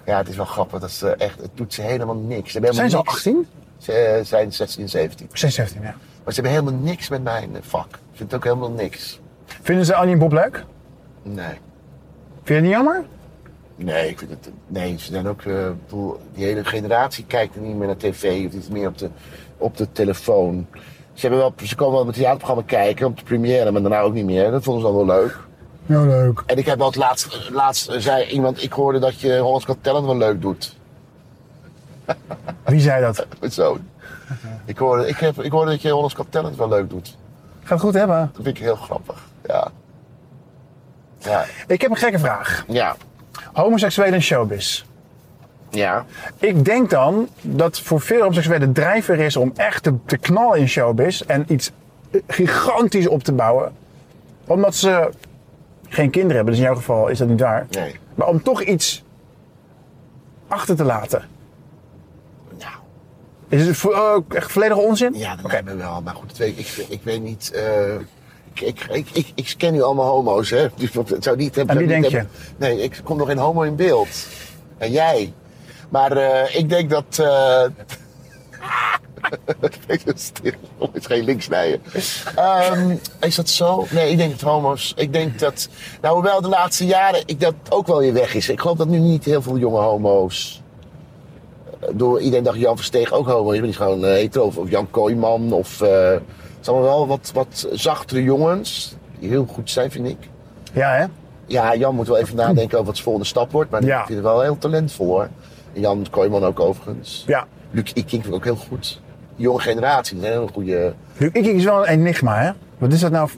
Ja, 0.06 0.18
het 0.18 0.28
is 0.28 0.36
wel 0.36 0.44
grappig. 0.44 0.80
Dat 0.80 0.90
ze 0.90 1.10
echt, 1.10 1.40
het 1.40 1.50
doet 1.54 1.74
ze 1.74 1.82
helemaal 1.82 2.14
niks. 2.14 2.52
Ze 2.52 2.58
Zijn 2.60 2.74
ze 2.74 2.80
al 2.80 2.84
helemaal 2.84 3.04
18? 3.14 3.34
niks. 3.36 3.48
Ze 3.84 3.92
eh, 3.92 4.24
zijn 4.24 4.52
16, 4.52 4.88
17. 4.88 5.28
16, 5.32 5.82
ja. 5.82 5.94
Maar 6.30 6.38
ze 6.38 6.44
hebben 6.44 6.64
helemaal 6.64 6.90
niks 6.90 7.08
met 7.08 7.22
mijn 7.22 7.56
eh, 7.56 7.62
vak. 7.62 7.88
Ik 7.92 7.98
vind 8.12 8.30
het 8.30 8.34
ook 8.34 8.44
helemaal 8.44 8.70
niks. 8.70 9.20
Vinden 9.44 9.84
ze 9.84 9.94
Annie 9.94 10.12
en 10.12 10.18
Bob 10.18 10.32
leuk? 10.32 10.64
Nee. 11.22 11.44
Vind 11.44 11.58
je 12.44 12.54
het 12.54 12.62
niet 12.62 12.72
jammer? 12.72 13.04
Nee, 13.76 14.08
ik 14.08 14.18
vind 14.18 14.30
het. 14.30 14.50
Nee, 14.66 14.98
ze 14.98 15.12
zijn 15.12 15.28
ook. 15.28 15.42
bedoel, 15.44 16.20
die 16.34 16.44
hele 16.44 16.64
generatie 16.64 17.24
kijkt 17.24 17.54
er 17.54 17.60
niet 17.60 17.76
meer 17.76 17.86
naar 17.86 17.96
tv. 17.96 18.46
Of 18.46 18.52
het 18.52 18.62
is 18.62 18.68
meer 18.68 18.88
op 18.88 18.98
de, 18.98 19.10
op 19.56 19.76
de 19.76 19.92
telefoon. 19.92 20.66
Ze, 21.12 21.20
hebben 21.20 21.38
wel, 21.38 21.54
ze 21.64 21.74
komen 21.74 21.94
wel 21.94 22.04
met 22.04 22.14
theaterprogramma 22.14 22.62
kijken 22.66 23.06
om 23.06 23.14
te 23.14 23.24
première, 23.24 23.70
maar 23.70 23.82
daarna 23.82 24.00
ook 24.00 24.14
niet 24.14 24.24
meer. 24.24 24.50
Dat 24.50 24.62
vonden 24.62 24.82
ze 24.82 24.88
dan 24.88 25.06
wel 25.06 25.16
leuk. 25.16 25.38
Ja, 25.86 26.02
leuk. 26.02 26.42
En 26.46 26.58
ik 26.58 26.66
heb 26.66 26.78
wel 26.78 26.86
het 26.86 26.96
laatst, 26.96 27.50
laatst 27.52 27.92
zei 27.96 28.26
iemand, 28.26 28.62
ik 28.62 28.72
hoorde 28.72 28.98
dat 28.98 29.20
je 29.20 29.38
Hollands 29.38 29.64
Got 29.64 29.78
Talent 29.80 30.06
wel 30.06 30.16
leuk 30.16 30.40
doet. 30.40 30.76
Wie 32.64 32.80
zei 32.80 33.00
dat? 33.00 33.26
Met 33.40 33.54
zo'n. 33.54 33.89
Ik 34.64 34.78
hoorde, 34.78 35.08
ik, 35.08 35.16
heb, 35.16 35.42
ik 35.42 35.50
hoorde 35.50 35.70
dat 35.70 35.82
je 35.82 35.90
Hollands 35.90 36.14
Got 36.14 36.26
Talent 36.30 36.56
wel 36.56 36.68
leuk 36.68 36.90
doet. 36.90 37.16
Gaat 37.60 37.70
het 37.70 37.80
goed 37.80 37.94
hebben? 37.94 38.30
Dat 38.32 38.44
vind 38.44 38.56
ik 38.56 38.62
heel 38.62 38.76
grappig. 38.76 39.28
Ja. 39.46 39.70
Ja. 41.18 41.44
Ik 41.66 41.80
heb 41.80 41.90
een 41.90 41.96
gekke 41.96 42.18
vraag. 42.18 42.64
Ja. 42.68 42.96
Homoseksuelen 43.52 44.14
in 44.14 44.22
showbiz. 44.22 44.84
Ja. 45.70 46.04
Ik 46.38 46.64
denk 46.64 46.90
dan 46.90 47.28
dat 47.40 47.80
voor 47.80 48.00
veel 48.00 48.20
homoseksuelen 48.20 48.68
de 48.74 48.80
drijver 48.80 49.18
is 49.18 49.36
om 49.36 49.52
echt 49.56 49.82
te, 49.82 49.94
te 50.06 50.16
knallen 50.16 50.58
in 50.58 50.68
showbiz 50.68 51.20
en 51.20 51.44
iets 51.48 51.70
gigantisch 52.26 53.08
op 53.08 53.22
te 53.22 53.32
bouwen. 53.32 53.72
Omdat 54.46 54.74
ze 54.74 55.10
geen 55.88 56.10
kinderen 56.10 56.36
hebben, 56.36 56.54
dus 56.54 56.62
in 56.62 56.68
jouw 56.68 56.76
geval 56.76 57.08
is 57.08 57.18
dat 57.18 57.28
niet 57.28 57.40
waar. 57.40 57.66
Nee. 57.70 57.98
Maar 58.14 58.28
om 58.28 58.42
toch 58.42 58.62
iets 58.62 59.02
achter 60.48 60.76
te 60.76 60.84
laten. 60.84 61.24
Is 63.50 63.66
het 63.66 63.84
oh, 63.84 64.24
echt 64.28 64.52
volledige 64.52 64.80
onzin? 64.80 65.14
Ja, 65.14 65.36
dat 65.36 65.62
me 65.64 65.74
wel. 65.76 66.00
Maar 66.02 66.14
goed, 66.14 66.40
ik, 66.40 66.58
ik, 66.58 66.86
ik 66.88 67.00
weet 67.02 67.22
niet. 67.22 67.50
eh, 67.54 67.94
ik, 68.52 68.60
ik, 68.90 69.08
ik, 69.12 69.32
ik, 69.34 69.54
ken 69.56 69.72
nu 69.72 69.82
allemaal 69.82 70.06
homo's, 70.06 70.50
hè? 70.50 70.66
Dus 70.76 70.92
wat- 70.92 71.08
het 71.08 71.24
zou 71.24 71.36
niet 71.36 71.54
hebben. 71.54 71.74
En 71.74 71.80
wie 71.80 71.88
denk 71.90 72.04
hebben- 72.12 72.30
Nee, 72.56 72.82
ik 72.82 73.00
kom 73.04 73.16
nog 73.16 73.26
geen 73.28 73.38
homo 73.38 73.62
in 73.62 73.76
beeld. 73.76 74.08
En 74.78 74.90
jij. 74.90 75.32
Maar 75.88 76.12
eh, 76.16 76.56
ik 76.56 76.68
denk 76.68 76.90
dat. 76.90 77.18
eh 77.18 77.64
Ik 79.86 80.04
ben 80.04 80.18
stil. 80.18 80.52
Het 80.78 80.90
is 80.92 81.06
geen 81.06 81.24
linksnijden. 81.24 81.82
Ehm 82.36 82.94
is 83.20 83.34
dat 83.34 83.48
zo? 83.48 83.86
Nee, 83.90 84.10
ik 84.10 84.16
denk 84.16 84.30
dat 84.30 84.40
homo's. 84.50 84.92
Ik 84.96 85.12
denk 85.12 85.38
dat. 85.38 85.68
Nou, 86.00 86.14
hoewel 86.14 86.40
de 86.40 86.48
laatste 86.48 86.86
jaren 86.86 87.22
ik 87.26 87.40
dat 87.40 87.54
ook 87.68 87.86
wel 87.86 87.98
weer 87.98 88.12
weg 88.12 88.34
is. 88.34 88.48
Ik 88.48 88.60
geloof 88.60 88.76
dat 88.76 88.88
nu 88.88 88.98
niet 88.98 89.24
heel 89.24 89.42
veel 89.42 89.58
jonge 89.58 89.80
homo's. 89.80 90.62
Eh, 91.80 91.88
Door 91.92 92.20
iedereen 92.20 92.44
dacht 92.44 92.58
Jan 92.58 92.76
Versteeg 92.76 93.12
ook 93.12 93.26
homo. 93.26 93.48
Je 93.54 93.60
bent 93.60 93.66
niet 93.66 93.76
gewoon 93.76 94.04
eh, 94.04 94.10
hetero. 94.10 94.44
Of, 94.44 94.56
of 94.56 94.70
Jan 94.70 94.90
Kooijman. 94.90 95.52
Of. 95.52 95.80
eh 95.80 96.10
het 96.10 96.68
zijn 96.68 96.76
allemaal 96.78 96.96
wel 96.96 97.06
wat, 97.06 97.30
wat 97.34 97.68
zachtere 97.72 98.22
jongens. 98.22 98.96
Die 99.18 99.28
heel 99.28 99.46
goed 99.52 99.70
zijn, 99.70 99.90
vind 99.90 100.06
ik. 100.08 100.16
Ja, 100.72 100.92
hè? 100.94 101.04
Ja, 101.46 101.74
Jan 101.76 101.94
moet 101.94 102.06
wel 102.08 102.16
even 102.18 102.36
nadenken 102.36 102.72
over 102.74 102.84
wat 102.84 102.94
zijn 102.94 103.04
volgende 103.04 103.28
stap 103.28 103.52
wordt. 103.52 103.70
Maar 103.70 103.84
Ja. 103.84 104.00
ik 104.00 104.06
vind 104.06 104.18
het 104.18 104.26
wel 104.26 104.40
heel 104.40 104.58
talentvol 104.58 105.06
hoor. 105.06 105.28
En 105.74 105.80
Jan 105.80 106.06
Kooijman 106.10 106.44
ook 106.44 106.60
overigens. 106.60 107.24
Ja. 107.26 107.46
Luc 107.70 107.90
Ikink 107.94 108.22
vind 108.22 108.26
ik 108.26 108.34
ook 108.34 108.44
heel 108.44 108.56
goed. 108.68 109.00
Die 109.36 109.44
jonge 109.46 109.60
generatie, 109.60 110.16
die 110.18 110.26
een 110.26 110.32
hele 110.32 110.48
goede. 110.52 110.92
Luc 111.16 111.30
Ikink 111.32 111.56
is 111.56 111.64
wel 111.64 111.78
een 111.88 111.98
enigma, 112.00 112.38
hè? 112.40 112.50
Wat 112.78 112.92
is 112.92 113.00
dat 113.00 113.10
nou? 113.10 113.28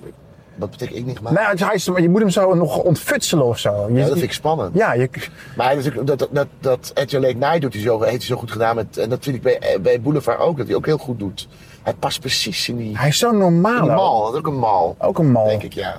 Wat 0.54 0.70
betekent 0.70 0.98
ik 0.98 1.06
niet? 1.06 1.20
Nou, 1.20 1.52
is- 1.54 1.60
hij 1.60 1.74
is, 1.74 1.84
je 1.84 2.08
moet 2.08 2.20
hem 2.20 2.30
zo 2.30 2.54
nog 2.54 2.78
ontfutselen 2.78 3.44
of 3.46 3.58
zo. 3.58 3.86
Je- 3.88 3.94
ja, 3.94 4.00
dat 4.00 4.10
vind 4.12 4.22
ik 4.22 4.32
spannend. 4.32 4.74
Ja, 4.74 4.92
je, 4.92 5.08
Maar 5.56 5.66
hij 5.66 5.74
natuurlijk, 5.76 6.06
dat, 6.06 6.18
dat, 6.18 6.28
dat, 6.32 6.46
dat 6.60 6.90
Ed 6.94 7.12
Late 7.12 7.34
Night 7.34 7.60
doet 7.60 7.72
hij 7.72 7.82
zo, 7.82 8.00
heeft 8.02 8.10
hij 8.16 8.20
zo 8.26 8.36
goed 8.36 8.50
gedaan. 8.50 8.76
Met, 8.76 8.96
en 8.96 9.08
dat 9.08 9.18
vind 9.24 9.36
ik 9.36 9.42
bij, 9.42 9.58
eh, 9.58 9.80
bij 9.80 10.00
Boulevard 10.00 10.38
ook, 10.38 10.56
dat 10.56 10.66
hij 10.66 10.76
ook 10.76 10.86
heel 10.86 10.98
goed 10.98 11.18
doet. 11.18 11.48
Hij 11.82 11.94
past 11.94 12.20
precies 12.20 12.68
in 12.68 12.76
die, 12.76 12.98
hij 12.98 13.08
is 13.08 13.18
zo 13.18 13.30
normaal. 13.30 13.80
ook. 13.80 13.88
mal. 13.96 14.22
Dat 14.24 14.32
is 14.32 14.38
ook 14.38 14.46
een 14.46 14.58
mal, 14.58 14.96
Ook 14.98 15.18
een 15.18 15.30
mal. 15.32 15.46
denk 15.46 15.62
ik, 15.62 15.72
ja. 15.72 15.96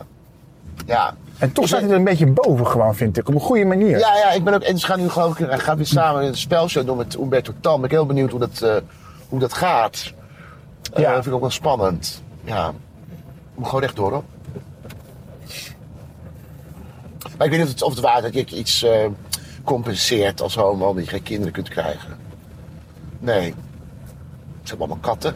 Ja. 0.86 1.14
En 1.38 1.52
toch 1.52 1.64
Ik 1.64 1.70
staat 1.70 1.82
hij 1.82 1.90
er 1.90 1.96
een 1.96 2.04
beetje 2.04 2.28
boven 2.28 2.68
gewoon, 2.68 2.96
vind 2.96 3.18
ik. 3.18 3.28
Op 3.28 3.34
een 3.34 3.40
goede 3.40 3.66
manier. 3.66 4.00
Ja, 4.00 4.16
ja, 4.16 4.32
ik 4.32 4.44
ben 4.44 4.54
ook. 4.54 4.62
En 4.62 4.78
ze 4.78 4.86
gaan 4.86 5.00
nu 5.00 5.10
geloof 5.10 5.40
ik, 5.40 5.48
hij 5.50 5.60
gaat 5.60 5.78
weer 5.78 5.86
samen 5.86 6.24
een 6.24 6.36
spelshow 6.38 6.86
doen 6.86 6.98
met 6.98 7.16
Umberto 7.20 7.54
Tan. 7.60 7.76
Ben 7.76 7.86
ik 7.90 7.92
heel 7.96 8.06
benieuwd 8.06 8.32
hoe 8.32 8.40
dat, 8.40 8.62
eh, 8.62 8.76
hoe 9.30 9.40
dat 9.40 9.54
gaat. 9.54 10.14
Eh, 10.94 11.02
Ja. 11.02 11.06
dat 11.06 11.14
vind 11.14 11.26
ik 11.26 11.34
ook 11.34 11.42
wel 11.42 11.50
spannend. 11.50 12.24
Ja. 12.44 12.72
Moet 13.56 13.66
gewoon 13.66 13.82
rechtdoor 13.82 14.12
hoor. 14.12 14.24
Maar 17.38 17.46
ik 17.48 17.54
weet 17.54 17.60
niet 17.60 17.62
of 17.68 17.74
het, 17.74 17.82
of 17.82 17.92
het 17.94 18.00
waar 18.04 18.18
is 18.26 18.32
dat 18.32 18.50
je 18.50 18.56
iets 18.58 18.84
eh, 18.84 19.06
compenseert 19.64 20.42
als 20.42 20.56
homo 20.56 20.88
omdat 20.88 21.04
je 21.04 21.10
geen 21.10 21.24
kinderen 21.24 21.54
kunt 21.54 21.70
krijgen. 21.70 22.18
Nee. 23.20 23.54
Ze 24.64 24.70
hebben 24.70 24.88
allemaal 24.88 25.04
katten, 25.12 25.36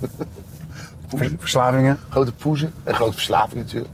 Vers- 1.16 1.32
Verslavingen. 1.38 1.98
grote 2.08 2.32
poezen 2.32 2.72
en 2.84 2.94
grote 2.94 3.12
verslaving 3.12 3.64
natuurlijk. 3.64 3.92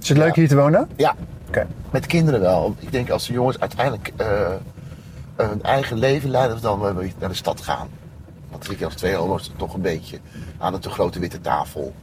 Is 0.00 0.08
het 0.08 0.18
leuk 0.18 0.26
Ja. 0.34 0.40
hier 0.40 0.48
te 0.48 0.56
wonen? 0.56 0.88
Ja, 0.96 1.14
Oké. 1.48 1.66
Met 1.90 2.06
kinderen 2.06 2.40
wel. 2.40 2.74
Ik 2.78 2.92
denk 2.92 3.10
als 3.10 3.26
de 3.26 3.32
jongens 3.32 3.60
uiteindelijk 3.60 4.12
eh, 4.16 4.48
hun 5.36 5.62
eigen 5.62 5.98
leven 5.98 6.30
leiden, 6.30 6.60
dan 6.60 6.96
weer 6.96 7.12
naar 7.18 7.28
de 7.28 7.34
stad 7.34 7.60
gaan. 7.60 7.88
Want 8.50 8.70
ik 8.70 8.82
als 8.82 8.94
twee 8.94 9.14
homo's 9.14 9.50
toch 9.56 9.74
een 9.74 9.80
beetje 9.80 10.18
aan 10.58 10.72
de 10.72 10.78
te 10.78 10.90
grote 10.90 11.18
witte 11.18 11.40
tafel. 11.40 11.94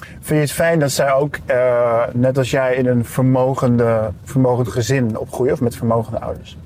Vind 0.00 0.26
je 0.26 0.34
het 0.34 0.52
fijn 0.52 0.78
dat 0.78 0.90
zij 0.90 1.12
ook, 1.12 1.38
eh, 1.46 2.02
net 2.12 2.38
als 2.38 2.50
jij, 2.50 2.74
in 2.74 2.86
een 2.86 3.04
vermogende, 3.04 4.10
vermogend 4.24 4.68
gezin 4.68 5.18
opgroeien? 5.18 5.52
Of 5.52 5.60
met 5.60 5.76
vermogende 5.76 6.20
ouders? 6.20 6.56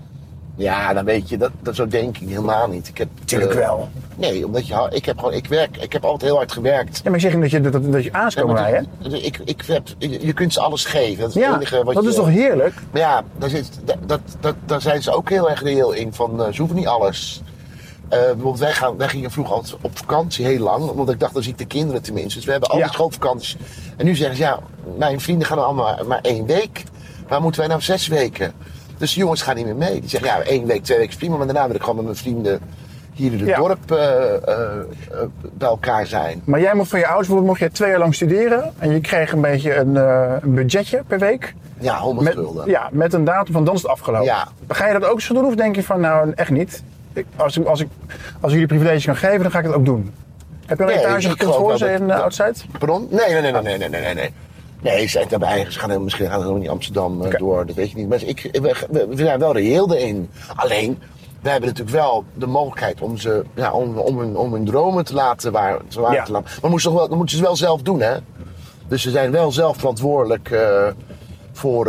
Ja, 0.57 0.93
dan 0.93 1.05
weet 1.05 1.29
je, 1.29 1.37
dat, 1.37 1.51
dat 1.63 1.75
zo 1.75 1.87
denk 1.87 2.19
ik 2.19 2.29
helemaal 2.29 2.69
niet. 2.69 2.89
Ik 2.89 2.99
heb, 2.99 3.09
Tuurlijk 3.25 3.53
eh, 3.53 3.59
wel. 3.59 3.89
Nee, 4.17 4.47
omdat 4.47 4.67
je, 4.67 4.87
ik 4.91 5.05
heb 5.05 5.19
gewoon, 5.19 5.33
ik 5.33 5.47
werk, 5.47 5.77
ik 5.77 5.93
heb 5.93 6.05
altijd 6.05 6.23
heel 6.31 6.37
hard 6.37 6.53
gewerkt. 6.53 6.97
Ja, 6.97 7.03
maar 7.05 7.15
ik 7.15 7.21
zeg 7.21 7.33
niet 7.33 7.43
dat 7.43 7.51
je, 7.51 7.61
dat, 7.61 7.93
dat 7.93 8.05
je 8.05 8.13
aanskomen 8.13 8.55
bij, 8.55 8.71
hè? 9.01 9.09
ik, 9.09 9.41
ik 9.45 9.63
heb, 9.67 9.83
je 9.99 10.33
kunt 10.33 10.53
ze 10.53 10.61
alles 10.61 10.85
geven. 10.85 11.21
Dat 11.21 11.29
is 11.29 11.35
het 11.35 11.45
Ja, 11.45 11.55
enige 11.55 11.85
wat 11.85 11.95
dat 11.95 12.03
je... 12.03 12.09
is 12.09 12.15
toch 12.15 12.29
heerlijk? 12.29 12.75
Maar 12.91 13.01
ja, 13.01 13.23
daar, 13.39 13.51
zit, 13.51 13.71
dat, 13.85 13.97
dat, 14.07 14.21
dat, 14.41 14.55
daar 14.65 14.81
zijn 14.81 15.03
ze 15.03 15.13
ook 15.13 15.29
heel 15.29 15.51
erg 15.51 15.63
reëel 15.63 15.93
in. 15.93 16.13
Van, 16.13 16.45
eh, 16.45 16.53
ze 16.53 16.59
hoeven 16.59 16.79
niet 16.79 16.87
alles. 16.87 17.43
Eh, 18.15 18.21
bijvoorbeeld 18.21 18.59
wij, 18.59 18.73
gaan, 18.73 18.97
wij 18.97 19.09
gingen 19.09 19.31
vroeger 19.31 19.55
altijd 19.55 19.75
op 19.81 19.99
vakantie 19.99 20.47
heel 20.47 20.59
lang. 20.59 20.89
Omdat 20.89 21.15
ik 21.15 21.21
dacht, 21.21 21.35
dan 21.35 21.43
zie 21.43 21.53
ik 21.53 21.59
de 21.59 21.67
kinderen 21.67 22.03
tenminste. 22.03 22.35
Dus 22.35 22.45
we 22.45 22.51
hebben 22.51 22.69
altijd 22.71 22.89
Ja. 22.89 22.95
schoolvakanties. 22.95 23.57
En 23.97 24.05
nu 24.05 24.15
zeggen 24.15 24.37
ze, 24.37 24.43
ja, 24.43 24.59
mijn 24.99 25.21
vrienden 25.21 25.47
gaan 25.47 25.65
allemaal 25.65 25.99
maar, 26.07 26.21
één 26.23 26.47
week. 26.47 26.83
Waar 27.29 27.41
moeten 27.43 27.61
wij 27.61 27.69
nou 27.69 27.81
zes 27.81 28.07
weken? 28.07 28.53
Dus 28.99 29.15
de 29.15 29.21
jongens 29.21 29.43
gaan 29.43 29.57
niet 29.57 29.65
meer 29.65 29.77
mee. 29.77 30.01
Die 30.01 30.09
zeggen, 30.11 30.29
ja, 30.29 30.41
één 30.43 30.67
week, 30.67 30.83
twee 30.85 30.97
weken 30.99 31.13
is 31.13 31.19
prima. 31.19 31.37
Maar 31.37 31.47
daarna 31.47 31.67
wil 31.67 31.75
ik 31.75 31.81
gewoon 31.81 31.97
met 31.97 32.05
mijn 32.05 32.17
vrienden 32.17 32.61
hier 33.13 33.33
in 33.33 33.39
het 33.39 33.49
Ja. 33.49 33.57
dorp 33.57 33.91
eh, 33.91 33.99
eh, 34.35 34.35
eh, 34.49 34.79
bij 35.53 35.69
elkaar 35.69 36.07
zijn. 36.07 36.43
Maar 36.45 36.61
jij 36.61 36.75
mocht 36.75 36.89
van 36.91 36.99
je 36.99 37.07
ouders, 37.07 37.29
bijvoorbeeld, 37.29 37.59
mocht 37.59 37.71
je 37.71 37.77
twee 37.77 37.91
jaar 37.91 37.99
lang 37.99 38.15
studeren. 38.15 38.73
En 38.79 38.91
je 38.91 39.01
kreeg 39.01 39.33
een 39.33 39.41
beetje 39.41 39.75
een, 39.75 39.97
eh, 39.97 40.33
een 40.41 40.55
budgetje 40.55 41.03
per 41.07 41.19
week. 41.19 41.55
Ja, 41.79 41.99
honderd 41.99 42.27
Met, 42.27 42.35
gulden. 42.45 42.69
ja, 42.71 42.89
met 42.93 43.13
een 43.13 43.25
datum 43.25 43.53
van 43.53 43.65
dan 43.65 43.75
is 43.75 43.83
het 43.83 43.91
afgelopen. 43.91 44.27
Ja. 44.27 44.49
Ga 44.69 44.87
je 44.87 44.99
dat 44.99 45.05
ook 45.11 45.21
zo 45.21 45.35
doen 45.35 45.45
of 45.47 45.55
denk 45.55 45.77
je 45.77 45.83
van 45.83 46.01
nou 46.01 46.33
echt 46.35 46.51
niet? 46.51 46.83
ik, 47.15 47.27
als, 47.37 47.65
als, 47.65 47.81
ik, 47.81 47.89
als 48.41 48.53
jullie 48.53 48.67
privileges 48.67 49.05
kan 49.05 49.17
geven, 49.17 49.43
dan 49.43 49.51
ga 49.51 49.59
ik 49.59 49.65
het 49.65 49.75
ook 49.75 49.85
doen. 49.85 50.13
Heb 50.67 50.79
je 50.79 50.85
al 50.85 50.91
nee, 50.91 50.99
etage 50.99 51.29
gekund 51.29 51.55
voor 51.55 51.79
ze 51.79 51.93
in 51.93 52.11
eh, 52.11 52.21
Outside? 52.21 52.55
Pardon? 52.79 53.09
Nee, 53.11 53.41
nee, 53.41 53.53
nee, 53.53 53.63
nee, 53.63 53.79
nee, 53.79 53.89
nee, 53.89 54.15
nee. 54.15 54.31
Nee, 54.81 55.01
ze 55.03 55.09
zijn 55.09 55.29
daarbij. 55.29 55.67
Ze 55.69 55.79
gaan, 55.79 56.05
misschien 56.05 56.27
gaan 56.27 56.39
helemaal 56.39 56.61
niet 56.61 56.69
Amsterdam 56.69 57.23
eh, 57.23 57.39
door, 57.39 57.67
dat 57.67 57.77
weet 57.77 57.91
je 57.91 57.97
niet. 57.97 58.09
Maar 58.09 58.23
ik, 58.23 58.49
we, 58.53 59.07
zijn 59.15 59.39
wel 59.39 59.53
reëel 59.53 59.95
erin. 59.95 60.31
Alleen, 60.55 60.99
wij 61.43 61.53
hebben 61.53 61.71
natuurlijk 61.71 61.97
wel 61.97 62.25
de 62.35 62.47
mogelijkheid 62.47 63.01
om, 63.01 63.17
ze, 63.17 63.45
ja, 63.55 63.73
om, 63.73 63.99
om, 63.99 64.19
hun, 64.19 64.37
om 64.37 64.65
dromen 64.65 65.05
te 65.05 65.15
laten 65.15 65.53
waar, 65.53 65.79
te, 65.89 66.01
waar 66.01 66.15
laten. 66.15 66.33
Maar 66.33 66.71
dat 66.71 66.83
wel, 66.83 67.09
moeten 67.09 67.37
ze 67.37 67.43
wel 67.43 67.57
zelf 67.57 67.83
doen, 67.83 68.01
hè? 68.01 68.17
Dus 68.89 69.03
ze 69.03 69.11
zijn 69.11 69.31
wel 69.31 69.53
zelf 69.53 69.77
verantwoordelijk 69.77 70.51
eh, 70.51 70.87
voor 71.53 71.87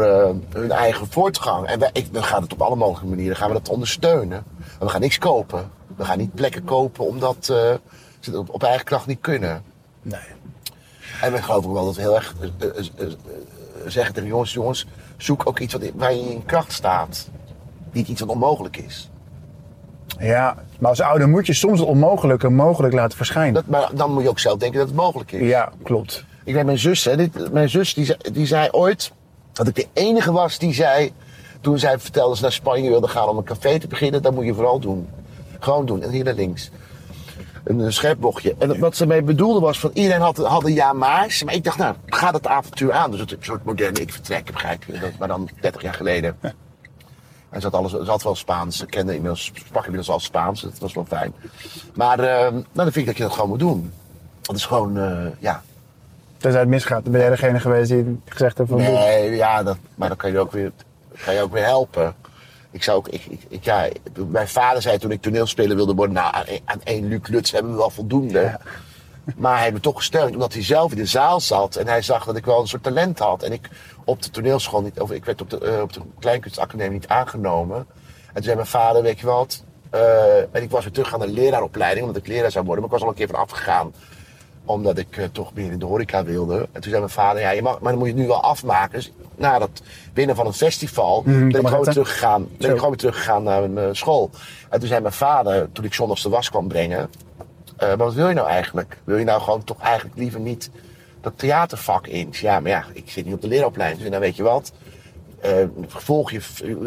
hun 0.54 0.72
eigen 0.72 1.08
voortgang. 1.10 1.68
En 1.68 1.80
ik, 1.94 2.08
we 2.12 2.24
gaan 2.24 2.42
het 2.42 2.54
op 2.54 2.62
alle 2.62 2.76
mogelijke 2.76 3.16
manieren 3.16 3.36
gaan 3.36 3.48
we 3.48 3.54
dat 3.54 3.70
ondersteunen. 3.70 4.44
Maar 4.78 4.88
we 4.88 4.94
gaan 4.94 5.02
niks 5.02 5.18
kopen. 5.18 5.72
We 5.96 6.06
gaan 6.06 6.18
niet 6.18 6.34
plekken 6.34 6.64
kopen 6.64 7.06
omdat 7.06 7.38
eh, 7.38 7.48
ze 8.20 8.30
het 8.30 8.36
op, 8.36 8.50
op 8.50 8.64
eigen 8.64 8.86
kracht 8.86 9.08
niet 9.08 9.22
kunnen. 9.22 9.64
Nee. 10.02 10.20
En 11.22 11.32
we 11.32 11.42
geloven 11.42 11.70
ook 11.70 11.76
wel 11.76 11.86
dat 11.86 11.96
we 11.96 12.02
heel 12.02 12.16
erg 12.16 12.36
eh, 12.40 12.68
zeggen 13.86 14.14
tegen 14.14 14.30
jongens, 14.30 14.54
jongens, 14.54 14.86
zoek 15.18 15.48
ook 15.48 15.60
iets 15.60 15.74
wat, 15.74 15.92
waar 15.96 16.14
je 16.14 16.32
in 16.32 16.46
kracht 16.46 16.72
staat. 16.72 17.30
Niet 17.92 18.08
iets 18.08 18.20
wat 18.20 18.30
onmogelijk 18.30 18.78
is. 18.78 19.10
Ja, 20.20 20.56
maar 20.80 20.90
als 20.90 21.02
ouder 21.02 21.30
moet 21.30 21.46
je 21.46 21.54
soms 21.54 21.80
het 21.80 21.88
onmogelijke 21.88 22.50
mogelijk 22.50 22.94
laten 22.94 23.18
verschijnen. 23.18 23.54
Dat, 23.54 23.66
maar 23.66 23.90
dan 23.94 24.14
moet 24.14 24.24
je 24.24 24.30
ook 24.30 24.40
zelf 24.40 24.58
denken 24.58 24.80
dat 24.80 24.88
het 24.88 24.98
mogelijk 24.98 25.32
is. 25.32 25.48
Ja, 25.48 25.72
klopt. 25.84 26.26
Ik 26.44 26.54
weet 26.54 26.66
mijn 26.66 26.80
zus, 26.80 27.04
hè, 27.04 27.18
dit, 27.18 27.52
mijn 27.52 27.70
zus 27.70 27.94
die, 27.94 28.16
die 28.32 28.46
zei 28.46 28.70
ooit 28.72 29.12
dat 29.54 29.68
ik 29.68 29.76
de 29.76 29.88
enige 29.94 30.32
was 30.32 30.58
die 30.58 30.74
zei, 30.74 31.14
toen 31.66 31.80
zij 31.80 32.00
vertelde 32.00 32.28
dat 32.28 32.38
ze 32.38 32.44
naar 32.44 32.52
Spanje 32.52 32.90
wilde 32.90 33.08
gaan 33.08 33.28
om 33.28 33.38
een 33.38 33.44
café 33.44 33.80
te 33.80 33.88
beginnen, 33.88 34.22
dat 34.22 34.34
moet 34.34 34.46
je 34.46 34.54
vooral 34.54 34.80
doen. 34.80 35.10
Gewoon 35.60 35.86
doen. 35.86 36.02
En 36.02 36.10
hier 36.10 36.24
naar 36.24 36.34
links. 36.34 36.72
Een, 37.64 37.80
een 37.80 37.94
scherp 37.94 38.20
bochtje. 38.20 38.56
En 38.60 38.80
wat 38.80 38.96
ze 38.96 39.06
mee 39.06 39.22
bedoelde 39.22 39.60
was 39.60 39.80
van 39.80 39.92
iedereen 39.94 40.22
had, 40.22 40.38
had 40.38 40.64
een 40.64 40.74
ja 40.74 40.94
maar's. 40.94 41.44
Maar 41.44 41.54
ik 41.54 41.64
dacht, 41.64 41.78
nou, 41.78 41.96
ga 42.06 42.32
dat 42.32 42.48
avontuur 42.48 42.94
aan. 42.94 43.12
Dus 43.12 43.20
het 43.20 43.32
een 43.32 43.38
soort 43.42 43.64
moderne 43.64 44.00
ik 44.00 44.12
vertrek, 44.12 44.46
begrijp 44.46 44.84
je. 44.84 45.00
Dat, 45.00 45.12
maar 45.20 45.28
dan 45.28 45.50
30 45.62 45.82
jaar 45.82 45.94
geleden. 45.94 46.38
En 47.50 47.62
ze 47.62 47.68
had, 47.68 47.74
alles, 47.74 47.92
ze 47.92 48.04
had 48.12 48.24
wel 48.24 48.36
Spaans. 48.36 48.78
Ze 48.78 48.86
kende 48.86 49.14
inmiddels, 49.14 49.52
sprak 49.54 49.84
inmiddels 49.84 50.10
al 50.10 50.20
Spaans. 50.20 50.62
Dat 50.62 50.80
was 50.80 50.94
wel 50.94 51.06
fijn. 51.06 51.34
Maar 51.94 52.20
eh, 52.20 52.52
nou, 52.52 52.64
dan 52.74 52.92
vind 52.92 52.98
ik 52.98 53.06
dat 53.06 53.18
je 53.18 53.24
dat 53.24 53.34
gewoon 53.34 53.50
moet 53.50 53.60
doen. 53.60 53.92
Dat 54.42 54.56
is 54.56 54.66
gewoon, 54.66 54.98
eh, 54.98 55.26
ja, 55.40 55.64
Tenzij 56.38 56.60
het 56.60 56.70
misgaat, 56.70 57.04
dan 57.04 57.12
ben 57.12 57.22
jij 57.22 57.30
degene 57.30 57.60
geweest 57.60 57.90
die 57.90 58.20
gezegd 58.26 58.58
heeft 58.58 58.70
van... 58.70 58.80
Nee, 58.80 59.36
ja, 59.36 59.64
dat, 59.64 59.78
maar 59.96 60.08
dan 60.08 60.18
kan 60.18 60.32
je 60.32 60.40
ook 60.40 60.52
weer, 60.52 60.72
kan 61.26 61.34
je 61.34 61.42
ook 61.42 61.52
weer 61.54 61.64
helpen. 61.64 62.16
Ik 62.72 62.84
zou 62.84 62.98
ook, 62.98 63.08
ik, 63.08 63.26
ik, 63.26 63.42
ik- 63.48 63.64
ja, 63.64 63.88
mijn 64.28 64.48
vader 64.48 64.82
zei 64.82 64.98
toen 64.98 65.12
ik 65.12 65.22
toneelspeler 65.22 65.76
wilde 65.76 65.94
worden, 65.94 66.16
nou, 66.16 66.34
aan, 66.34 66.46
aan 66.66 66.82
één 66.84 67.08
Luc 67.08 67.28
Lutz 67.28 67.52
hebben 67.52 67.72
we 67.72 67.78
wel 67.78 67.90
voldoende. 67.90 68.60
Maar 69.36 69.54
hij 69.54 69.62
heeft 69.62 69.74
me 69.74 69.80
toch 69.80 69.96
gesteund, 69.98 70.34
omdat 70.34 70.54
hij 70.54 70.64
zelf 70.64 70.92
in 70.92 70.98
de 70.98 71.06
zaal 71.06 71.40
zat 71.40 71.76
en 71.76 71.88
hij 71.88 72.02
zag 72.02 72.26
dat 72.26 72.36
ik 72.36 72.46
wel 72.46 72.62
een 72.62 72.68
soort 72.68 72.84
talent 72.84 73.20
had. 73.20 73.44
En 73.44 73.52
ik 73.52 73.70
op 74.04 74.22
de 74.22 74.30
toneelschool 74.30 74.82
niet, 74.82 75.00
of 75.00 75.12
ik 75.12 75.26
werd 75.26 75.42
op 75.42 75.50
de, 75.50 75.60
eh, 75.60 75.82
op 75.82 75.94
de 75.94 76.02
Kleinkunstacademie 76.20 76.92
niet 76.92 77.08
aangenomen. 77.08 77.78
En 77.78 78.34
toen 78.34 78.44
zei 78.44 78.56
mijn 78.56 78.68
vader, 78.68 79.02
weet 79.02 79.20
je 79.20 79.26
wat, 79.26 79.64
eh, 79.90 80.38
en 80.40 80.62
ik 80.64 80.70
was 80.72 80.84
weer 80.84 80.94
terug 80.94 81.14
aan 81.14 81.20
de 81.20 81.28
leraaropleiding, 81.28 82.06
omdat 82.06 82.22
ik 82.22 82.28
leraar 82.28 82.52
zou 82.52 82.66
worden. 82.66 82.84
Maar 82.84 82.94
ik 82.94 83.00
was 83.00 83.08
al 83.08 83.14
een 83.14 83.20
keer 83.26 83.36
van 83.36 83.40
afgegaan, 83.40 83.94
omdat 84.66 84.98
ik 84.98 85.18
eh, 85.18 85.26
toch 85.32 85.54
meer 85.54 85.72
in 85.72 85.80
de 85.80 85.86
horeca 85.86 86.24
wilde. 86.24 86.58
En 86.72 86.82
toen 86.82 86.90
zei 86.90 86.98
mijn 86.98 87.10
vader, 87.10 87.42
ja, 87.42 87.50
je 87.50 87.62
mag, 87.62 87.80
maar 87.80 87.90
dan 87.92 88.00
moet 88.00 88.08
je 88.08 88.14
het 88.14 88.22
nu 88.22 88.28
wel 88.28 88.42
afmaken. 88.42 88.94
Dus 88.94 89.12
na 89.36 89.60
dat 89.60 89.82
winnen 90.14 90.36
van 90.36 90.46
een 90.46 90.54
festival 90.54 91.22
ben 91.24 91.34
ik 91.34 91.38
gewoon 91.40 91.52
weer 91.52 91.62
kameretten. 91.62 91.94
teruggegaan, 91.94 92.42
ben 92.42 92.56
Zo. 92.60 92.68
ik 92.68 92.76
gewoon 92.76 92.90
weer 92.90 93.00
teruggegaan 93.00 93.44
naar 93.44 93.70
mijn 93.70 93.96
school. 93.96 94.30
En 94.70 94.80
toen 94.80 94.88
zei 94.88 95.02
mijn 95.02 95.14
vader, 95.14 95.72
toen 95.72 95.86
ik 95.86 95.94
zondags 95.94 96.24
de 96.24 96.30
was 96.30 96.50
kwam 96.50 96.68
brengen, 96.68 97.10
eh, 97.78 97.88
maar 97.88 97.98
wat 97.98 98.14
wil 98.14 98.28
je 98.28 98.34
nou 98.34 98.48
eigenlijk? 98.48 98.98
Wil 99.04 99.18
je 99.18 99.26
nou 99.26 99.42
gewoon 99.42 99.64
toch 99.64 99.80
eigenlijk 99.80 100.18
liever 100.18 100.40
niet 100.40 100.70
dat 101.22 101.34
theatervak 101.36 102.08
in? 102.08 102.30
Ja, 102.32 102.60
maar 102.60 102.72
ja, 102.72 102.86
ik 102.94 103.10
zit 103.10 103.26
niet 103.26 103.34
op 103.34 103.42
de 103.42 103.48
leeropleiding. 103.48 104.02
Dus 104.02 104.12
dan 104.12 104.20
weet 104.20 104.36
je 104.36 104.44
wat, 104.44 104.72
eh, 105.42 105.52
volg 105.88 106.32
je, 106.32 106.40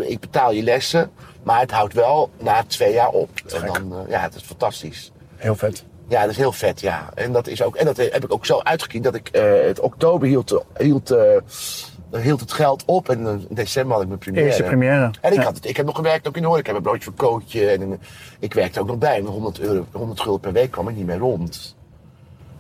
ik 0.06 0.20
betaal 0.20 0.52
je 0.52 0.62
lessen, 0.62 1.10
maar 1.42 1.60
het 1.60 1.70
houdt 1.70 1.94
wel 1.94 2.30
na 2.40 2.64
twee 2.66 2.92
jaar 2.92 3.10
op. 3.10 3.30
En 3.54 3.66
dan, 3.66 3.92
eh, 3.92 4.10
ja, 4.10 4.20
het 4.20 4.34
is 4.34 4.42
fantastisch. 4.42 5.12
Heel 5.36 5.56
vet. 5.56 5.84
Ja, 6.08 6.20
dat 6.20 6.30
is 6.30 6.36
heel 6.36 6.52
vet, 6.52 6.80
ja. 6.80 7.08
En 7.14 7.32
dat, 7.32 7.46
is 7.46 7.62
ook, 7.62 7.76
en 7.76 7.84
dat 7.84 7.96
heb 7.96 8.24
ik 8.24 8.32
ook 8.32 8.46
zo 8.46 8.60
uitgekiend 8.62 9.04
dat 9.04 9.14
ik 9.14 9.28
eh, 9.28 9.42
het 9.66 9.80
oktober 9.80 10.28
hield, 10.28 10.48
de- 10.48 10.62
hield, 10.78 11.10
eh, 11.10 12.20
hield 12.22 12.40
het 12.40 12.52
geld 12.52 12.84
op. 12.84 13.08
En 13.08 13.26
in 13.26 13.46
december 13.50 13.92
had 13.92 14.02
ik 14.02 14.08
mijn 14.08 14.20
première. 14.20 14.46
Eerste 14.46 14.62
première. 14.62 15.10
En 15.20 15.32
ik, 15.32 15.38
Ja. 15.38 15.44
had 15.44 15.54
het, 15.56 15.64
ik 15.68 15.76
heb 15.76 15.86
nog 15.86 15.96
gewerkt 15.96 16.28
ook 16.28 16.36
in 16.36 16.42
de 16.42 16.48
horeca. 16.48 16.68
Ik 16.70 16.74
heb 16.74 16.76
een 16.76 16.90
broodje 16.90 17.04
voor 17.04 17.28
kootje. 17.28 17.68
En 17.68 18.00
ik 18.38 18.54
werkte 18.54 18.80
ook 18.80 18.86
nog 18.86 18.98
bij. 18.98 19.22
Met 19.22 19.30
100, 19.32 19.60
euro, 19.60 19.86
100 19.92 20.20
gulden 20.20 20.40
per 20.40 20.52
week 20.52 20.70
kwam 20.70 20.88
ik 20.88 20.96
niet 20.96 21.06
meer 21.06 21.18
rond. 21.18 21.76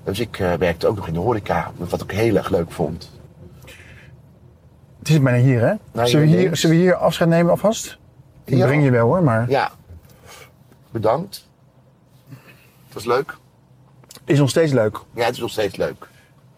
Dus 0.04 0.20
ik 0.20 0.38
eh, 0.38 0.52
werkte 0.52 0.86
ook 0.88 0.96
nog 0.96 1.06
in 1.06 1.12
de 1.12 1.18
horeca. 1.20 1.72
Wat 1.76 2.02
ik 2.02 2.10
heel 2.10 2.36
erg 2.36 2.50
leuk 2.50 2.70
vond. 2.70 3.10
Het 4.98 5.08
is 5.08 5.22
bijna 5.22 5.38
hier, 5.44 5.60
hè? 5.60 5.74
Nou, 5.92 6.08
zullen, 6.08 6.28
we 6.30 6.36
hier 6.36 6.56
zullen 6.56 6.76
we 6.76 6.82
hier 6.82 6.94
afscheid 6.94 7.28
nemen 7.30 7.50
alvast? 7.50 7.98
Ik 8.44 8.54
Ja. 8.56 8.66
breng 8.66 8.84
je 8.84 8.90
wel 8.90 9.06
hoor, 9.06 9.22
maar 9.22 9.50
Ja, 9.50 9.70
bedankt. 10.90 11.47
Het 12.88 12.94
was 12.94 13.04
leuk. 13.04 13.36
is 14.24 14.38
nog 14.38 14.50
steeds 14.50 14.72
leuk. 14.72 14.98
Ja, 15.14 15.24
het 15.24 15.34
is 15.34 15.40
nog 15.40 15.50
steeds 15.50 15.76
leuk. 15.76 16.08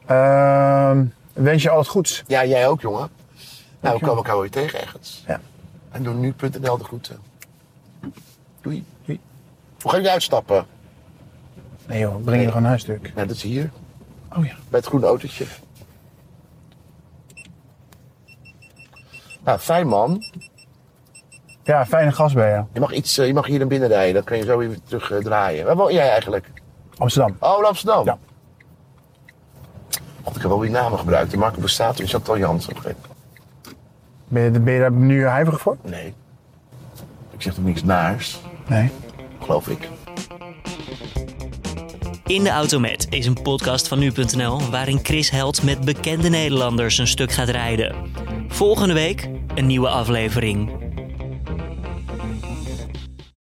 Ehm, 0.07 1.05
wens 1.33 1.63
je 1.63 1.71
al 1.71 1.79
het 1.79 1.89
goeds. 1.89 2.23
Ja, 2.27 2.45
jij 2.45 2.69
ook, 2.69 2.81
jongen. 2.81 3.09
Nou, 3.81 3.95
we 3.99 4.01
komen 4.01 4.17
elkaar 4.17 4.41
weer 4.41 4.51
tegen 4.51 4.81
ergens. 4.81 5.25
Ja. 5.27 5.41
En 5.91 6.03
doe 6.03 6.15
nu.nl 6.15 6.79
de 6.79 6.85
groeten. 6.85 7.21
Doei. 8.61 8.85
Doei. 9.05 9.21
Hoe 9.81 9.91
ga 9.91 9.97
je 9.97 10.11
uitstappen? 10.11 10.67
Nee 11.87 12.01
joh, 12.01 12.25
breng 12.25 12.41
je 12.41 12.47
gewoon 12.47 12.63
naar 12.63 12.71
huis 12.71 12.87
natuurlijk. 12.87 13.15
Nou, 13.15 13.27
dat 13.27 13.37
is 13.37 13.43
hier, 13.43 13.71
Oh 14.37 14.45
ja. 14.45 14.55
bij 14.69 14.79
het 14.79 14.87
groene 14.87 15.07
autootje. 15.07 15.47
Nou, 19.45 19.59
fijn 19.59 19.87
man. 19.87 20.25
Ja, 21.71 21.87
fijne 21.87 22.13
gast 22.13 22.35
ben 22.35 22.49
je. 22.49 22.63
Je 22.73 22.81
mag, 22.81 22.93
iets, 22.93 23.19
eh, 23.19 23.27
je 23.27 23.35
mag 23.35 23.47
hier 23.47 23.59
naar 23.59 23.67
binnen 23.67 23.89
rijden, 23.89 24.15
dan 24.15 24.25
kan 24.25 24.37
je 24.37 24.45
zo 24.45 24.59
weer 24.59 24.79
terug 24.85 25.11
eh, 25.11 25.19
draaien. 25.19 25.65
Waar 25.67 25.77
woon 25.77 25.93
jij 25.93 26.11
eigenlijk? 26.11 26.51
Amsterdam. 26.99 27.37
Oh, 27.41 27.59
in 27.59 27.65
Amsterdam? 27.65 28.05
Ja. 28.05 28.19
God, 30.23 30.37
ik 30.37 30.43
heb 30.43 30.51
al 30.51 30.59
die 30.59 30.71
namen 30.71 30.99
gebruikt. 30.99 31.37
Marco 31.37 31.61
Bestaat 31.61 32.01
en 32.01 32.07
Chantal 32.09 32.39
Jansen. 32.39 32.75
Ben 34.29 34.43
je, 34.43 34.51
ben 34.61 34.73
je 34.73 34.81
daar 34.81 34.93
nu 34.93 35.27
huiverig 35.27 35.61
voor? 35.61 35.77
Nee. 35.83 36.15
Ik 37.31 37.43
zeg 37.43 37.55
toch 37.55 37.65
niks 37.65 37.83
naars, 37.83 38.41
Nee. 38.67 38.91
geloof 39.43 39.69
ik. 39.69 39.89
In 42.27 42.43
de 42.43 42.51
Auto 42.51 42.79
Met 42.79 43.07
is 43.11 43.27
een 43.27 43.43
podcast 43.43 43.89
van 43.89 43.99
nu.nl 43.99 44.71
waarin 44.71 45.01
Chris 45.03 45.31
Held 45.31 45.63
met 45.63 45.81
bekende 45.85 46.29
Nederlanders 46.29 46.99
een 46.99 47.07
stuk 47.07 47.33
gaat 47.33 47.49
rijden. 47.49 47.95
Volgende 48.49 48.95
week 48.95 49.29
een 49.55 49.67
nieuwe 49.67 49.89
aflevering. 49.89 50.80